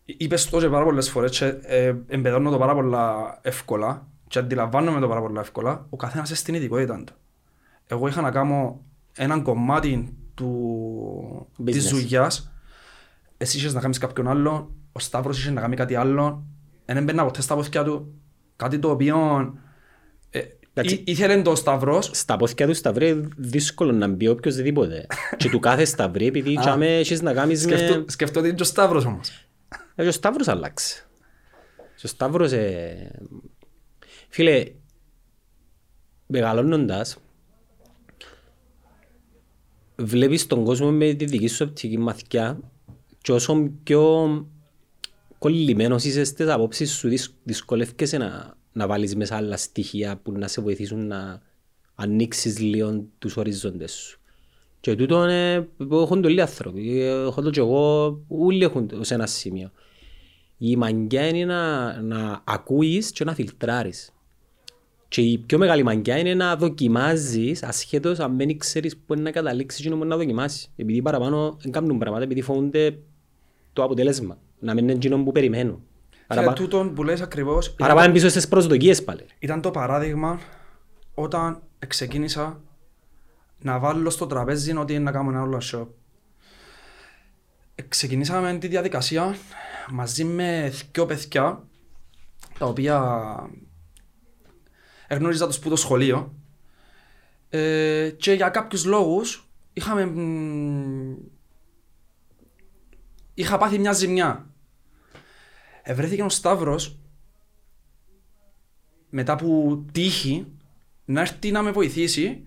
είπες 0.05 0.49
το 0.49 0.61
και 0.61 0.69
πάρα 0.69 0.85
πολλές 0.85 1.11
φορές 1.11 1.39
και 1.39 1.45
ε, 1.63 1.95
εμπεδώνω 2.09 2.51
το 2.51 2.59
πάρα 2.59 2.75
πολλά 2.75 3.39
εύκολα 3.43 4.07
και 4.29 4.39
αντιλαμβάνομαι 4.39 5.01
το 5.01 5.09
πάρα 5.09 5.21
πολλά 5.21 5.41
εύκολα, 5.41 5.87
ο 5.91 5.97
καθένας 5.97 6.31
έχει 6.31 6.45
την 6.45 6.55
ειδικότητα 6.55 7.05
του. 7.05 7.13
Εγώ 7.87 8.09
είχα 8.09 8.21
να 8.21 8.31
κάνω 8.31 8.81
έναν 9.17 9.43
κομμάτι 9.43 10.17
του, 10.35 11.49
Business. 11.61 11.65
της 11.73 11.89
δουλειάς, 11.91 12.53
εσύ 13.37 13.57
είχες 13.59 13.75
να 13.75 13.81
κάνεις 13.81 13.99
κάποιον 13.99 14.29
άλλο, 14.29 14.75
ο 14.93 14.99
Σταύρος 14.99 15.39
είχε 15.39 15.51
να 15.51 15.61
κάνει 15.61 15.77
κάτι 15.77 15.95
άλλο, 15.95 16.45
δεν 16.85 16.97
έμπαιρνα 16.97 17.25
ποτέ 17.25 17.41
στα 17.43 17.55
πόθηκια 17.55 17.85
του, 17.85 18.15
κάτι 18.57 18.79
το 18.79 18.91
οποίο 18.91 19.19
ε, 19.19 19.43
Εντάξει. 19.43 19.57
ή- 19.57 19.69
ήθελε 21.05 21.43
το 21.43 21.55
Σταύρος 21.55 22.11
Στα 22.13 22.37
πόθηκια 22.37 22.67
του 22.67 22.75
σταυρέ 22.75 23.21
δύσκολο 23.37 23.93
να 23.93 24.09
μπει 24.09 24.29
οποιοσδήποτε. 24.29 25.07
και 25.37 25.49
του 25.51 25.59
κάθε 25.59 25.85
σταυρέ 25.85 26.25
επειδή 26.25 26.57
τσάμε 26.61 26.99
έχεις 26.99 27.23
να 27.23 27.33
κάνεις 27.33 27.61
Σκεφτώ, 27.63 27.99
με... 27.99 28.05
σκεφτώ 28.09 28.39
ότι 28.39 28.49
είναι 28.49 28.57
και 28.57 28.63
ο 28.63 28.67
Σταύρος 28.67 29.05
όμως. 29.05 29.29
Ε, 29.95 30.03
και 30.03 30.09
ο 30.09 30.13
Σταύρος 30.13 30.49
αλλάξει. 30.49 31.05
Στο 31.95 32.09
Σταύρος, 32.09 32.53
ε, 32.53 33.11
φίλε, 34.29 34.65
μεγαλώνοντας, 36.27 37.17
βλέπεις 39.97 40.47
τον 40.47 40.65
κόσμο 40.65 40.91
με 40.91 41.13
τη 41.13 41.25
δική 41.25 41.47
σου 41.47 41.67
οπτική 41.69 41.99
μαθηκιά 41.99 42.61
και 43.23 43.33
όσο 43.33 43.71
πιο 43.83 44.29
κολλημένος 45.39 46.05
είσαι 46.05 46.25
στις 46.25 46.49
απόψεις 46.49 46.93
σου 46.93 47.09
δυσκολ- 47.09 47.37
δυσκολεύκεσαι 47.45 48.17
να, 48.19 48.55
να 48.73 48.87
βάλεις 48.87 49.17
μέσα 49.17 49.37
άλλα 49.37 49.57
στοιχεία 49.57 50.17
που 50.17 50.33
να 50.33 50.49
σε 50.49 50.61
βοηθήσουν 50.61 51.07
να 51.07 51.43
ανοίξεις 51.95 52.59
λίγο 52.59 53.05
τους 53.19 53.37
οριζόντες 53.37 53.93
σου. 53.93 54.21
Και 54.81 54.95
τούτο 54.95 55.25
είναι 55.25 55.69
που 55.77 55.97
έχουν 55.97 56.23
το 56.23 56.29
όλοι 56.29 56.37
οι 56.37 56.41
άνθρωποι, 56.41 57.01
έχω 57.03 57.43
το 57.43 57.51
και 57.51 57.61
εγώ, 57.61 58.19
όλοι 58.29 58.65
έχουν 58.65 58.89
το 58.89 59.05
σε 59.05 59.15
ένα 59.15 59.27
σημείο. 59.27 59.71
Η 60.59 60.77
μαγκιά 60.77 61.27
είναι 61.27 61.45
να, 61.45 62.01
να 62.03 62.43
ακούεις 62.45 63.11
και 63.11 63.25
να 63.25 63.35
φιλτράρεις. 63.35 64.13
Και 65.09 65.21
η 65.21 65.39
πιο 65.39 65.59
μεγάλη 65.59 65.83
μαγκιά 65.83 66.19
είναι 66.19 66.35
να 66.35 66.57
δοκιμάζεις 66.57 67.63
ασχέτως 67.63 68.19
αν 68.19 68.37
δεν 68.37 68.59
ξέρεις 68.59 68.97
πού 68.97 69.13
είναι 69.13 69.23
να 69.23 69.31
καταλήξεις 69.31 69.83
και 69.83 69.89
να 69.89 69.95
μπορείς 69.95 70.11
να 70.11 70.17
δοκιμάσεις. 70.17 70.73
Επειδή 70.77 71.03
παραπάνω 71.03 71.57
δεν 71.61 71.73
κάνουν 71.73 71.99
πράγματα, 71.99 72.25
επειδή 72.25 72.43
φοβούνται 72.43 72.99
το 73.73 73.83
αποτέλεσμα. 73.83 74.39
Να 74.59 74.75
μην 74.75 74.85
είναι 74.85 74.93
εκείνο 74.93 75.25
που 75.25 75.33
περιμένουν. 75.33 75.83
Και 76.31 76.37
Παραπα... 76.37 76.53
τούτον 76.53 76.95
που 76.95 77.03
λες 77.03 77.21
ακριβώς 77.21 77.71
Παραπάνω 77.71 78.13
πίσω 78.13 78.29
στις 78.29 78.49
προσδοκίες 78.49 79.05
πάλι. 79.05 79.27
ήταν 79.39 79.61
το 79.61 79.71
παράδειγμα 79.71 80.41
όταν 81.15 81.63
ξεκίνησα 81.87 82.61
να 83.59 83.79
βάλω 83.79 84.11
στο 84.11 84.27
τραπέζι 84.27 84.77
ότι 84.77 84.93
είναι 84.93 85.03
να 85.03 85.11
κάνω 85.11 85.31
ένα 85.31 85.43
όλο 85.43 85.63
show. 85.73 85.87
Ξεκινήσαμε 87.89 88.59
τη 88.59 88.69
διαδικασία 88.69 89.37
μαζί 89.91 90.25
με 90.25 90.73
δυο 90.93 91.07
παιδιά 91.07 91.65
τα 92.59 92.67
οποία 92.67 93.25
εγνώριζα 95.07 95.47
τους 95.47 95.59
που 95.59 95.69
το 95.69 95.77
σχολείο 95.77 96.35
ε, 97.49 98.11
και 98.17 98.33
για 98.33 98.49
κάποιους 98.49 98.85
λόγους 98.85 99.49
είχαμε 99.73 100.07
μ, 100.07 101.17
είχα 103.35 103.59
πάθει 103.59 103.79
μια 103.79 103.93
ζημιά. 103.93 104.50
Ευρέθηκε 105.91 106.23
ο 106.23 106.29
Σταύρος 106.29 106.99
μετά 109.11 109.37
που 109.37 109.85
τύχει 109.93 110.47
να 111.05 111.21
έρθει 111.21 111.51
να 111.51 111.63
με 111.63 111.71
βοηθήσει 111.71 112.43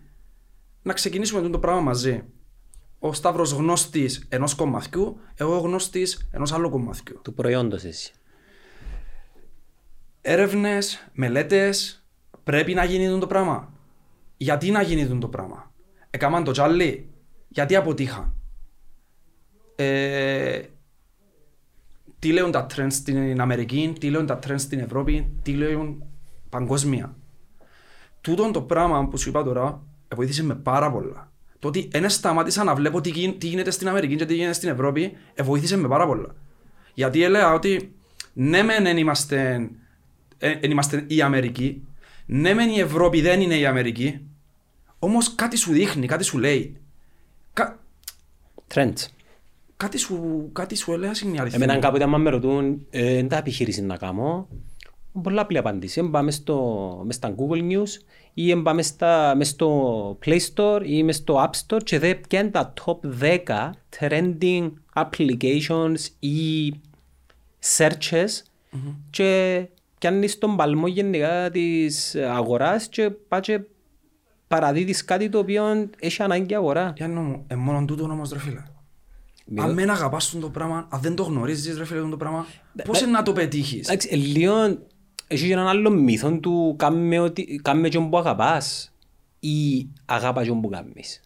να 0.82 0.94
ξεκινήσουμε 0.94 1.50
το 1.50 1.60
πράγμα 1.60 1.82
μαζί. 1.82 2.24
Ο 3.00 3.14
Σταύρος 3.14 3.52
γνώστης 3.52 4.26
ενός 4.30 4.56
κομμαθιού, 4.56 5.20
εγώ 5.36 5.58
γνώστης 5.58 6.28
ενός 6.32 6.52
άλλου 6.52 6.70
κομμαθιού. 6.70 7.20
Του 7.24 7.34
προϊόντος 7.34 7.84
εσύ. 7.84 8.14
Έρευνες, 10.22 11.10
μελέτες, 11.14 12.06
πρέπει 12.44 12.74
να 12.74 12.84
γίνει 12.84 13.20
το 13.20 13.28
πράγμα. 13.28 13.74
Γιατί 14.38 14.72
να 14.72 14.82
γίνει 14.82 15.18
το 15.18 15.28
πράγμα; 15.28 15.72
Έκαναν 16.10 16.44
το 16.44 16.52
τζάλι, 16.52 17.10
γιατί 17.48 17.76
αποτύχαν; 17.76 18.36
Ε, 19.76 20.62
τι 22.24 22.32
λέουν 22.32 22.52
τα 22.52 22.68
trends 22.76 22.92
στην 22.92 23.42
Αμερική, 23.42 23.94
τι 24.00 24.10
λέουν 24.10 24.26
τα 24.26 24.40
trends 24.48 24.60
στην 24.60 24.80
Ευρώπη, 24.80 25.34
τι 25.42 25.52
λέουν 25.52 26.04
παγκόσμια. 26.50 27.16
Τούτον 28.22 28.52
το 28.52 28.62
πράγμα 28.62 29.08
που 29.08 29.18
σου 29.18 29.30
είπα 29.30 29.44
τώρα, 29.44 29.82
βοήθησε 30.16 30.44
με 30.44 30.56
πάρα 30.56 30.92
πολλά. 30.92 31.32
Το 31.60 31.68
ότι 31.68 31.88
δεν 31.92 32.10
σταμάτησα 32.10 32.64
να 32.64 32.76
βλέπω 32.76 33.02
τι, 33.02 33.10
γι- 33.10 33.34
τι 33.38 33.48
γίνεται 33.48 33.72
στην 33.72 33.88
Αμερική 33.88 34.16
και 34.16 34.26
τι 34.26 34.34
γίνεται 34.34 34.54
στην 34.54 34.70
Ευρώπη, 34.70 35.18
βοήθησε 35.42 35.78
με 35.78 35.88
πάρα 35.88 36.06
πολλά. 36.06 36.36
Γιατί 36.94 37.24
έλεγα 37.24 37.54
ότι 37.54 37.96
ναι 38.34 38.64
μεν 38.64 38.84
δεν 38.84 38.98
είμαστε, 38.98 39.70
ε, 40.38 40.52
εν 40.62 40.72
είμαστε 40.72 41.04
η 41.08 41.22
Αμερική, 41.22 41.88
ναι 42.26 42.54
μεν 42.54 42.70
η 42.70 42.80
Ευρώπη 42.80 43.22
δεν 43.22 43.42
είναι 43.42 43.56
η 43.58 43.66
Αμερική, 43.66 44.22
όμως 45.00 45.36
κάτι 45.36 45.58
σου 45.58 45.72
δείχνει, 45.72 46.08
κάτι 46.08 46.24
σου 46.24 46.38
λέει. 46.38 46.82
Κα, 47.54 47.80
Trends. 48.74 49.08
Κάτι, 49.78 49.98
σου, 49.98 50.50
κάτι 50.54 50.76
σου 50.76 50.94
έλεγα 50.94 51.12
είναι 51.24 51.36
η 51.36 51.40
αλήθεια. 51.40 51.60
Εμένα 51.64 51.80
κάποτε 51.80 52.04
άμα 52.04 52.18
με 52.18 52.30
ρωτούν 52.30 52.86
ε, 52.90 53.18
«Εν 53.18 53.28
τα 53.28 53.38
επιχείρηση 53.38 53.82
να 53.82 53.98
κάνω, 53.98 54.48
πολλά 55.22 55.42
απλή 55.42 55.58
απάντηση. 55.58 56.00
Εν 56.00 56.10
πάμε 56.10 56.32
στο, 56.32 57.02
μες 57.06 57.16
στα 57.16 57.36
Google 57.36 57.72
News 57.72 57.90
ή 58.34 58.52
εν 58.52 58.62
πάμε 58.62 58.82
στα, 58.82 59.34
μες 59.36 59.48
στο 59.48 60.18
Play 60.26 60.40
Store 60.54 60.82
ή 60.86 61.04
μες 61.04 61.16
στο 61.16 61.50
App 61.50 61.52
Store 61.68 61.84
και 61.84 62.00
δε 62.00 62.16
πιάνει 62.16 62.50
τα 62.50 62.74
top 62.86 62.98
10 63.22 63.70
trending 64.00 64.72
applications 64.94 65.98
ή 66.20 66.74
searches 67.78 68.42
και 69.10 69.62
πιάνεις 70.00 70.38
τον 70.38 70.56
παλμό 70.56 70.88
γενικά 70.88 71.50
της 71.50 72.16
αγοράς 72.16 72.88
και 72.88 73.10
πάει 73.10 73.40
και 73.40 73.62
παραδίδεις 74.48 75.06
κάτι 75.06 75.30
το 75.30 75.38
οποίο 75.38 75.90
έχει 76.00 76.24
ανάγκη 76.24 76.54
η 76.54 76.56
αγορά. 76.56 76.94
Γιάννο 76.96 77.22
μου, 77.22 77.44
ε, 77.48 77.56
μόνο 77.56 77.86
τούτο 77.86 78.04
όμως 78.04 78.32
ρε 78.32 78.40
φίλε. 78.40 78.64
Αν 79.58 79.76
δεν 79.76 79.90
αγαπάς 79.90 80.30
τον 80.30 80.42
το 80.42 80.50
πράγμα, 80.50 80.88
αν 80.90 81.02
δεν 81.02 81.16
το 81.16 81.24
γνωρίζεις 81.24 81.78
ρε 81.78 81.86
φίλε 81.86 82.00
τον 82.00 82.10
το 82.10 82.18
πράγμα, 82.18 82.46
πώς 82.84 83.02
είναι 83.02 83.12
να 83.12 83.24
το 83.24 83.34
πετύχεις; 83.34 83.88
Εντάξει, 83.88 84.10
ε, 84.12 84.16
λίγο 84.16 84.56
έχει 85.28 85.48
και 85.48 85.54
έναν 85.54 85.68
άλλο 85.68 85.90
μύθο 85.90 86.32
του 86.32 86.76
κάμε, 86.78 87.20
ότι, 87.20 87.60
κάμε 87.64 87.90
τον 87.90 88.10
που 88.10 88.18
αγαπάς 88.18 88.94
ή 89.40 89.88
αγάπα 90.06 90.46
τον 90.46 90.62
που 90.62 90.70
κάνεις. 90.70 91.22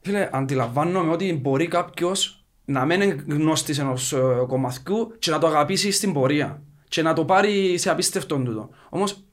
Φίλε, 0.00 0.28
αντιλαμβάνομαι 0.32 1.12
ότι 1.12 1.38
μπορεί 1.42 1.68
κάποιος 1.68 2.44
να 2.64 2.84
μην 2.84 3.00
είναι 3.00 3.24
γνώστης 3.28 3.78
ενός 3.78 4.12
ε, 4.12 4.44
κομμαθιού 4.46 5.14
και 5.18 5.30
να 5.30 5.38
το 5.38 5.46
αγαπήσει 5.46 5.90
στην 5.90 6.12
πορεία 6.12 6.62
και 6.88 7.02
να 7.02 7.12
το 7.12 7.24
πάρει 7.24 7.78
σε 7.78 7.90
απίστευτο 7.90 8.36
τούτο. 8.36 8.70
Όμως 8.88 9.12
Ε, 9.12 9.16
μα 9.16 9.24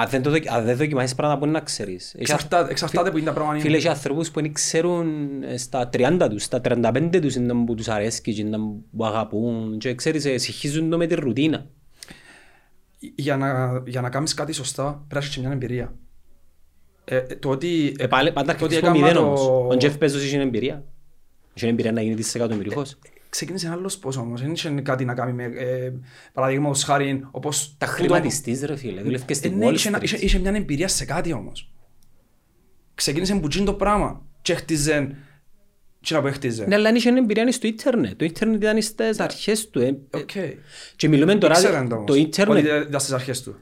αν 0.00 0.08
δεν, 0.08 0.22
το, 0.22 0.30
δοκι- 0.30 0.50
αν 0.50 0.64
δεν 0.64 0.76
δοκιμάσεις 0.76 1.14
πράγματα 1.14 1.38
μπορεί 1.38 1.50
να 1.50 1.60
ξέρεις. 1.60 2.04
Έχει 2.14 2.22
εξαρτάται, 2.32 2.70
εξαρτάται 2.70 3.10
που 3.10 3.16
είναι 3.16 3.26
τα 3.26 3.32
πράγματα. 3.32 3.60
Φίλε, 3.60 3.76
έχει 3.76 3.88
ανθρώπους 3.88 4.30
που 4.30 4.40
δεν 4.40 4.52
ξέρουν 4.52 5.08
ε, 5.42 5.56
στα 5.56 5.88
30 5.92 6.26
τους, 6.30 6.42
στα 6.42 6.60
35 6.64 7.18
τους 7.22 7.34
είναι 7.34 7.54
που 7.64 7.74
τους 7.74 7.88
αρέσει 7.88 8.20
και 8.22 8.30
είναι 8.36 8.58
που 8.96 9.04
αγαπούν 9.04 9.78
και 9.78 9.94
ξέρεις, 9.94 10.24
ε, 10.24 10.38
συγχύζουν 10.38 10.90
το 10.90 10.96
με 10.96 11.06
τη 11.06 11.14
ρουτίνα. 11.14 11.66
Για 13.14 13.36
να, 13.36 13.82
για 13.86 14.00
να 14.00 14.08
κάνεις 14.08 14.34
κάτι 14.34 14.52
σωστά 14.52 14.82
πρέπει 14.84 15.14
να 15.14 15.18
έχεις 15.18 15.34
και 15.34 15.40
μια 15.40 15.50
εμπειρία. 15.50 15.94
Ε, 17.04 17.16
ε, 17.16 17.20
το 17.22 17.50
ότι, 17.50 17.94
Ε, 17.98 18.06
πάλι, 18.06 18.32
πάντα 18.32 18.54
το 18.56 18.64
ότι 18.64 18.74
αρχίζεις 18.76 18.88
από 18.88 18.98
έκανα 18.98 19.06
μηδέν 19.06 19.22
το- 19.22 19.26
όμως. 19.28 19.70
Ο 19.72 19.76
Τζεφ 19.76 19.96
Μπέζος 19.96 20.24
είχε 20.24 20.40
εμπειρία. 20.40 20.84
Είχε 21.54 21.66
εμπειρία 21.68 21.92
να 21.92 22.02
γίνει 22.02 22.14
δισεκατομμυριούχος. 22.14 22.98
Ξεκίνησε 23.32 23.68
άλλος 23.68 23.98
πώς 23.98 24.16
όμως, 24.16 24.40
δεν 24.40 24.52
είχε 24.52 24.68
κάτι 24.70 25.04
να 25.04 25.14
κάνει 25.14 25.32
με, 25.32 25.44
ε, 25.44 25.92
παραδείγματος 26.32 26.84
χάρη, 26.84 27.26
όπως... 27.30 27.74
Τα 27.78 27.86
τούτο- 27.86 27.98
χρηματιστής 27.98 28.62
ρε 28.64 28.76
φίλε, 28.76 29.02
δουλεύει 29.02 29.24
και 29.24 29.32
Ε, 29.32 29.34
στην 29.34 29.58
ναι, 29.58 29.66
Wall 29.68 29.72
είχε, 29.72 29.88
ένα- 29.88 29.98
Street. 29.98 30.02
είχε, 30.02 30.16
είχε 30.16 30.38
μια 30.38 30.50
εμπειρία 30.54 30.88
σε 30.88 31.04
κάτι 31.04 31.32
όμως. 31.32 31.72
Ξεκίνησε 32.94 33.34
που 33.34 33.48
γίνει 33.50 33.64
το 33.66 33.74
πράγμα 33.74 34.22
και 34.42 34.54
χτίζε 34.54 35.16
τι 36.00 36.14
να 36.14 36.22
που 36.22 36.28
χτίζε. 36.32 36.64
Ναι, 36.66 36.74
αλλά 36.74 36.90
είχε 36.94 37.08
εμπειρία 37.08 37.52
στο 37.52 37.66
ίντερνετ. 37.66 38.18
Το 38.18 38.24
ίντερνετ 38.24 38.62
ήταν 38.62 38.82
στις 38.82 39.20
αρχές 39.20 39.70
του. 39.70 39.78
ε. 39.80 39.86
Ε, 39.86 40.18
Οκ. 40.18 40.30
Και 40.96 41.08
μιλούμε 41.08 41.34
τώρα, 41.34 41.54
Ήξεραν 41.54 41.88
το 41.88 41.94
το 41.94 42.12
όμως, 42.12 42.16
ίντερνετ... 42.16 42.66
ότι 42.66 42.86
ήταν 42.88 43.00
στις 43.00 43.12
αρχές 43.12 43.42
του. 43.42 43.56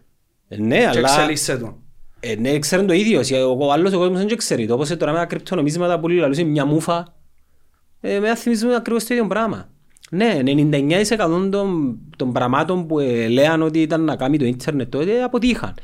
Ε, 0.48 0.56
Ναι, 0.56 0.78
Και 0.78 0.86
αλλά... 0.86 0.98
εξέλιξε 1.00 1.56
τον. 1.58 1.76
Ε, 2.20 2.34
ναι, 2.34 2.58
ξέρουν 2.58 2.86
το 2.86 2.92
ίδιο. 2.92 3.20
Ο 3.48 3.66
ο 3.66 3.72
άλλος 3.72 3.92
ο 3.92 3.98
κόσμος 3.98 4.24
δεν 4.24 4.36
ξέρει. 4.36 4.66
Το 4.66 4.74
όπως 4.74 4.90
ε, 4.90 4.96
τώρα 4.96 5.12
με 5.12 5.18
τα 5.18 5.24
κρυπτονομίσματα 5.26 6.00
που 6.00 6.08
λαλούσε 6.08 6.42
μια 6.42 6.64
μούφα. 6.64 7.14
Ε, 8.00 8.18
με 8.18 8.34
θυμίζουν 8.34 8.70
ακριβώς 8.70 9.04
το 9.04 9.14
ίδιο 9.14 9.26
πράγμα. 9.26 9.68
Ναι, 10.10 10.40
99% 10.44 11.48
των, 11.50 11.98
των 12.16 12.32
πραγμάτων 12.32 12.86
που 12.86 12.98
ε, 12.98 13.28
λέαν 13.28 13.62
ότι 13.62 13.82
ήταν 13.82 14.04
να 14.04 14.16
κάνει 14.16 14.38
το 14.38 14.44
ίντερνετ 14.44 14.90
τότε 14.90 15.22
αποτύχαν. 15.22 15.74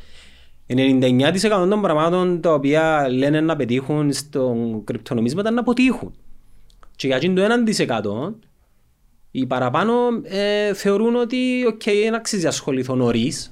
99% 0.66 1.66
των 1.68 1.82
πραγμάτων 1.82 2.40
τα 2.40 2.52
οποία 2.52 3.08
λένε 3.10 3.40
να 3.40 3.56
πετύχουν 3.56 4.12
στον 4.12 4.84
κρυπτονομίσματα 4.84 5.50
να 5.50 5.60
αποτύχουν. 5.60 6.14
Και 6.96 7.06
για 7.06 7.16
εκείνο 7.16 7.34
το 7.34 7.46
1% 8.28 8.34
οι 9.30 9.46
παραπάνω 9.46 9.92
ε, 10.22 10.74
θεωρούν 10.74 11.16
ότι 11.16 11.64
οκ, 11.66 11.82
δεν 11.84 12.14
αξίζει 12.14 12.42
να 12.42 12.48
ασχοληθώ 12.48 12.94
νωρίς 12.94 13.50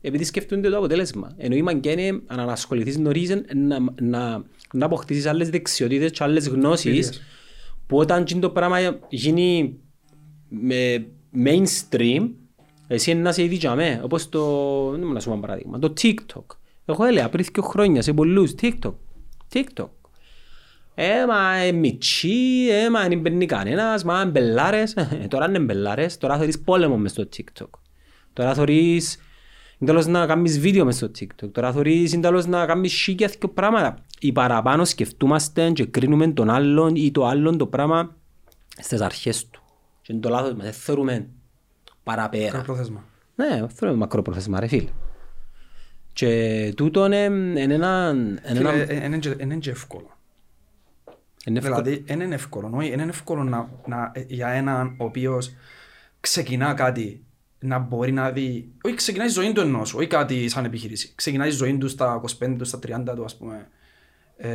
επειδή 0.00 0.24
σκεφτούνται 0.24 0.70
το 0.70 0.76
αποτέλεσμα. 0.76 1.34
Ενώ 1.36 1.54
η 1.54 1.62
μαγκιά 1.62 1.92
είναι 1.92 2.20
αν 2.26 2.50
ασχοληθείς 2.50 2.98
νωρίς 2.98 3.30
ε, 3.30 3.44
να, 3.54 3.78
να, 4.00 4.44
να 4.72 4.84
αποκτήσεις 4.86 5.26
άλλες 5.26 5.50
δεξιότητες 5.50 6.10
και 6.10 6.24
άλλες 6.24 6.48
γνώσεις 6.48 6.84
Εμπειρίες. 6.84 7.22
Που 7.88 7.96
όταν 7.98 8.20
εκείνο 8.20 8.40
το 8.40 8.50
πράγμα 8.50 8.78
γίνει 9.08 9.78
με 10.48 11.06
mainstream 11.44 12.30
εσύ 12.88 13.10
είναι 13.10 13.20
να 13.20 13.32
'σαι 13.32 13.42
ήδη 13.42 13.54
για 13.54 13.74
μέ. 13.74 14.00
Όπως 14.04 14.28
το, 14.28 14.40
δεν 14.90 15.06
μου 15.06 15.12
να 15.12 15.20
σου 15.20 15.26
πω 15.26 15.32
ένα 15.32 15.40
παράδειγμα, 15.40 15.78
το 15.78 15.92
TikTok. 16.00 16.44
Εγώ 16.84 17.04
έλεγα 17.04 17.28
πριν 17.28 17.46
δύο 17.52 17.62
χρόνια 17.62 18.02
σε 18.02 18.12
πολλούς 18.12 18.54
TikTok. 18.60 18.94
TikTok. 19.52 19.88
Ε, 20.94 21.26
μα 21.26 21.54
ε, 21.54 21.72
μητσί, 21.72 22.68
ε, 22.70 22.90
μα 22.90 23.08
δεν 23.08 23.20
μπαίνει 23.20 23.46
κανένας, 23.46 24.04
μα 24.04 24.20
είναι 24.20 24.30
μπελάρες. 24.30 24.92
Ε, 24.94 25.26
τώρα 25.28 25.48
είναι 25.48 25.58
μπελάρες, 25.58 26.18
τώρα 26.18 26.38
θέλεις 26.38 26.60
πόλεμο 26.60 26.96
μες 26.96 27.10
στο 27.10 27.28
TikTok. 27.36 27.70
Τώρα 28.32 28.54
θέλεις 28.54 29.18
τέλος 29.86 30.06
να 30.06 30.26
κάνεις 30.26 30.60
βίντεο 30.60 30.84
μες 30.84 30.96
στο 30.96 31.10
TikTok. 31.18 31.50
Τώρα 31.52 31.72
θέλεις 31.72 32.20
τέλος 32.20 32.46
να 32.46 32.66
κάνεις 32.66 32.92
σίγια 32.92 33.28
και 33.28 33.48
πράγματα. 33.48 33.96
Οι 34.20 34.32
παραπάνω 34.32 34.84
σκεφτούμαστε 34.84 35.70
και 35.70 35.84
κρίνουμε 35.86 36.28
τον 36.28 36.50
άλλον 36.50 36.94
ή 36.96 37.10
το 37.10 37.26
άλλον 37.26 37.58
το 37.58 37.66
πράγμα 37.66 38.16
στις 38.80 39.00
αρχές 39.00 39.48
του. 39.50 39.62
Και 40.02 40.12
είναι 40.12 40.22
το 40.22 40.28
λάθος 40.28 40.52
μας, 40.54 40.62
δεν 40.64 40.72
θεωρούμε 40.72 41.28
παραπέρα. 42.02 42.44
Μακροπρόθεσμα. 42.44 43.04
Ναι, 43.34 43.60
αυτό 43.64 43.86
είναι 43.86 43.96
μακροπρόθεσμα 43.96 44.60
ρε 44.60 44.66
φίλε. 44.66 44.88
Και 46.12 46.72
τούτο 46.76 47.06
είναι 47.06 47.24
είναι 47.60 47.74
ένα... 47.74 48.10
είναι 48.14 48.40
Φίλε, 48.44 48.58
ένα- 48.58 48.70
ε, 48.72 48.82
ε, 48.82 49.04
είναι 49.04 49.18
και- 49.18 49.36
είναι 49.38 49.56
και 49.56 49.70
εύκολο. 49.70 50.16
είναι 51.46 51.58
εύκολο. 51.58 51.82
Δηλαδή, 51.82 52.02
δεν 52.06 52.20
είναι 52.20 52.34
εύκολο. 52.34 52.70
Όχι, 52.74 52.88
δεν 52.90 52.98
είναι 52.98 53.08
εύκολο 53.10 53.44
να, 53.44 53.70
να, 53.86 54.10
ε, 54.14 54.24
για 54.28 54.48
έναν 54.48 54.94
ο 54.98 55.04
οποίος 55.04 55.54
ξεκινά 56.20 56.74
κάτι 56.74 57.22
να 57.60 57.78
μπορεί 57.78 58.12
να 58.12 58.30
δει. 58.30 58.68
Όχι, 58.82 58.94
ξεκινάει 58.94 59.26
τη 59.26 59.32
ζωή 59.32 59.52
του 59.52 59.60
ενός, 59.60 59.94
όχι 59.94 60.06
κάτι 60.06 60.48
σαν 60.48 60.64
επιχείρηση. 60.64 61.12
Ξεκινάει 61.14 61.48
τη 61.48 61.54
ζωή 61.54 61.78
του 61.78 61.88
στα 61.88 62.20
25 62.44 62.54
του, 62.58 62.64
στα 62.64 62.78
30 62.86 63.14
του, 63.16 63.24
ας 63.24 63.36
πούμε. 63.36 63.68
Ε, 64.40 64.48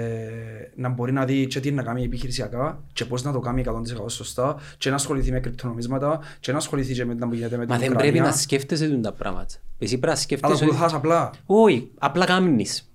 να 0.76 0.90
μπορεί 0.90 1.12
να 1.12 1.26
δει 1.26 1.48
και 1.48 1.60
τι 1.60 1.68
είναι 1.68 1.78
να 1.82 1.84
κάνει 1.88 2.04
επιχειρησιακά 2.04 2.84
και 2.94 3.06
πώς 3.06 3.24
να 3.24 3.32
το 3.32 3.40
κάνει 3.40 3.64
100% 3.66 4.06
σωστά 4.08 4.56
και 4.78 4.90
να 4.90 4.96
ασχοληθεί 4.96 5.32
με 5.32 5.40
κρυπτονομίσματα 5.40 6.20
και 6.40 6.52
να 6.52 6.58
ασχοληθεί 6.58 6.94
και 6.94 7.06
με 7.06 7.14
να 7.14 7.28
που 7.28 7.34
γίνεται 7.34 7.58
με 7.58 7.66
την 7.66 7.74
Μα 7.74 7.80
δεν 7.80 7.90
Ουκρανία. 7.92 8.12
πρέπει 8.12 8.28
να 8.30 8.36
σκέφτεσαι 8.36 8.88
τούτα 8.88 9.10
τα 9.10 9.14
πράγματα. 9.18 9.54
Εσύ 9.80 9.98
πρέπει 9.98 10.06
να 10.06 10.12
Αλλά 10.12 10.20
σκέφτεσαι... 10.22 10.54
ότι- 10.54 10.64
ακολουθάς 10.64 10.94
απλά. 10.94 11.32
Όχι, 11.46 11.92
απλά 12.00 12.26
κάμνεις. 12.26 12.92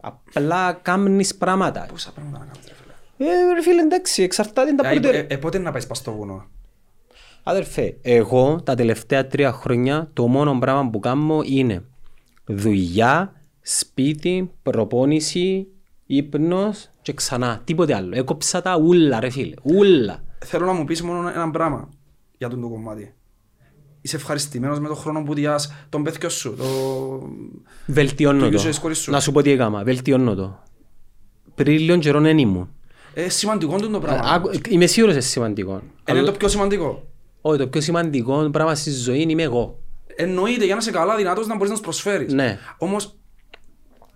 Απλά 0.00 0.72
κάμνεις 0.72 1.34
πράγματα. 1.34 1.86
Πόσα 1.90 2.12
πράγματα 2.12 2.38
να 2.38 2.44
κάνεις 2.44 2.68
ρε 2.68 2.74
φίλε. 2.74 3.30
Ε, 3.30 3.52
ρε 3.54 3.62
φίλε, 3.62 3.80
εντάξει, 3.82 4.22
εξαρτάται 4.22 4.74
τα 4.74 4.88
Ε, 4.88 4.96
ε, 4.96 5.00
πρώτα. 5.00 5.16
ε, 5.16 5.36
πότε 5.36 5.58
να 5.58 5.72
πάει 5.72 5.86
πας 5.86 5.98
στο 5.98 6.12
βουνό; 6.12 6.46
Αδερφέ, 7.48 7.96
εγώ 8.02 8.60
τα 8.64 8.74
τελευταία 8.74 9.26
τρία 9.26 9.52
χρόνια 9.52 10.10
το 10.12 10.26
μόνο 10.26 10.58
πράγμα 10.58 10.90
που 10.90 10.98
κάνω 10.98 11.40
είναι 11.44 11.84
δουλειά, 12.46 13.32
σπίτι, 13.60 14.50
προπόνηση, 14.62 15.66
ύπνος 16.06 16.90
και 17.02 17.12
ξανά. 17.12 17.60
Τίποτε 17.64 17.94
άλλο. 17.94 18.16
Έκοψα 18.16 18.62
τα 18.62 18.76
ούλα 18.78 19.20
ρε 19.20 19.30
φίλε. 19.30 19.54
Ούλα. 19.62 20.22
Θέλω 20.44 20.66
να 20.66 20.72
μου 20.72 20.84
πεις 20.84 21.02
μόνο 21.02 21.28
ένα 21.28 21.50
πράγμα 21.50 21.88
για 22.38 22.48
τον 22.48 22.60
το 22.60 22.68
κομμάτι. 22.68 23.14
Είσαι 24.00 24.16
ευχαριστημένος 24.16 24.78
με 24.80 24.86
τον 24.88 24.96
χρόνο 24.96 25.22
που 25.22 25.34
διάς 25.34 25.72
τον 25.88 26.02
παιδιά 26.02 26.28
σου. 26.28 26.54
Το... 26.56 26.64
Βελτιώνω 27.86 28.38
Το 28.44 28.50
το. 28.50 28.56
ίδιο 28.58 28.72
σχόλιο 28.72 28.96
σου. 28.96 29.10
Να 29.10 29.20
σου 29.20 29.32
πω 29.32 29.42
τι 29.42 29.50
έκανα. 29.50 29.84
Βελτιώνω 29.84 30.34
το. 30.34 30.62
Πριν 31.54 31.78
λίγο 31.78 31.98
καιρό 31.98 32.20
δεν 32.20 32.38
ήμουν. 32.38 32.68
Ε, 33.14 33.28
σημαντικό 33.28 33.76
είναι 33.76 33.86
το 33.86 34.00
πράγμα. 34.00 34.30
Άκου- 34.30 34.66
Είμαι 34.72 34.86
σίγουρος 34.86 35.14
είναι 35.14 35.24
σημαντικό. 35.24 35.72
Είναι 35.72 36.18
Αλλά- 36.18 36.22
το 36.30 36.32
πιο 36.32 36.48
σημαντικό. 36.48 37.06
Όχι, 37.48 37.58
το 37.58 37.66
πιο 37.66 37.80
σημαντικό 37.80 38.48
πράγμα 38.52 38.74
στη 38.74 38.90
ζωή 38.90 39.20
είμαι 39.28 39.42
εγώ. 39.42 39.78
Εννοείται 40.16 40.64
για 40.64 40.74
να 40.74 40.80
είσαι 40.80 40.90
καλά 40.90 41.16
δυνατός 41.16 41.46
να 41.46 41.54
μπορείς 41.54 41.70
να 41.70 41.76
σου 41.76 41.82
προσφέρεις. 41.82 42.32
Ναι. 42.32 42.58
Όμως 42.78 43.16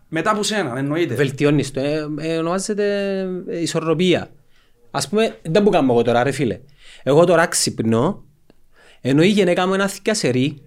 μετά 0.09 0.31
από 0.31 0.43
σένα, 0.43 0.79
εννοείται. 0.79 1.15
Βελτιώνεις 1.15 1.71
το. 1.71 1.81
Ε, 1.81 2.07
ε, 2.19 2.37
ονομάζεται 2.37 3.19
ε, 3.49 3.61
ισορροπία. 3.61 4.31
Ας 4.91 5.09
πούμε, 5.09 5.39
δεν 5.43 5.63
που 5.63 5.71
κάνω 5.71 5.93
εγώ 5.93 6.03
τώρα 6.03 6.23
ρε 6.23 6.31
φίλε. 6.31 6.61
Εγώ 7.03 7.25
τώρα 7.25 7.47
ξυπνώ, 7.47 8.25
ενώ 9.01 9.23
η 9.23 9.29
γεναίκα 9.29 9.67
μου 9.67 9.75
είναι 9.75 9.83
αδικιασερή 9.83 10.63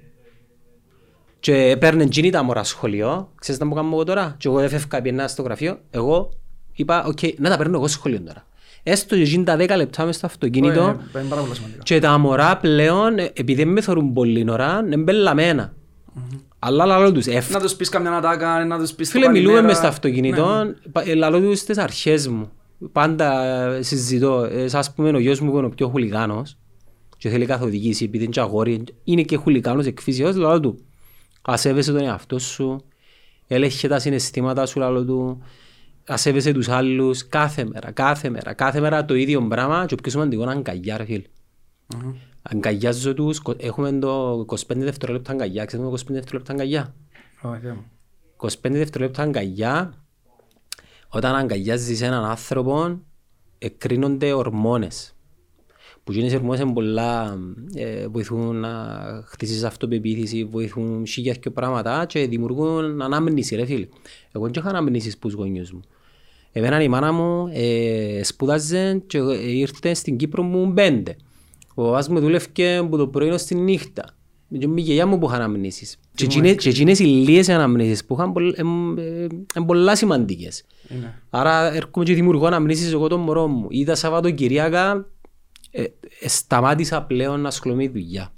και 1.39 1.77
παίρνει 1.79 2.03
εκείνη 2.03 2.29
τα 2.29 2.43
μωρά 2.43 2.63
σχολείο, 2.63 3.31
ξέρεις 3.39 3.61
τι 3.61 3.67
που 3.67 3.75
κάνω 3.75 3.89
εγώ 3.93 4.03
τώρα, 4.03 4.35
και 4.37 4.47
εγώ 4.47 4.59
έφευκα 4.59 5.01
πήαιννα 5.01 5.27
στο 5.27 5.41
γραφείο, 5.41 5.79
εγώ 5.89 6.29
είπα, 6.73 7.03
οκ, 7.05 7.19
να 7.37 7.49
τα 7.49 7.57
παίρνω 7.57 7.77
εγώ 7.77 7.87
σχολείο 7.87 8.21
τώρα. 8.21 8.45
Έστω 8.83 9.15
και 9.15 9.21
εκείνη 9.21 9.43
τα 9.43 9.55
10 9.59 9.75
λεπτά 9.75 10.05
μες 10.05 10.15
στο 10.15 10.25
αυτοκίνητο, 10.25 10.81
Ε, 11.15 11.19
Είναι 11.19 11.29
πάρα 11.29 11.41
πολύ 11.41 11.55
σημαντικό. 11.55 11.83
και 11.83 11.99
τα 11.99 12.17
μωρά 12.17 12.57
πλέον, 12.57 13.17
ε, 13.17 13.23
επειδή 13.23 13.53
δεν 13.63 13.67
με 13.73 13.81
θωρούν 13.81 14.13
πολύ 14.13 14.45
ώρα, 14.51 14.81
είναι 14.85 14.97
πελλαμένα. 14.97 15.73
Αλλά 16.59 16.85
λαλώ 16.85 17.11
τους, 17.11 17.25
«Εφ- 17.25 17.51
Να 17.51 17.59
τους 17.59 17.73
πεις 17.75 17.89
καμιά 17.89 18.11
ατάκα, 18.11 18.65
να 18.65 18.79
τους 18.79 18.93
πεις 18.93 19.11
το 19.11 19.17
Φίλε, 19.17 19.29
μιλούμε 19.29 19.41
καλημέρα. 19.45 19.67
μες 19.67 19.77
στο 19.77 19.87
αυτοκίνητο, 19.87 20.63
Ναι. 20.63 20.71
πα- 20.91 21.03
ε, 21.09 21.13
λαλώ 21.15 21.39
τους 21.39 21.59
στις 21.59 21.77
αρχές 21.77 22.27
μου. 22.27 22.49
Πάντα 22.91 23.43
ε, 23.75 23.81
συζητώ, 23.81 24.43
ε, 24.43 24.65
ας 24.73 24.93
πούμε 24.93 25.09
ο 25.09 25.19
γιος 25.19 25.39
μου 25.39 25.51
που 25.51 25.57
είναι 25.57 25.65
ο 25.65 25.69
πιο 25.69 25.87
χουλιγάνος 25.87 26.57
και 27.17 27.29
θέλει 27.29 27.45
καθοδηγήσει 27.45 28.03
επειδή 28.03 28.23
είναι 28.23 28.33
και 28.33 28.39
αγόρι, 28.39 28.83
είναι 29.03 29.21
και 29.21 29.35
χουλιγάνος 29.37 29.85
εκ 29.85 29.99
φύσεως, 30.01 30.35
λαλώ 30.35 30.59
του. 30.59 30.79
Ασέβεσαι 31.41 31.91
τον 31.91 32.01
εαυτό 32.03 32.39
σου, 32.39 32.83
ελέγχε 33.47 33.87
τα 33.87 33.99
συναισθήματα 33.99 34.65
σου, 34.65 34.79
λαλώ 34.79 35.03
του, 35.05 35.43
ασέβεσαι 36.07 36.51
τους 36.51 36.69
άλλους, 36.69 37.27
κάθε 37.27 37.65
μέρα, 37.65 37.91
κάθε 37.91 38.29
μέρα, 38.29 38.53
κάθε 38.53 38.79
μέρα 38.79 39.05
το 39.05 39.15
ίδιο 39.15 39.47
πράγμα 39.47 39.85
και 39.85 39.93
ο 39.93 39.97
πιο 40.01 40.11
σημαντικό 40.11 40.41
είναι 40.43 40.51
αγκαλιά, 40.51 40.97
ρε 40.97 41.05
φίλε. 41.05 41.23
Αγκαλιάζω 42.41 43.13
τους, 43.13 43.39
κο- 43.39 43.55
έχουμε 43.57 43.91
το 43.99 44.39
25 44.39 44.55
δευτερόλεπτα 44.75 45.31
αγκαλιά, 45.31 45.65
ξέρετε 45.65 45.89
το 45.89 45.95
25 45.95 46.13
δευτερόλεπτα 46.13 46.53
αγκαλιά; 46.53 46.93
Ω, 47.41 47.57
Θεέ 47.61 47.71
μου. 47.71 47.85
25 48.37 48.49
δευτερόλεπτα 48.61 49.23
αγκαλιά, 49.23 49.93
όταν 51.07 51.35
αγκαλιάζεις 51.35 52.01
έναν 52.01 52.25
άνθρωπο, 52.25 52.99
εκρίνονται 53.57 54.33
ορμόνες. 54.33 55.15
Που 56.03 56.11
εκείνες 56.11 56.31
οι 56.31 56.35
ορμόνες 56.35 56.59
είναι 56.59 56.73
πολλά, 56.73 57.37
ε, 57.75 58.07
βοηθούν 58.07 58.55
να 58.59 58.69
χτίσεις 59.25 59.63
αυτοπεποίθηση, 59.63 60.43
βοηθούν 60.45 61.05
χίλια 61.07 61.33
και 61.33 61.49
πράγματα 61.49 62.05
και 62.05 62.27
δημιουργούν 62.27 63.01
ανάμνηση 63.01 63.55
ρε 63.55 63.65
φίλε. 63.65 63.87
Εγώ 64.31 64.43
δεν 64.45 64.53
είχα 64.57 64.69
ανάμνηση 64.69 65.11
στους 65.11 65.33
γονιούς 65.33 65.71
μου. 65.71 65.79
Εμένα 66.51 66.81
η 66.81 66.87
μάνα 66.87 67.11
μου 67.11 67.49
ε, 67.53 68.23
σπούδαζε 68.23 69.03
και 69.07 69.17
ε, 69.17 69.51
ήρθε 69.51 69.93
στην 69.93 70.17
Κύπρο 70.17 70.43
μου 70.43 70.73
πέντε. 70.73 71.15
Ο 71.73 71.83
παπάς 71.83 72.07
μου 72.09 72.19
δούλευκε 72.19 72.75
από 72.75 72.97
το 72.97 73.07
πρωί 73.07 73.29
ως 73.29 73.43
τη 73.43 73.55
νύχτα. 73.55 74.05
Και 74.59 74.67
η 74.75 74.81
γιαγιά 74.81 75.05
μου 75.07 75.17
που 75.19 75.25
είχαν 75.25 75.41
αναμνήσεις. 75.41 75.97
Και 76.15 76.25
εκείνες- 76.25 76.55
Και 76.63 76.69
εκείνες 76.69 76.99
οι 76.99 77.03
λίγες 77.03 77.49
αναμνήσεις 77.49 78.05
που 78.05 78.13
είχαν 78.13 78.33
πολλ- 78.33 78.59
εμ, 78.59 78.97
ε, 78.97 79.03
είναι 79.55 79.65
πολλά 79.65 79.95
σημαντικές. 79.95 80.63
Είναι. 80.89 81.21
Άρα 81.29 81.73
έρχομαι 81.73 82.05
και 82.05 82.13
δημιουργώ 82.13 82.45
αναμνήσεις 82.45 82.91
εγώ 82.93 83.07
τον 83.07 83.19
μωρό 83.19 83.47
μου. 83.47 83.67
Ή 83.69 83.83
τα 83.83 83.95
Σαββατοκυριακά 83.95 85.09
ε, 85.75 85.83
ε, 86.19 86.27
σταμάτησα 86.27 87.03
πλέον 87.03 87.39
να 87.41 87.47
ασχολούμαι 87.47 87.83
με 87.83 87.89
δουλειά. 87.89 88.31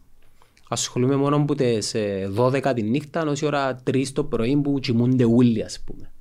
Ασχολούμαι 0.69 1.15
μόνο 1.15 1.45
που 1.45 1.55
τις 1.55 1.93
ε, 1.93 2.31
12 2.37 2.71
τη 2.75 2.81
νύχτα 2.81 3.21
ως 3.25 3.41
η 3.41 3.45
ώρα 3.45 3.79
3 3.91 4.03
το 4.13 4.23
πρωί 4.23 4.55
που 4.57 4.79
κοιμούνται 4.79 5.25
όλοι 5.25 5.63
ας 5.63 5.79
πούμε. 5.85 6.11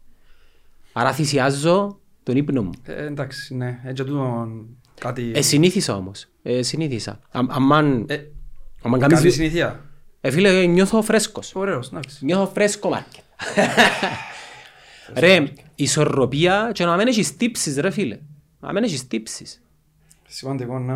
Άρα 0.93 1.13
θυσιάζω 1.13 1.99
τον 2.23 2.37
ύπνο 2.37 2.63
μου. 2.63 2.71
Ε, 2.83 3.05
εντάξει, 3.07 3.55
ναι. 3.57 3.81
Έτσι 3.85 4.05
τούτον 4.05 4.67
κάτι... 5.01 5.33
Ε, 5.35 5.43
συνήθισα 5.43 5.97
όμως. 5.97 6.27
Ε, 6.43 6.63
συνήθισα. 6.63 7.11
Α- 7.31 7.41
Αμάν, 7.49 8.05
Ε, 8.09 8.17
αμάν 8.83 9.01
καλή 9.01 9.15
κάνεις... 9.15 9.35
συνήθεια. 9.35 9.85
Ε, 10.21 10.31
φίλε, 10.31 10.67
νιώθω 10.67 11.03
φρέσκος. 11.03 11.55
Ωραίος, 11.55 11.89
εντάξει. 11.89 12.25
Νιώθω 12.25 12.51
φρέσκο 12.55 12.89
μάρκετ. 12.89 13.23
ρε, 15.19 15.45
ισορροπία 15.75 16.71
και 16.75 16.85
να 16.85 16.97
μην 16.97 17.07
έχεις 17.07 17.37
τύψεις 17.37 17.77
ρε 17.77 17.91
φίλε. 17.91 18.19
Να 18.61 18.73
μην 18.73 18.83
έχεις 18.83 19.07
τύψεις. 19.07 19.63
Σημαντικό, 20.29 20.79
ναι. 20.79 20.95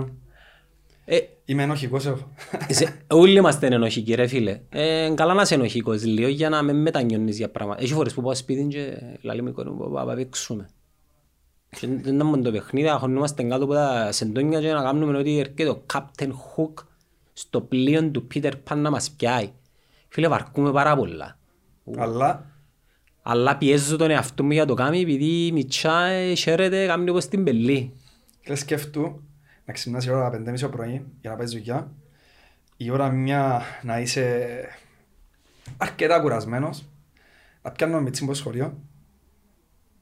Ε, 1.04 1.18
Είμαι 1.44 1.62
ενοχικός 1.62 2.06
εγώ. 2.06 2.32
σε- 2.68 2.96
όλοι 3.10 3.36
είμαστε 3.38 3.66
ενοχικοί 3.66 4.14
ρε 4.14 4.26
φίλε. 4.26 4.60
Ε, 4.68 5.12
καλά 5.14 5.34
να 5.34 5.42
είσαι 5.42 5.54
ενοχικός 5.54 6.04
λίγο 6.04 6.28
για 6.28 6.48
να 6.48 6.62
με 6.62 6.72
μετανιώνεις 6.72 7.36
για 7.36 7.50
πράγματα. 7.50 7.82
Έχει 7.82 7.92
φορές 7.92 8.14
που 8.14 8.22
πάω 8.22 8.34
σπίτι 8.34 8.64
και 8.66 8.98
λαλεί 9.22 9.42
με 9.42 9.50
κονού 9.50 9.76
που 9.76 9.90
πάμε 9.92 10.14
παίξουμε. 10.14 10.68
Και 11.80 11.86
δεν 12.02 12.16
να 12.16 12.24
μόνο 12.24 12.42
το 12.42 12.50
παιχνίδι, 12.50 12.88
αγωνούμαστε 12.88 13.42
κάτω 13.42 13.64
από 13.64 13.72
τα 13.72 14.12
σεντόνια 14.12 14.60
και 14.60 14.72
να 14.72 14.82
κάνουμε 14.82 15.18
ότι 15.18 15.38
έρχεται 15.38 15.68
ο 15.68 15.82
Captain 15.94 16.28
Hook 16.28 16.84
στο 17.32 17.60
πλοίο 17.60 18.10
του 18.10 18.26
Peter 18.34 18.52
Pan 18.70 18.76
να 18.76 18.90
μας 18.90 19.10
πιάει. 19.10 19.50
Φίλε, 20.08 20.28
βαρκούμε 20.28 20.72
πάρα 20.72 20.96
πολλά. 20.96 21.38
Αλλά, 21.96 22.46
Αλλά 23.22 23.56
πιέζω 23.56 23.96
τον 23.96 24.10
εαυτό 24.10 24.44
μου 24.44 24.50
για 24.50 24.66
το 24.66 24.74
κάνει 24.74 25.00
επειδή 25.00 25.46
η 25.46 25.52
μητσά 25.52 26.02
ε, 26.04 26.34
χαίρεται 26.34 26.86
κάνει 26.86 27.10
όπως 27.10 27.26
την 27.26 27.44
πελή. 27.44 27.92
Φίλε 28.48 28.60
σκέφτου 28.60 29.22
να 29.64 29.72
ξυπνάς 29.72 30.04
η 30.04 30.10
ώρα 30.10 30.30
5.30 30.32 30.58
το 30.60 30.68
πρωί 30.68 31.06
για 31.20 31.30
να 31.30 31.36
πάεις 31.36 31.50
δουλειά. 31.50 31.92
Η 32.76 32.90
ώρα 32.90 33.10
μια 33.10 33.62
να 33.82 34.00
είσαι 34.00 34.48
αρκετά 35.76 36.20
κουρασμένος. 36.20 36.88
Να 37.62 37.70
πιάνω 37.70 38.00
με 38.00 38.10
τσίμπο 38.10 38.34
σχολείο. 38.34 38.78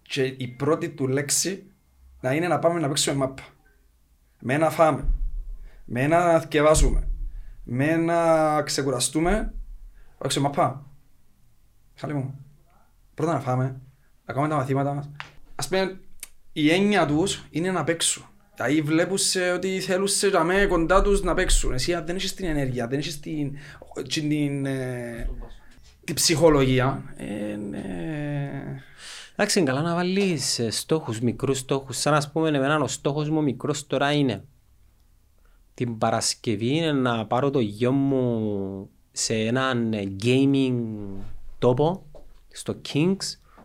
Και 0.02 0.24
η 0.24 0.48
πρώτη 0.48 0.88
του 0.88 1.08
λέξη 1.08 1.70
να 2.20 2.34
είναι 2.34 2.48
να 2.48 2.58
πάμε 2.58 2.80
να 2.80 2.88
παίξουμε 2.88 3.16
μάπα. 3.16 3.42
Με 4.40 4.56
να 4.56 4.70
φάμε. 4.70 5.08
Με 5.84 6.06
να 6.06 6.40
θκευάσουμε. 6.40 7.08
Με 7.64 7.96
να 7.96 8.62
ξεκουραστούμε. 8.62 9.54
Παίξουμε 10.18 10.48
μάπα. 10.48 10.86
Χαλή 11.94 12.14
μου. 12.14 12.44
Πρώτα 13.14 13.32
να 13.32 13.40
φάμε. 13.40 13.80
Να 14.24 14.32
κάνουμε 14.32 14.48
τα 14.52 14.56
μαθήματα 14.56 14.92
μας. 14.92 15.10
Ας 15.54 15.68
πούμε, 15.68 16.00
η 16.52 16.70
έννοια 16.70 17.06
τους 17.06 17.46
είναι 17.50 17.70
να 17.70 17.84
παίξουν. 17.84 18.24
Δηλαδή 18.56 18.80
βλέπουν 18.80 19.18
σε 19.18 19.50
ότι 19.52 19.80
θέλουν 19.80 20.06
σε 20.06 20.28
τζαμέ 20.28 20.66
κοντά 20.66 21.02
τους 21.02 21.22
να 21.22 21.34
παίξουν. 21.34 21.72
Εσύ 21.72 21.94
αν 21.94 22.06
δεν 22.06 22.16
έχεις 22.16 22.34
την 22.34 22.46
ενέργεια, 22.46 22.86
δεν 22.86 22.98
έχεις 22.98 23.20
την, 23.20 23.56
την, 24.08 24.28
την, 24.28 24.66
ε, 24.66 25.28
την 26.04 26.14
ψυχολογία. 26.14 27.14
Ε, 27.16 27.56
ναι. 27.56 28.50
Εντάξει, 29.32 29.58
είναι 29.58 29.68
καλά 29.68 29.82
να 29.82 29.94
βάλεις 29.94 30.58
ε, 30.58 30.70
στόχους, 30.70 31.20
μικρούς 31.20 31.58
στόχους. 31.58 31.98
Σαν 31.98 32.12
να 32.12 32.30
πούμε 32.32 32.48
εμένα 32.48 32.80
ο 32.80 32.88
στόχος 32.88 33.30
μου 33.30 33.42
μικρός 33.42 33.86
τώρα 33.86 34.12
είναι 34.12 34.44
την 35.76 35.98
Παρασκευή 35.98 36.76
είναι 36.76 36.92
να 36.92 37.26
πάρω 37.26 37.50
το 37.50 37.60
γιο 37.60 37.92
μου 37.92 38.90
σε 39.12 39.34
έναν 39.34 39.92
ε, 39.92 40.16
gaming 40.22 40.82
τόπο 41.58 42.06
στο 42.52 42.80
Kings 42.88 43.16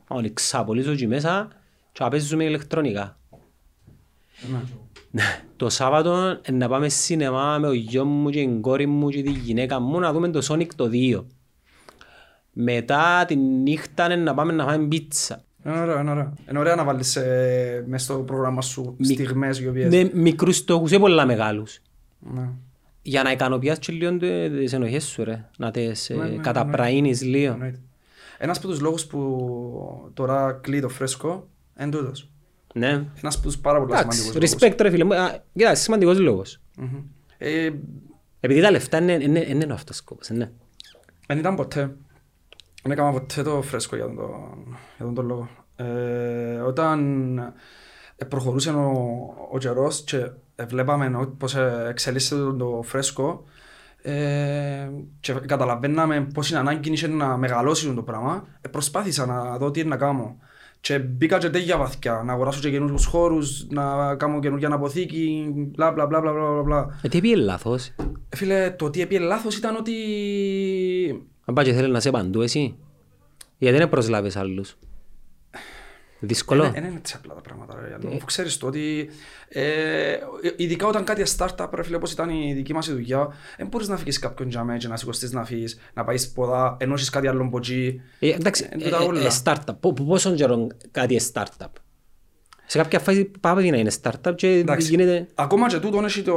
να 0.07 0.15
τον 0.15 0.25
εξαπολύσω 0.25 0.91
εκεί 0.91 1.07
μέσα 1.07 1.47
και 1.91 2.03
να 2.03 2.09
παίζουμε 2.09 2.43
ηλεκτρονικά. 2.43 3.17
Ναι. 5.11 5.23
Το 5.55 5.69
Σάββατο 5.69 6.39
ε, 6.41 6.51
να 6.51 6.67
πάμε 6.67 6.89
σινεμά 6.89 7.57
με 7.57 7.67
ο 7.67 7.73
γιος 7.73 8.05
μου 8.05 8.29
και 8.29 8.39
την 8.39 8.61
κόρη 8.61 8.85
μου 8.85 9.09
και 9.09 9.21
τη 9.21 9.31
γυναίκα 9.31 9.79
μου 9.79 9.99
να 9.99 10.13
δούμε 10.13 10.29
το 10.29 10.45
Sonic 10.49 10.67
το 10.75 10.89
2. 10.93 11.23
Μετά 12.53 13.25
τη 13.27 13.35
νύχτα 13.35 14.05
είναι 14.05 14.15
να 14.15 14.33
πάμε 14.33 14.53
να 14.53 14.63
φάμε 14.65 14.87
πίτσα. 14.87 15.43
Είναι 15.65 15.79
ωραίο, 15.79 15.99
είναι 15.99 16.11
ωραίο. 16.11 16.33
Είναι 16.49 16.59
ωραία 16.59 16.75
να 16.75 16.83
βάλεις 16.83 17.15
ε, 17.15 17.83
μες 17.87 18.03
στο 18.03 18.13
πρόγραμμα 18.17 18.61
σου 18.61 18.95
Μη- 18.97 19.05
στιγμές 19.13 19.59
οι 19.59 19.67
οποίες... 19.67 19.93
Με 19.93 20.09
μικρούς 20.13 20.55
στόχους 20.57 20.91
ή 20.91 20.99
πολλά 20.99 21.25
μεγάλους. 21.25 21.79
Ναι. 22.19 22.49
Για 23.01 23.23
να 23.23 23.31
ικανοποιάς 23.31 23.79
και 23.79 23.91
λίγο 23.91 24.17
τε- 24.17 24.51
τις 24.57 24.73
ενοχές 24.73 25.03
σου 25.05 25.23
ρε. 25.23 25.45
Να 25.57 25.71
τις 25.71 26.09
ε, 26.09 26.13
Ναι, 26.15 26.23
ναι, 26.27 26.35
καταπραίνεις 26.35 27.21
λίγο. 27.21 27.53
Εννοείται. 27.53 27.79
Ένας 28.37 28.57
από 28.57 28.67
τους 28.67 28.79
λόγους 28.79 29.05
που 29.05 30.11
τώρα 30.13 30.59
κλείει 30.61 30.79
το 30.81 30.89
φρέσκο 30.89 31.47
είναι 31.81 31.89
τούτος. 31.91 32.29
Ναι. 32.73 32.87
Ένας 33.21 33.35
από 33.35 33.43
τους 33.43 33.57
πάρα 33.57 33.79
πολύ 33.79 33.91
Εντάξει, 33.93 34.19
σημαντικούς 34.21 34.51
λόγους. 34.61 34.73
respect 34.73 34.79
ρε 34.81 34.89
φίλε 34.89 35.03
μου. 35.03 35.13
Α, 35.15 35.43
Κοίτα, 35.53 35.75
σημαντικός 35.75 36.19
λόγος. 36.19 36.61
Μμμ. 36.77 36.97
Ε, 37.37 37.69
Επειδή 38.39 38.61
τα 38.61 38.71
λεφτά 38.71 38.97
είναι, 38.97 39.11
είναι, 39.13 39.39
είναι 39.47 39.65
ο 39.65 39.73
αυτός 39.73 39.95
σκόπος, 39.95 40.29
ναι. 40.29 40.51
Δεν 41.27 41.37
ήταν 41.37 41.55
ποτέ. 41.55 41.95
Δεν 42.83 42.91
έκανα 42.91 43.11
ποτέ 43.11 43.41
το 43.43 43.61
φρέσκο 43.61 43.95
για 43.95 44.05
τον, 44.05 44.15
για 44.97 45.05
τον, 45.05 45.13
τον 45.13 45.25
λόγο. 45.25 45.49
Ε, 45.75 46.55
όταν 46.59 47.37
ε, 48.17 48.25
προχωρούσε 48.25 48.69
ο, 48.69 48.91
ο 49.51 49.57
καιρός 49.57 50.01
και 50.03 50.17
ε, 50.55 50.65
βλέπαμε 50.65 51.17
ο- 51.17 51.35
πώς 51.37 51.55
ε, 51.55 51.85
εξελίσσεται 51.89 52.41
το, 52.41 52.53
το 52.55 52.81
φρέσκο 52.83 53.43
ε, 54.01 54.89
και 55.19 55.33
καταλαβαίναμε 55.33 56.27
πώς 56.33 56.49
είναι 56.49 56.59
ανάγκη 56.59 56.91
είχε 56.91 57.07
να 57.07 57.37
μεγαλώσεις 57.37 57.93
το 57.93 58.01
πράγμα, 58.03 58.47
ε, 58.61 58.67
προσπάθησα 58.69 59.25
να 59.25 59.57
δω 59.57 59.71
τι 59.71 59.79
είναι 59.79 59.89
να 59.89 59.97
κάνω. 59.97 60.37
Και 60.81 60.99
μπήκα 60.99 61.37
και 61.37 61.49
τέτοια 61.49 61.77
βαθιά, 61.77 62.21
να 62.25 62.33
αγοράσω 62.33 62.59
και 62.59 62.69
καινούριους 62.71 63.05
χώρους, 63.05 63.67
να 63.69 64.15
κάνω 64.15 64.39
καινούργια 64.39 64.73
αποθήκη, 64.73 65.51
μπλα 65.55 65.91
μπλα 65.91 66.05
μπλα 66.07 66.21
μπλα 66.21 66.31
μπλα 66.31 66.61
μπλα. 66.61 66.99
Ε, 67.01 67.07
τι 67.07 67.21
πήγε 67.21 67.35
λάθος; 67.35 67.87
Ε, 67.87 68.35
Φίλε, 68.35 68.71
το 68.71 68.89
τι 68.89 69.01
έπιε 69.01 69.19
λάθος 69.19 69.57
ήταν 69.57 69.75
ότι 69.75 69.93
Αν 71.45 71.53
πάει 71.53 71.65
και 71.65 71.73
θέλεις 71.73 71.91
να 71.91 71.99
σε 71.99 72.11
παντού 72.11 72.41
εσύ; 72.41 72.75
Γιατί 73.57 73.77
δεν 73.77 73.89
προσλάβεις 73.89 74.35
άλλους; 74.35 74.77
Δύσκολο. 76.23 76.71
Δεν 76.71 76.83
είναι 76.83 76.95
έτσι 76.97 77.15
απλά 77.17 77.33
τα 77.33 77.41
πράγματα. 77.41 77.77
Ρε, 77.81 77.87
Γιάννη. 77.87 78.15
Αφού 78.15 78.25
ξέρεις 78.25 78.57
το 78.57 78.67
ότι 78.67 79.09
ε, 79.49 80.15
ειδικά 80.55 80.87
όταν 80.87 81.03
κάτι 81.03 81.23
startup, 81.37 81.67
ρε 81.73 81.83
φίλε, 81.83 81.95
όπως 81.95 82.11
ήταν 82.11 82.29
η 82.29 82.53
δική 82.53 82.73
μας 82.73 82.87
η 82.87 82.91
δουλειά, 82.91 83.27
δεν 83.57 83.67
μπορείς 83.67 83.87
να 83.87 83.97
φύγεις 83.97 84.19
κάποιον 84.19 84.49
για 84.49 84.63
μένα 84.63 84.77
και 84.79 84.87
να 84.87 84.97
σηκωστείς 84.97 85.31
να 85.31 85.45
φύγεις, 85.45 85.79
να 85.93 86.03
πάεις 86.03 86.31
ποδά, 86.31 86.77
ενώ 86.79 86.93
έχεις 86.93 87.09
κάτι 87.09 87.27
άλλο 87.27 87.43
από 87.43 87.57
εκεί. 87.57 88.01
Ε, 88.19 88.29
εντάξει, 88.29 88.67
Ε, 88.71 88.75
ε, 88.75 88.83
τούτα 88.83 88.99
όλα. 88.99 89.19
ε, 89.21 89.25
ε, 89.25 89.29
startup. 89.43 89.75
Πο- 89.79 89.93
πο- 89.93 90.03
Πόσον 90.03 90.35
καιρό 90.35 90.67
κάτι 90.91 91.13
είναι 91.13 91.23
startup; 91.33 91.65
Σε 92.65 92.77
κάποια 92.77 92.99
φάση 92.99 93.31
πάμε 93.39 93.69
να 93.69 93.77
είναι 93.77 93.91
startup 94.01 94.35
και 94.35 94.47
Εντάξει. 94.47 94.87
γίνεται... 94.89 95.27
Ακόμα 95.35 95.67
και 95.67 95.79
τούτον 95.79 96.05
έχει 96.05 96.21
το... 96.21 96.35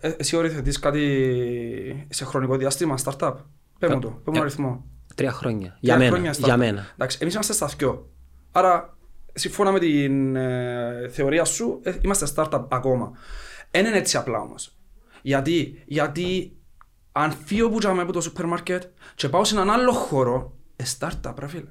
ε, 0.00 0.10
Εσύ 0.18 0.36
οριοθετείς 0.36 0.78
κάτι 0.78 2.06
σε 2.08 2.24
χρονικό 2.24 2.56
διάστημα, 2.56 2.98
startup; 3.04 3.34
Πες 3.78 3.90
μου 3.90 3.98
το, 4.00 4.08
πες 4.08 4.16
μου 4.16 4.20
ε, 4.20 4.32
τον 4.32 4.40
αριθμό. 4.40 4.84
Τρία 5.14 5.32
χρόνια. 5.32 5.58
Τρία 5.68 5.76
Για 5.80 5.96
μένα. 5.98 6.10
χρόνια 6.10 6.32
startup. 6.32 6.44
Για 6.44 6.56
μένα. 6.56 6.86
Εντάξει, 6.94 7.18
εμείς 7.20 7.34
είμαστε 7.34 7.52
στα 7.52 7.66
δυο. 7.76 8.10
Άρα, 8.52 8.95
σύμφωνα 9.38 9.72
με 9.72 9.78
την 9.78 10.36
ε, 10.36 11.08
θεωρία 11.10 11.44
σου, 11.44 11.80
ε, 11.82 11.92
είμαστε 12.00 12.26
startup 12.34 12.66
ακόμα. 12.68 13.12
Δεν 13.70 13.86
είναι 13.86 13.96
έτσι 13.96 14.16
απλά 14.16 14.40
όμως. 14.40 14.76
Γιατί, 15.22 15.82
γιατί 15.86 16.56
αν 17.12 17.32
φύγω 17.44 17.70
που 17.70 17.78
τζάμε 17.78 18.02
από 18.02 18.12
το 18.12 18.20
σούπερ 18.20 18.46
μάρκετ 18.46 18.82
και 19.14 19.28
πάω 19.28 19.44
σε 19.44 19.54
έναν 19.54 19.70
άλλο 19.70 19.92
χώρο, 19.92 20.52
ε, 20.76 20.84
startup, 20.98 21.34
ρε 21.38 21.48
φίλε. 21.48 21.70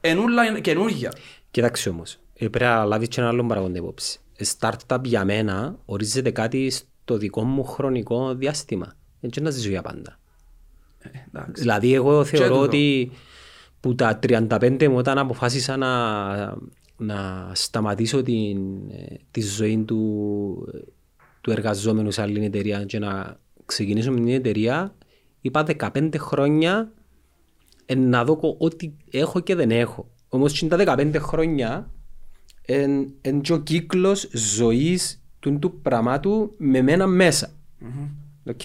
Ενούλα 0.00 0.44
είναι 0.44 0.60
καινούργια. 0.60 1.12
Κοίταξε 1.50 1.88
όμως. 1.88 2.18
ε, 2.34 2.48
Πρέπει 2.48 2.64
να 2.64 2.84
λάβεις 2.84 3.08
και 3.08 3.20
ένα 3.20 3.28
άλλο 3.28 3.46
παραγόντα 3.46 3.78
υπόψη. 3.78 4.18
Ε, 4.36 4.44
Startup 4.58 4.98
για 5.02 5.24
μένα 5.24 5.78
ορίζεται 5.84 6.30
κάτι 6.30 6.70
στο 6.70 7.16
δικό 7.16 7.42
μου 7.44 7.64
χρονικό 7.64 8.34
διάστημα. 8.34 8.86
Δεν 9.20 9.30
είναι 9.36 9.46
να 9.46 9.50
ζήσω 9.54 9.68
για 9.68 9.82
πάντα. 9.82 10.18
Ε, 10.98 11.08
εντάξει. 11.32 11.62
Δηλαδή 11.62 11.94
εγώ 11.94 12.24
θεωρώ 12.24 12.48
τούτο. 12.48 12.60
ότι 12.60 13.10
που 13.80 13.94
τα 13.94 14.18
35 14.22 14.86
μου 14.88 14.96
όταν 14.96 15.18
αποφάσισα 15.18 15.76
να, 15.76 15.88
να 17.00 17.50
σταματήσω 17.54 18.22
την, 18.22 18.58
ε, 18.90 19.14
τη 19.30 19.40
ζωή 19.40 19.84
του, 19.86 20.68
ε, 20.74 20.78
του 21.40 21.50
εργαζόμενου 21.50 22.10
σε 22.10 22.22
άλλη 22.22 22.44
εταιρεία 22.44 22.84
και 22.84 22.98
να 22.98 23.40
ξεκινήσω 23.64 24.12
με 24.12 24.20
μια 24.20 24.34
εταιρεία 24.34 24.94
είπα 25.40 25.64
15 25.64 26.10
χρόνια 26.16 26.92
ε, 27.86 27.94
να 27.94 28.24
δω 28.24 28.36
κο- 28.36 28.56
ό,τι 28.58 28.92
έχω 29.10 29.40
και 29.40 29.54
δεν 29.54 29.70
έχω. 29.70 30.10
Όμως 30.28 30.60
είναι 30.60 30.76
τα 30.76 30.96
15 30.96 31.14
χρόνια 31.18 31.90
είναι 32.66 33.40
και 33.40 33.52
ο 33.52 33.58
κύκλος 33.58 34.28
ζωής 34.32 35.22
του, 35.38 35.58
του 35.58 35.80
πραγμάτου 35.80 36.54
με 36.56 36.82
μένα 36.82 37.06
μέσα. 37.06 37.50
Οκ. 38.46 38.60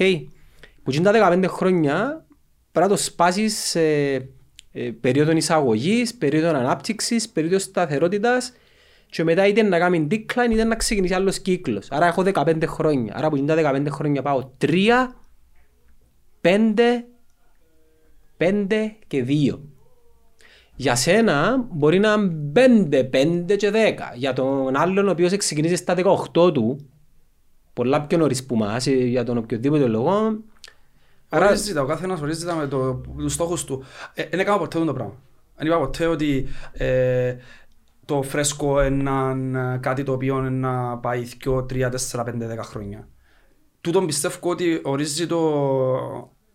Που 0.83 0.91
είναι 0.91 1.11
τα 1.11 1.31
15 1.31 1.45
χρόνια 1.47 2.25
πρέπει 2.71 2.89
να 2.89 2.95
το 2.95 3.01
σπάσεις 3.01 3.57
σε 3.57 3.81
ε, 4.13 4.29
περίοδο 5.01 5.31
εισαγωγής, 5.31 6.15
περίοδο 6.15 6.49
ανάπτυξης, 6.49 7.29
περίοδο 7.29 7.59
σταθερότητας 7.59 8.53
και 9.09 9.23
μετά 9.23 9.47
είτε 9.47 9.61
να 9.61 9.79
κάνει 9.79 10.07
decline 10.11 10.51
είτε 10.51 10.63
να 10.63 10.75
ξεκινήσει 10.75 11.13
άλλος 11.13 11.39
κύκλος. 11.39 11.87
Άρα 11.91 12.05
έχω 12.05 12.23
15 12.23 12.65
χρόνια. 12.65 13.13
Άρα 13.15 13.29
που 13.29 13.35
είναι 13.35 13.55
τα 13.55 13.73
15 13.73 13.85
χρόνια 13.89 14.21
πάω 14.21 14.49
3, 14.57 15.15
5, 16.41 17.05
5 18.37 18.95
και 19.07 19.25
2. 19.27 19.59
Για 20.75 20.95
σένα 20.95 21.67
μπορεί 21.71 21.99
να 21.99 22.13
είναι 22.13 22.51
5, 22.53 23.03
5 23.03 23.55
και 23.55 23.71
10. 23.71 23.73
Για 24.15 24.33
τον 24.33 24.75
άλλον 24.75 25.07
ο 25.07 25.11
οποίος 25.11 25.37
ξεκινήσει 25.37 25.75
στα 25.75 25.95
18 26.33 26.53
του, 26.53 26.89
πολλά 27.73 28.01
πιο 28.01 28.17
νωρίς 28.17 28.45
που 28.45 28.55
μας, 28.55 28.87
ε, 28.87 28.91
για 28.91 29.23
τον 29.23 29.37
οποιοδήποτε 29.37 29.87
λόγο, 29.87 30.43
Άρα 31.35 31.47
ορίζει 31.47 31.73
τα, 31.73 31.81
ο 31.81 31.85
καθένας 31.85 32.21
ορίζει 32.21 32.45
τα 32.45 32.55
με 32.55 32.67
το, 32.67 33.01
τους 33.17 33.33
στόχους 33.33 33.63
του. 33.63 33.83
Ε, 34.13 34.23
Δεν 34.29 34.39
έκανα 34.39 34.57
ποτέ 34.57 34.85
το 34.85 34.93
πράγμα. 34.93 35.13
Δεν 35.55 35.67
είπα 35.67 35.79
ποτέ 35.79 36.05
ότι 36.05 36.47
ε, 36.71 37.35
το 38.05 38.21
φρέσκο 38.21 38.83
είναι 38.83 39.11
κάτι 39.79 40.03
το 40.03 40.11
οποίο 40.11 40.37
είναι 40.37 40.49
να 40.49 40.97
πάει 40.97 41.27
2, 41.45 41.55
3, 41.55 41.63
4, 41.65 42.19
5, 42.19 42.25
10 42.25 42.27
χρόνια. 42.61 43.07
Τούτον 43.81 44.05
πιστεύω 44.05 44.49
ότι 44.49 44.79
ορίζει 44.83 45.27
το... 45.27 45.39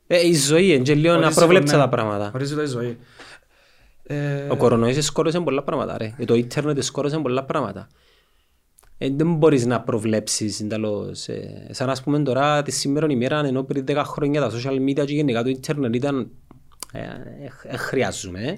ε, 0.06 0.26
η 0.26 0.34
ζωή 0.34 0.68
είναι 0.68 0.82
και 0.82 0.94
λίγο 0.94 1.12
να 1.12 1.18
ορίζει 1.18 1.34
το, 1.34 1.40
προβλέψα 1.40 1.76
ναι. 1.76 1.82
τα 1.82 1.88
πράγματα. 1.88 2.30
Ορίζει 2.34 2.54
το 2.54 2.62
η 2.62 2.66
ζωή. 2.66 2.98
Ε, 4.02 4.46
Ο 4.48 4.56
κορονοϊός 4.56 5.04
σκόρωσε 5.04 5.40
πολλά 5.40 5.62
πράγματα 5.62 5.98
ρε. 5.98 6.14
Ε, 6.18 6.24
Το 6.24 6.34
ίντερνετ 6.34 6.82
σκόρωσε 6.82 7.18
πολλά 7.18 7.44
πράγματα. 7.44 7.88
Ε, 9.02 9.10
δεν 9.10 9.34
μπορείς 9.34 9.66
να 9.66 9.80
προβλέψεις 9.80 10.60
εντάλλως. 10.60 11.28
Ε, 11.28 11.66
σαν 11.70 11.90
ας 11.90 12.02
πούμε 12.02 12.22
τώρα 12.22 12.62
τη 12.62 12.70
σήμερα 12.70 13.06
ημέρα 13.10 13.38
ενώ 13.44 13.62
πριν 13.62 13.84
10 13.88 14.02
χρόνια 14.04 14.40
τα 14.40 14.50
social 14.50 14.74
media 14.88 15.04
και 15.06 15.12
γενικά 15.14 15.42
το 15.42 15.48
ίντερνετ 15.48 15.94
ήταν 15.94 16.30
ε, 16.92 16.98
ε, 16.98 17.08
ε, 17.62 17.76
χρειάζομαι. 17.76 18.40
ε. 18.42 18.56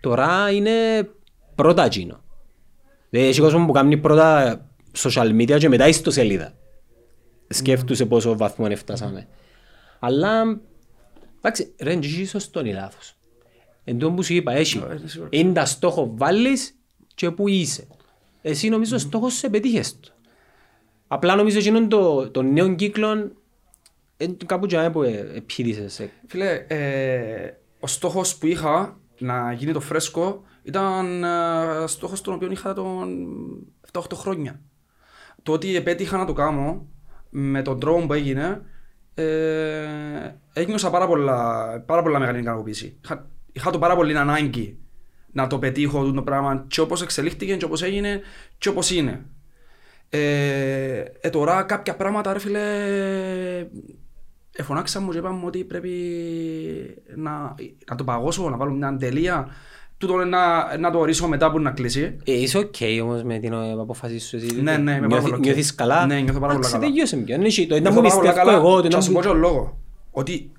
Τώρα 0.00 0.50
είναι 0.50 0.70
πρώτα 1.54 1.84
εκείνο. 1.84 2.20
Δηλαδή 3.10 3.28
έχει 3.28 3.40
κόσμο 3.40 3.66
που 3.66 3.72
κάνει 3.72 3.96
πρώτα 3.96 4.60
social 4.96 5.40
media 5.40 5.56
και 5.58 5.68
μετά 5.68 5.88
ιστοσελίδα. 5.88 6.54
Σκέφτουσε 7.48 8.06
πόσο 8.06 8.36
βαθμό 8.36 8.66
έφτασαμε. 8.68 9.26
Αλλά 9.98 10.60
εντάξει 11.38 11.74
ρε 11.80 11.92
είναι 11.92 12.06
και 12.06 12.26
σωστό 12.26 12.64
ή 12.64 12.72
λάθος. 12.72 13.14
Εν 13.84 13.98
τω 13.98 14.12
που 14.12 14.22
σου 14.22 14.34
είπα 14.34 14.52
έχει 14.52 14.78
Ε, 14.78 14.94
είναι 14.94 15.08
σίγουρος. 15.08 15.38
είναι 15.38 15.52
τα 15.52 15.64
στόχο 15.64 16.12
βάλεις 16.16 16.74
και 17.14 17.30
που 17.30 17.48
είσαι. 17.48 17.86
Εσύ 18.46 18.68
νομίζω 18.68 18.96
ο 18.96 18.98
στόχος 18.98 19.34
σε 19.34 19.48
πετύχες 19.48 20.00
το. 20.00 20.08
Απλά 21.06 21.34
νομίζω 21.36 21.58
εκείνον 21.58 21.88
το, 21.88 22.30
το 22.30 22.42
νέο 22.42 22.74
κύκλο 22.74 23.32
είναι 24.16 24.36
κάπου 24.46 24.66
και 24.66 24.90
που 24.92 25.02
ε, 25.02 25.30
επίδυσες. 25.34 26.00
ε. 26.00 26.10
Φίλε, 26.26 26.64
ε, 26.66 27.52
ο 27.80 27.86
στόχος 27.86 28.36
που 28.36 28.46
είχα 28.46 29.00
να 29.18 29.52
γίνει 29.52 29.72
το 29.72 29.80
φρέσκο 29.80 30.42
ήταν 30.62 31.24
ε, 31.24 31.86
στόχος 31.86 32.20
τον 32.20 32.34
οποίο 32.34 32.50
είχα 32.50 32.74
τον 32.74 33.28
7-8 33.92 34.00
χρόνια. 34.14 34.60
Το 35.42 35.52
ότι 35.52 35.76
επέτυχα 35.76 36.16
να 36.16 36.24
το 36.24 36.32
κάνω 36.32 36.86
με 37.30 37.62
τον 37.62 37.80
τρόπο 37.80 38.06
που 38.06 38.12
έγινε 38.12 38.62
ε, 39.14 39.86
ένιωσα 40.52 40.90
πάρα 40.90 41.06
πολλά, 41.06 41.66
πάρα 41.86 42.02
πολλά 42.02 42.18
μεγάλη 42.18 42.38
ικανοποίηση. 42.38 42.98
Είχα, 43.04 43.30
είχα 43.52 43.70
το 43.70 43.78
πάρα 43.78 43.96
πολύ 43.96 44.18
ανάγκη 44.18 44.78
να 45.34 45.46
το 45.46 45.58
πετύχω 45.58 46.12
το 46.12 46.22
πράγμα 46.22 46.64
και 46.68 46.80
όπως 46.80 47.02
εξελίχθηκε 47.02 47.56
και 47.56 47.64
όπως 47.64 47.82
έγινε 47.82 48.20
και 48.58 48.68
όπως 48.68 48.90
είναι. 48.90 49.20
Ε, 50.08 50.98
ε, 51.20 51.30
τώρα 51.30 51.62
κάποια 51.62 51.96
πράγματα 51.96 52.32
ρε 52.32 52.38
φίλε 52.38 52.60
εφωνάξα 54.56 55.00
μου 55.00 55.10
και 55.10 55.18
είπα 55.18 55.30
μου 55.30 55.42
ότι 55.46 55.64
πρέπει 55.64 55.90
να, 57.16 57.54
να 57.90 57.96
το 57.96 58.04
παγώσω, 58.04 58.48
να 58.50 58.56
βάλω 58.56 58.70
μια 58.72 58.96
τελεία 58.96 59.48
τούτο 59.98 60.24
να, 60.24 60.76
να 60.78 60.90
το 60.90 60.98
ορίσω 60.98 61.28
μετά 61.28 61.50
που 61.50 61.60
να 61.60 61.70
κλείσει. 61.70 62.16
Ε, 62.24 62.32
είσαι 62.32 62.58
οκ 62.58 62.74
όμως 63.02 63.22
με 63.22 63.38
την 63.38 63.52
ε, 63.52 63.72
απόφαση 63.72 64.18
σου. 64.18 64.36
εσύ. 64.36 64.62
Ναι, 64.62 64.76
ναι, 64.76 64.90
είμαι 64.90 65.00
πάρα 65.00 65.06
Νιώθει- 65.06 65.22
πολύ 65.22 65.34
οκ. 65.34 65.40
Νιώθεις 65.44 65.74
καλά; 65.74 66.06
Ναι, 66.06 66.14
νιώθω 66.20 66.38
πάρα 66.40 66.52
πολύ 66.52 66.54
Εντάξει, 66.56 66.72
καλά. 66.72 66.84
τελείωσε 66.84 67.16
πια. 67.16 67.38
Ναι, 67.38 67.46
εσύ, 67.46 67.66
Το 67.66 67.74
ένα 67.74 67.90
Νιώθω 67.90 68.02
μου 68.02 68.08
πάρα 68.08 68.20
πολύ 68.20 68.28
πιστεύω 68.28 68.46
καλά 68.50 68.58
εγώ. 68.66 68.74
το 68.76 68.80
και 68.80 68.86
ένα 68.86 68.96
να 68.96 69.02
σου 69.02 69.10
μου- 69.10 69.16
πω 69.16 69.22
και 69.24 69.28
ο 69.28 69.34
λόγος. 69.34 69.74
Ότι 70.10 70.50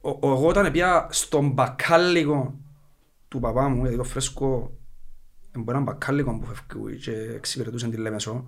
ο, 0.00 0.08
ο, 0.10 0.18
εγώ 0.32 0.46
όταν 0.46 0.70
πια 0.70 1.06
στον 1.10 1.50
μπακάλικο 1.50 2.54
του 3.30 3.40
παπά 3.40 3.68
μου, 3.68 3.76
δηλαδή 3.76 3.96
το 3.96 4.04
φρέσκο, 4.04 4.72
μπορεί 5.52 5.76
ένα 5.76 5.80
μπακάλικο 5.80 6.38
που 6.38 6.46
φεύγει 6.46 6.96
και 6.96 7.12
εξυπηρετούσε 7.12 7.88
τη 7.88 7.96
Λέμεσο, 7.96 8.46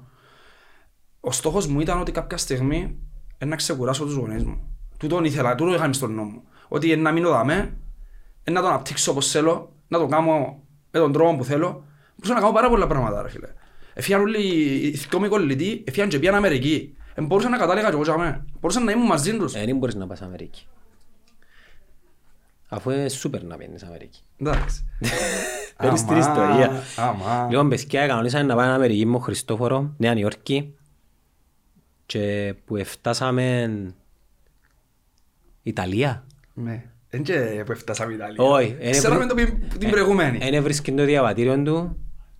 ο 1.21 1.33
στόχος 1.33 1.67
μου 1.67 1.81
ήταν 1.81 2.01
ότι 2.01 2.13
κάποια 2.13 2.37
στιγμή 2.37 2.99
ε, 3.39 3.45
να 3.45 3.57
ξεκουράσω 3.57 4.05
τους 4.05 4.15
γονείς 4.15 4.45
μου. 4.45 4.77
Τούτον 4.97 5.25
ήθελα, 5.25 5.55
τούτο 5.55 5.75
είχα 5.75 5.87
μες 5.87 5.97
στον 5.97 6.15
νόμο. 6.15 6.43
Ότι 6.69 6.93
ε, 6.93 6.97
να 6.97 7.13
μείνω 7.13 7.31
δαμέ, 7.31 7.77
ε, 8.45 8.51
να 8.51 8.61
το 8.61 8.67
αναπτύξω 8.67 9.11
όπως 9.11 9.31
θέλω, 9.31 9.73
να 9.89 9.99
το 9.99 10.07
κάνω 10.07 10.63
με 10.91 10.99
τον 10.99 11.13
τρόπο 11.13 11.37
που 11.37 11.45
θέλω. 11.45 11.85
Μπορούσα 12.17 12.35
να 12.35 12.41
κάνω 12.41 12.53
πάρα 12.53 12.69
πολλά 12.69 12.87
πράγματα 12.87 13.23
ρε 13.23 13.29
φίλε. 13.29 13.49
Εφιάν 13.95 14.21
όλοι 14.21 14.47
οι 14.87 14.91
δυο 14.91 15.19
μου 15.19 15.29
κολλητοί, 15.29 15.85
εφιάν 15.87 16.09
και 16.09 16.19
πήγαν 16.19 16.35
Αμερική. 16.35 16.97
Ε, 17.15 17.23
μπορούσα 17.23 17.49
να 17.49 17.57
κατάλεγα 17.57 17.89
και 17.89 17.95
εγώ 17.95 18.03
και 18.03 18.11
αμέ. 18.11 18.45
Μπορούσα 18.61 18.81
να 18.81 18.93
ήμουν 18.93 19.07
μαζί 19.07 19.37
τους. 19.37 19.55
Ε, 19.55 19.65
Δεν 19.65 19.77
μπορείς 19.77 19.95
να 19.95 20.07
πας 20.07 20.23
Αμερική. 20.23 20.67
Αφού 22.75 22.91
είναι 22.91 23.09
σούπερ 23.09 23.43
να 23.45 23.57
παίνεις 23.57 23.83
Αμερική. 23.83 24.21
Εντάξει. 24.41 24.85
Παίρνεις 25.83 26.01
την 26.05 26.11
Αμά, 26.11 26.19
ιστορία. 26.19 26.83
αμά. 26.97 27.47
Λοιπόν, 27.51 27.69
παιδιά, 27.69 28.07
κανονίσαμε 28.07 28.45
να 28.45 28.55
πάμε 28.55 28.73
Αμερική 28.73 29.07
με 29.07 29.13
τον 29.13 29.21
Χριστόφορο, 29.23 29.95
Νέα 29.97 30.15
Νιόρκη. 30.15 30.75
Και 32.07 32.55
που 32.65 32.77
εφτάσαμε... 32.77 33.71
Ιταλία. 35.63 36.27
Ναι. 36.55 36.85
Εν 37.09 37.23
και 37.23 37.63
που 37.67 37.73
έφτασαμε 37.73 38.13
Ιταλία. 38.15 38.45
Όχι. 38.45 38.77
είναι 38.81 38.91
Ξέραμε 38.91 39.21
που- 39.23 39.29
το 39.29 39.35
πι- 39.35 39.79
την 39.79 39.91
προηγούμενη. 39.91 40.39
Ε, 40.43 40.47
Είναι 40.47 40.61
βρίσκει 40.61 40.93
το 40.93 41.05
διαβατήριο 41.05 41.63
του 41.63 41.97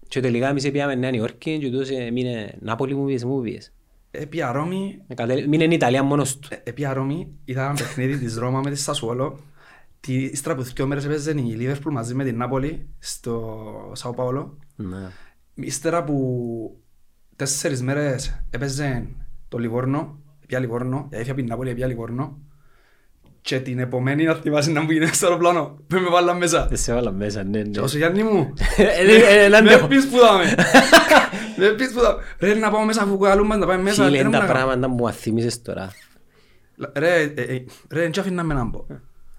και 0.09 0.21
τελικά 0.21 0.49
εμείς 0.49 0.71
πήγαμε 0.71 0.95
Νέα 0.95 1.11
Νιόρκη 1.11 1.59
και 1.59 1.71
τούτος 1.71 1.91
έμεινε 1.91 2.55
Νάπολη 2.61 2.95
μου 2.95 3.05
πήγες, 3.05 3.25
μου 3.25 3.41
πήγες. 3.41 3.73
Επία 4.11 4.53
Ρώμη, 4.53 5.03
Ε, 5.09 5.15
κατέλη- 5.15 5.49
Μείνε 5.49 5.65
Ιταλία 5.65 6.03
μόνος 6.03 6.39
του. 6.39 6.49
ε, 6.53 6.57
επία 6.65 6.93
Ρώμη, 6.93 7.29
είδα 7.45 7.65
ένα 7.65 7.73
παιχνίδι 7.75 8.19
της 8.19 8.37
Ρώμα 8.37 8.61
με 8.61 8.71
τη 8.71 8.77
Σασουόλο. 8.79 9.39
Τη 10.07 10.15
ύστερα 10.25 10.55
από 10.55 10.63
δυο 10.63 10.87
μέρες 10.87 11.05
έπαιζε 11.05 11.31
η 11.31 11.35
Λίβερπουλ 11.35 11.93
μαζί 11.93 12.15
με 12.15 12.25
την 12.25 12.37
Νάπολη 12.37 12.87
στο 12.99 13.65
Σαο 13.93 14.15
Παόλο. 14.15 14.59
Ναι. 14.77 15.09
Ύστερα 15.55 15.97
από 15.97 16.15
τέσσερις 17.37 17.83
μέρες 17.83 18.43
έπαιζε 18.51 19.07
το 19.49 19.59
Λιβόρνο, 19.59 20.19
επία 20.43 20.59
Λιβόρνο, 20.59 21.07
έφυγε 21.11 21.31
από 21.31 21.41
την 21.41 21.49
Νάπολη, 21.49 21.71
επία 21.71 21.87
Λιβόρνο. 21.87 22.39
Και 23.41 23.61
την 23.61 23.79
επομένη 23.79 24.25
να 24.25 24.35
θυμάσαι 24.35 24.71
να 24.71 24.83
μου 24.83 24.91
γίνει 24.91 25.07
στο 25.07 25.27
αεροπλάνο, 25.27 25.79
που 25.87 25.97
με 25.99 26.09
βάλαν 26.09 26.37
μέσα. 26.37 26.67
Δεν 26.67 26.79
σε 26.79 26.95
βάλα 26.95 27.13
μέσα, 27.13 27.43
ναι, 27.45 27.59
ναι. 27.59 27.69
Και 27.69 27.81
όσο 27.81 27.97
Γιάννη 27.97 28.23
μου, 28.23 28.53
Ε, 28.77 28.83
ε, 28.85 29.45
ε, 29.45 29.49
να 29.49 29.63
με 29.63 29.71
αντέχω. 29.71 29.87
πεις 29.87 30.09
που 30.09 30.19
δάμε. 30.19 30.55
Με 31.57 31.69
πεις 31.69 31.93
που 31.93 32.01
δάμε. 32.01 32.23
Ρε 32.41 32.55
να 32.55 32.71
πάμε 32.71 32.85
μέσα 32.85 33.03
αφού 33.03 33.13
κουκαλούν 33.17 33.47
μας 33.47 33.59
να 33.59 33.67
πάμε 33.67 33.83
μέσα. 33.83 34.05
Φίλε, 34.05 34.17
δεν 34.17 34.27
είναι 34.27 34.31
τα 34.31 34.37
ήμουν 34.37 34.49
να 34.49 34.55
κάνω. 34.55 34.67
πράγματα 34.67 34.87
που 34.89 34.95
μου 34.95 35.09
αθήμισες 35.09 35.63
τώρα. 35.63 35.91
Ρε, 36.93 37.21
ε, 37.21 37.23
ε, 37.23 37.65
ρε, 37.91 38.01
δεν 38.01 38.11
αφήναν 38.19 38.47
με 38.47 38.55
να 38.55 38.65
μπω. 38.65 38.87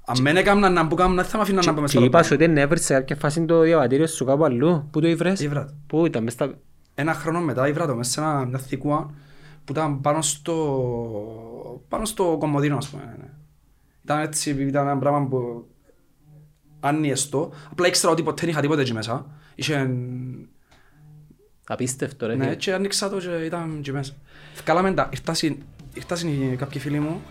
Αν 0.06 0.22
μεν 0.22 0.38
έκαναν 0.38 0.74
να 0.74 0.84
μπω 0.84 0.96
κάμουν, 0.96 1.16
δεν 1.16 1.26
θα 1.26 1.38
με 1.38 1.44
αφήναν 1.44 1.64
να 1.66 1.72
μπω 1.72 1.82
μες 1.82 1.92
Και 1.92 1.98
στο 1.98 2.06
είπα 2.06 2.18
αεροπλάνο. 2.18 2.44
σου 2.46 2.52
ότι 2.54 2.62
έβρες 2.62 2.84
σε 2.86 2.94
κάποια 2.94 3.16
φάση 3.16 3.46
το 3.46 3.60
διαβατήριο 3.62 4.08
σου 4.08 4.26
κάπου 4.26 4.44
αλλού. 4.46 4.88
Πού 4.92 5.02
το 5.02 5.08
ήβρες; 5.08 5.40
Ήβρα 5.40 5.66
το. 5.66 5.74
Πού 5.88 6.06
ήταν, 6.06 6.24
μες 6.24 6.34
στα... 6.34 6.54
Ένα 6.96 7.14
χρόνο 7.14 7.40
μετά 7.42 7.68
ήβρα 7.68 7.88
το 7.88 7.96
μέσα 7.96 8.12
σε 8.12 8.20
ένα- 8.20 8.46
μια 8.46 8.58
θήκουα 8.58 9.14
που 9.66 9.72
ήταν 9.72 10.02
πάνω 10.02 10.22
στο, 10.22 10.56
πάνω 11.88 12.06
στο 12.06 12.36
κομμωδίνο, 12.40 12.78
ας 12.78 12.90
πούμε. 12.90 13.16
ναι. 13.20 13.30
Ήταν 14.04 14.20
έτσι, 14.20 14.50
ήταν 14.50 14.88
ένα 14.88 14.98
πράγμα 14.98 15.28
που 15.28 15.68
άνοιες 16.80 17.30
το. 17.30 17.52
Απλά 17.72 17.88
ήξερα 17.88 18.12
ότι 18.12 18.24
ποτέ 18.24 18.42
δεν 18.42 18.50
είχα 18.50 18.62
τίποτε 18.62 18.82
εκεί 18.82 18.94
μέσα. 18.94 19.26
Είχε... 19.56 19.90
Απίστευτο 21.68 22.28
ρε. 22.28 22.36
Ναι, 22.36 22.44
φίλε. 22.44 22.56
και 22.56 22.74
άνοιξα 22.74 23.10
το 23.10 23.18
και 23.18 23.30
ήταν 23.46 23.76
εκεί 23.78 23.92
μέσα. 23.92 24.14
Βγάλαμε 24.64 24.94
τα, 24.94 25.10
ήρθασαν, 25.12 25.58
ήρθασαν 25.94 26.56
κάποιοι 26.58 26.82
φίλοι 26.82 27.00
μου 27.00 27.22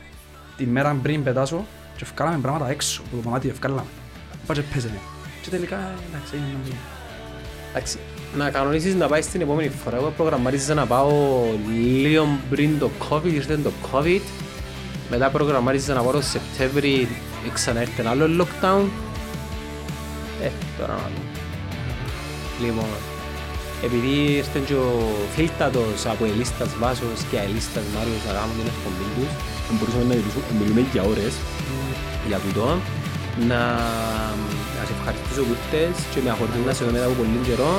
τη 0.56 0.66
μέρα 0.66 0.96
πριν 1.02 1.22
πετάσω 1.22 1.64
και 2.02 2.08
βγάλαμε 2.16 2.38
πράγματα 2.42 2.70
έξω 2.70 3.00
από 3.06 3.16
το 3.16 3.22
δωμάτιο, 3.22 3.52
βγάλαμε. 3.60 3.84
Πάει 4.46 4.56
και 4.56 4.62
παίζανε. 4.72 4.98
Και 5.42 5.50
τελικά, 5.50 5.76
εντάξει, 6.08 6.32
έγινε 6.34 6.48
να 6.52 6.58
μην. 6.64 6.72
Εντάξει, 7.70 7.98
να 8.36 8.50
κανονίσεις 8.50 8.94
να 8.94 9.06
πάεις 9.06 9.24
στην 9.24 9.40
επόμενη 9.40 9.68
φορά. 9.68 9.96
Εγώ 9.96 10.12
προγραμμάριζα 10.16 10.74
να 10.74 10.86
πάω 10.86 11.10
λίγο 12.02 12.28
πριν 12.50 12.78
το 12.78 12.90
COVID, 13.10 13.32
ήρθε 13.32 13.56
το 13.56 13.70
COVID. 13.92 14.20
Μετά 15.10 15.30
προγραμμάριζα 15.30 15.94
να 15.94 16.02
πάω 16.02 16.12
το 16.12 16.22
Σεπτέμβρη, 16.22 17.08
ξανά 17.52 17.80
έρθει 17.80 18.00
ένα 18.00 18.10
άλλο 18.10 18.24
lockdown. 18.44 18.84
Ε, 20.42 20.48
τώρα 20.78 20.92
να 20.92 21.08
δούμε. 21.12 21.30
Λοιπόν, 22.64 22.90
επειδή 23.84 24.12
ήρθε 24.36 24.58
και 24.66 24.74
ο 24.74 24.92
φίλτατος 25.34 26.06
από 26.06 26.24
ελίστας 26.24 26.70
Βάσος 26.80 27.20
και 27.30 27.36
ελίστας 27.46 27.84
Μάριος 27.94 28.22
να 28.26 28.32
κάνουν 28.38 28.54
την 28.58 28.66
εκπομπή 28.72 29.06
τους, 29.14 29.30
μπορούσαμε 29.76 30.04
να 30.10 30.14
μιλήσουμε- 30.18 30.48
μιλούμε 30.60 30.82
για 30.92 31.02
ώρες 31.12 31.34
για 32.28 32.38
τούτο. 32.44 32.66
Να, 33.50 33.60
να 34.76 34.82
σε 34.88 34.92
ευχαριστήσω 34.98 35.42
που 35.46 35.54
ήρθες 35.58 35.94
και 36.12 36.20
με 36.24 36.30
αφορμή 36.34 36.56
να 36.66 36.72
σε 36.76 36.84
δω 36.84 36.90
μετά 36.96 37.04
από 37.08 37.14
πολύ 37.20 37.40
καιρό 37.48 37.72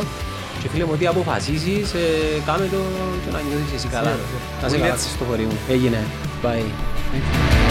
και 0.62 0.70
φίλε 0.70 0.84
μου, 0.86 0.92
ό,τι 0.94 1.08
αποφασίσεις, 1.08 1.94
ε, 1.94 2.42
κάμε 2.46 2.68
το 2.72 2.78
και 3.26 3.32
να 3.32 3.40
νιώθεις 3.42 3.74
εσύ 3.76 3.88
καλά. 3.88 4.10
Να 4.10 4.68
σε 4.68 4.68
Πολύ 4.68 4.82
καλά 4.82 4.94
έτσι. 4.94 5.10
στο 5.10 5.24
χωρί 5.24 5.44
μου. 5.44 5.58
Έγινε. 5.70 6.00
Bye. 6.44 7.63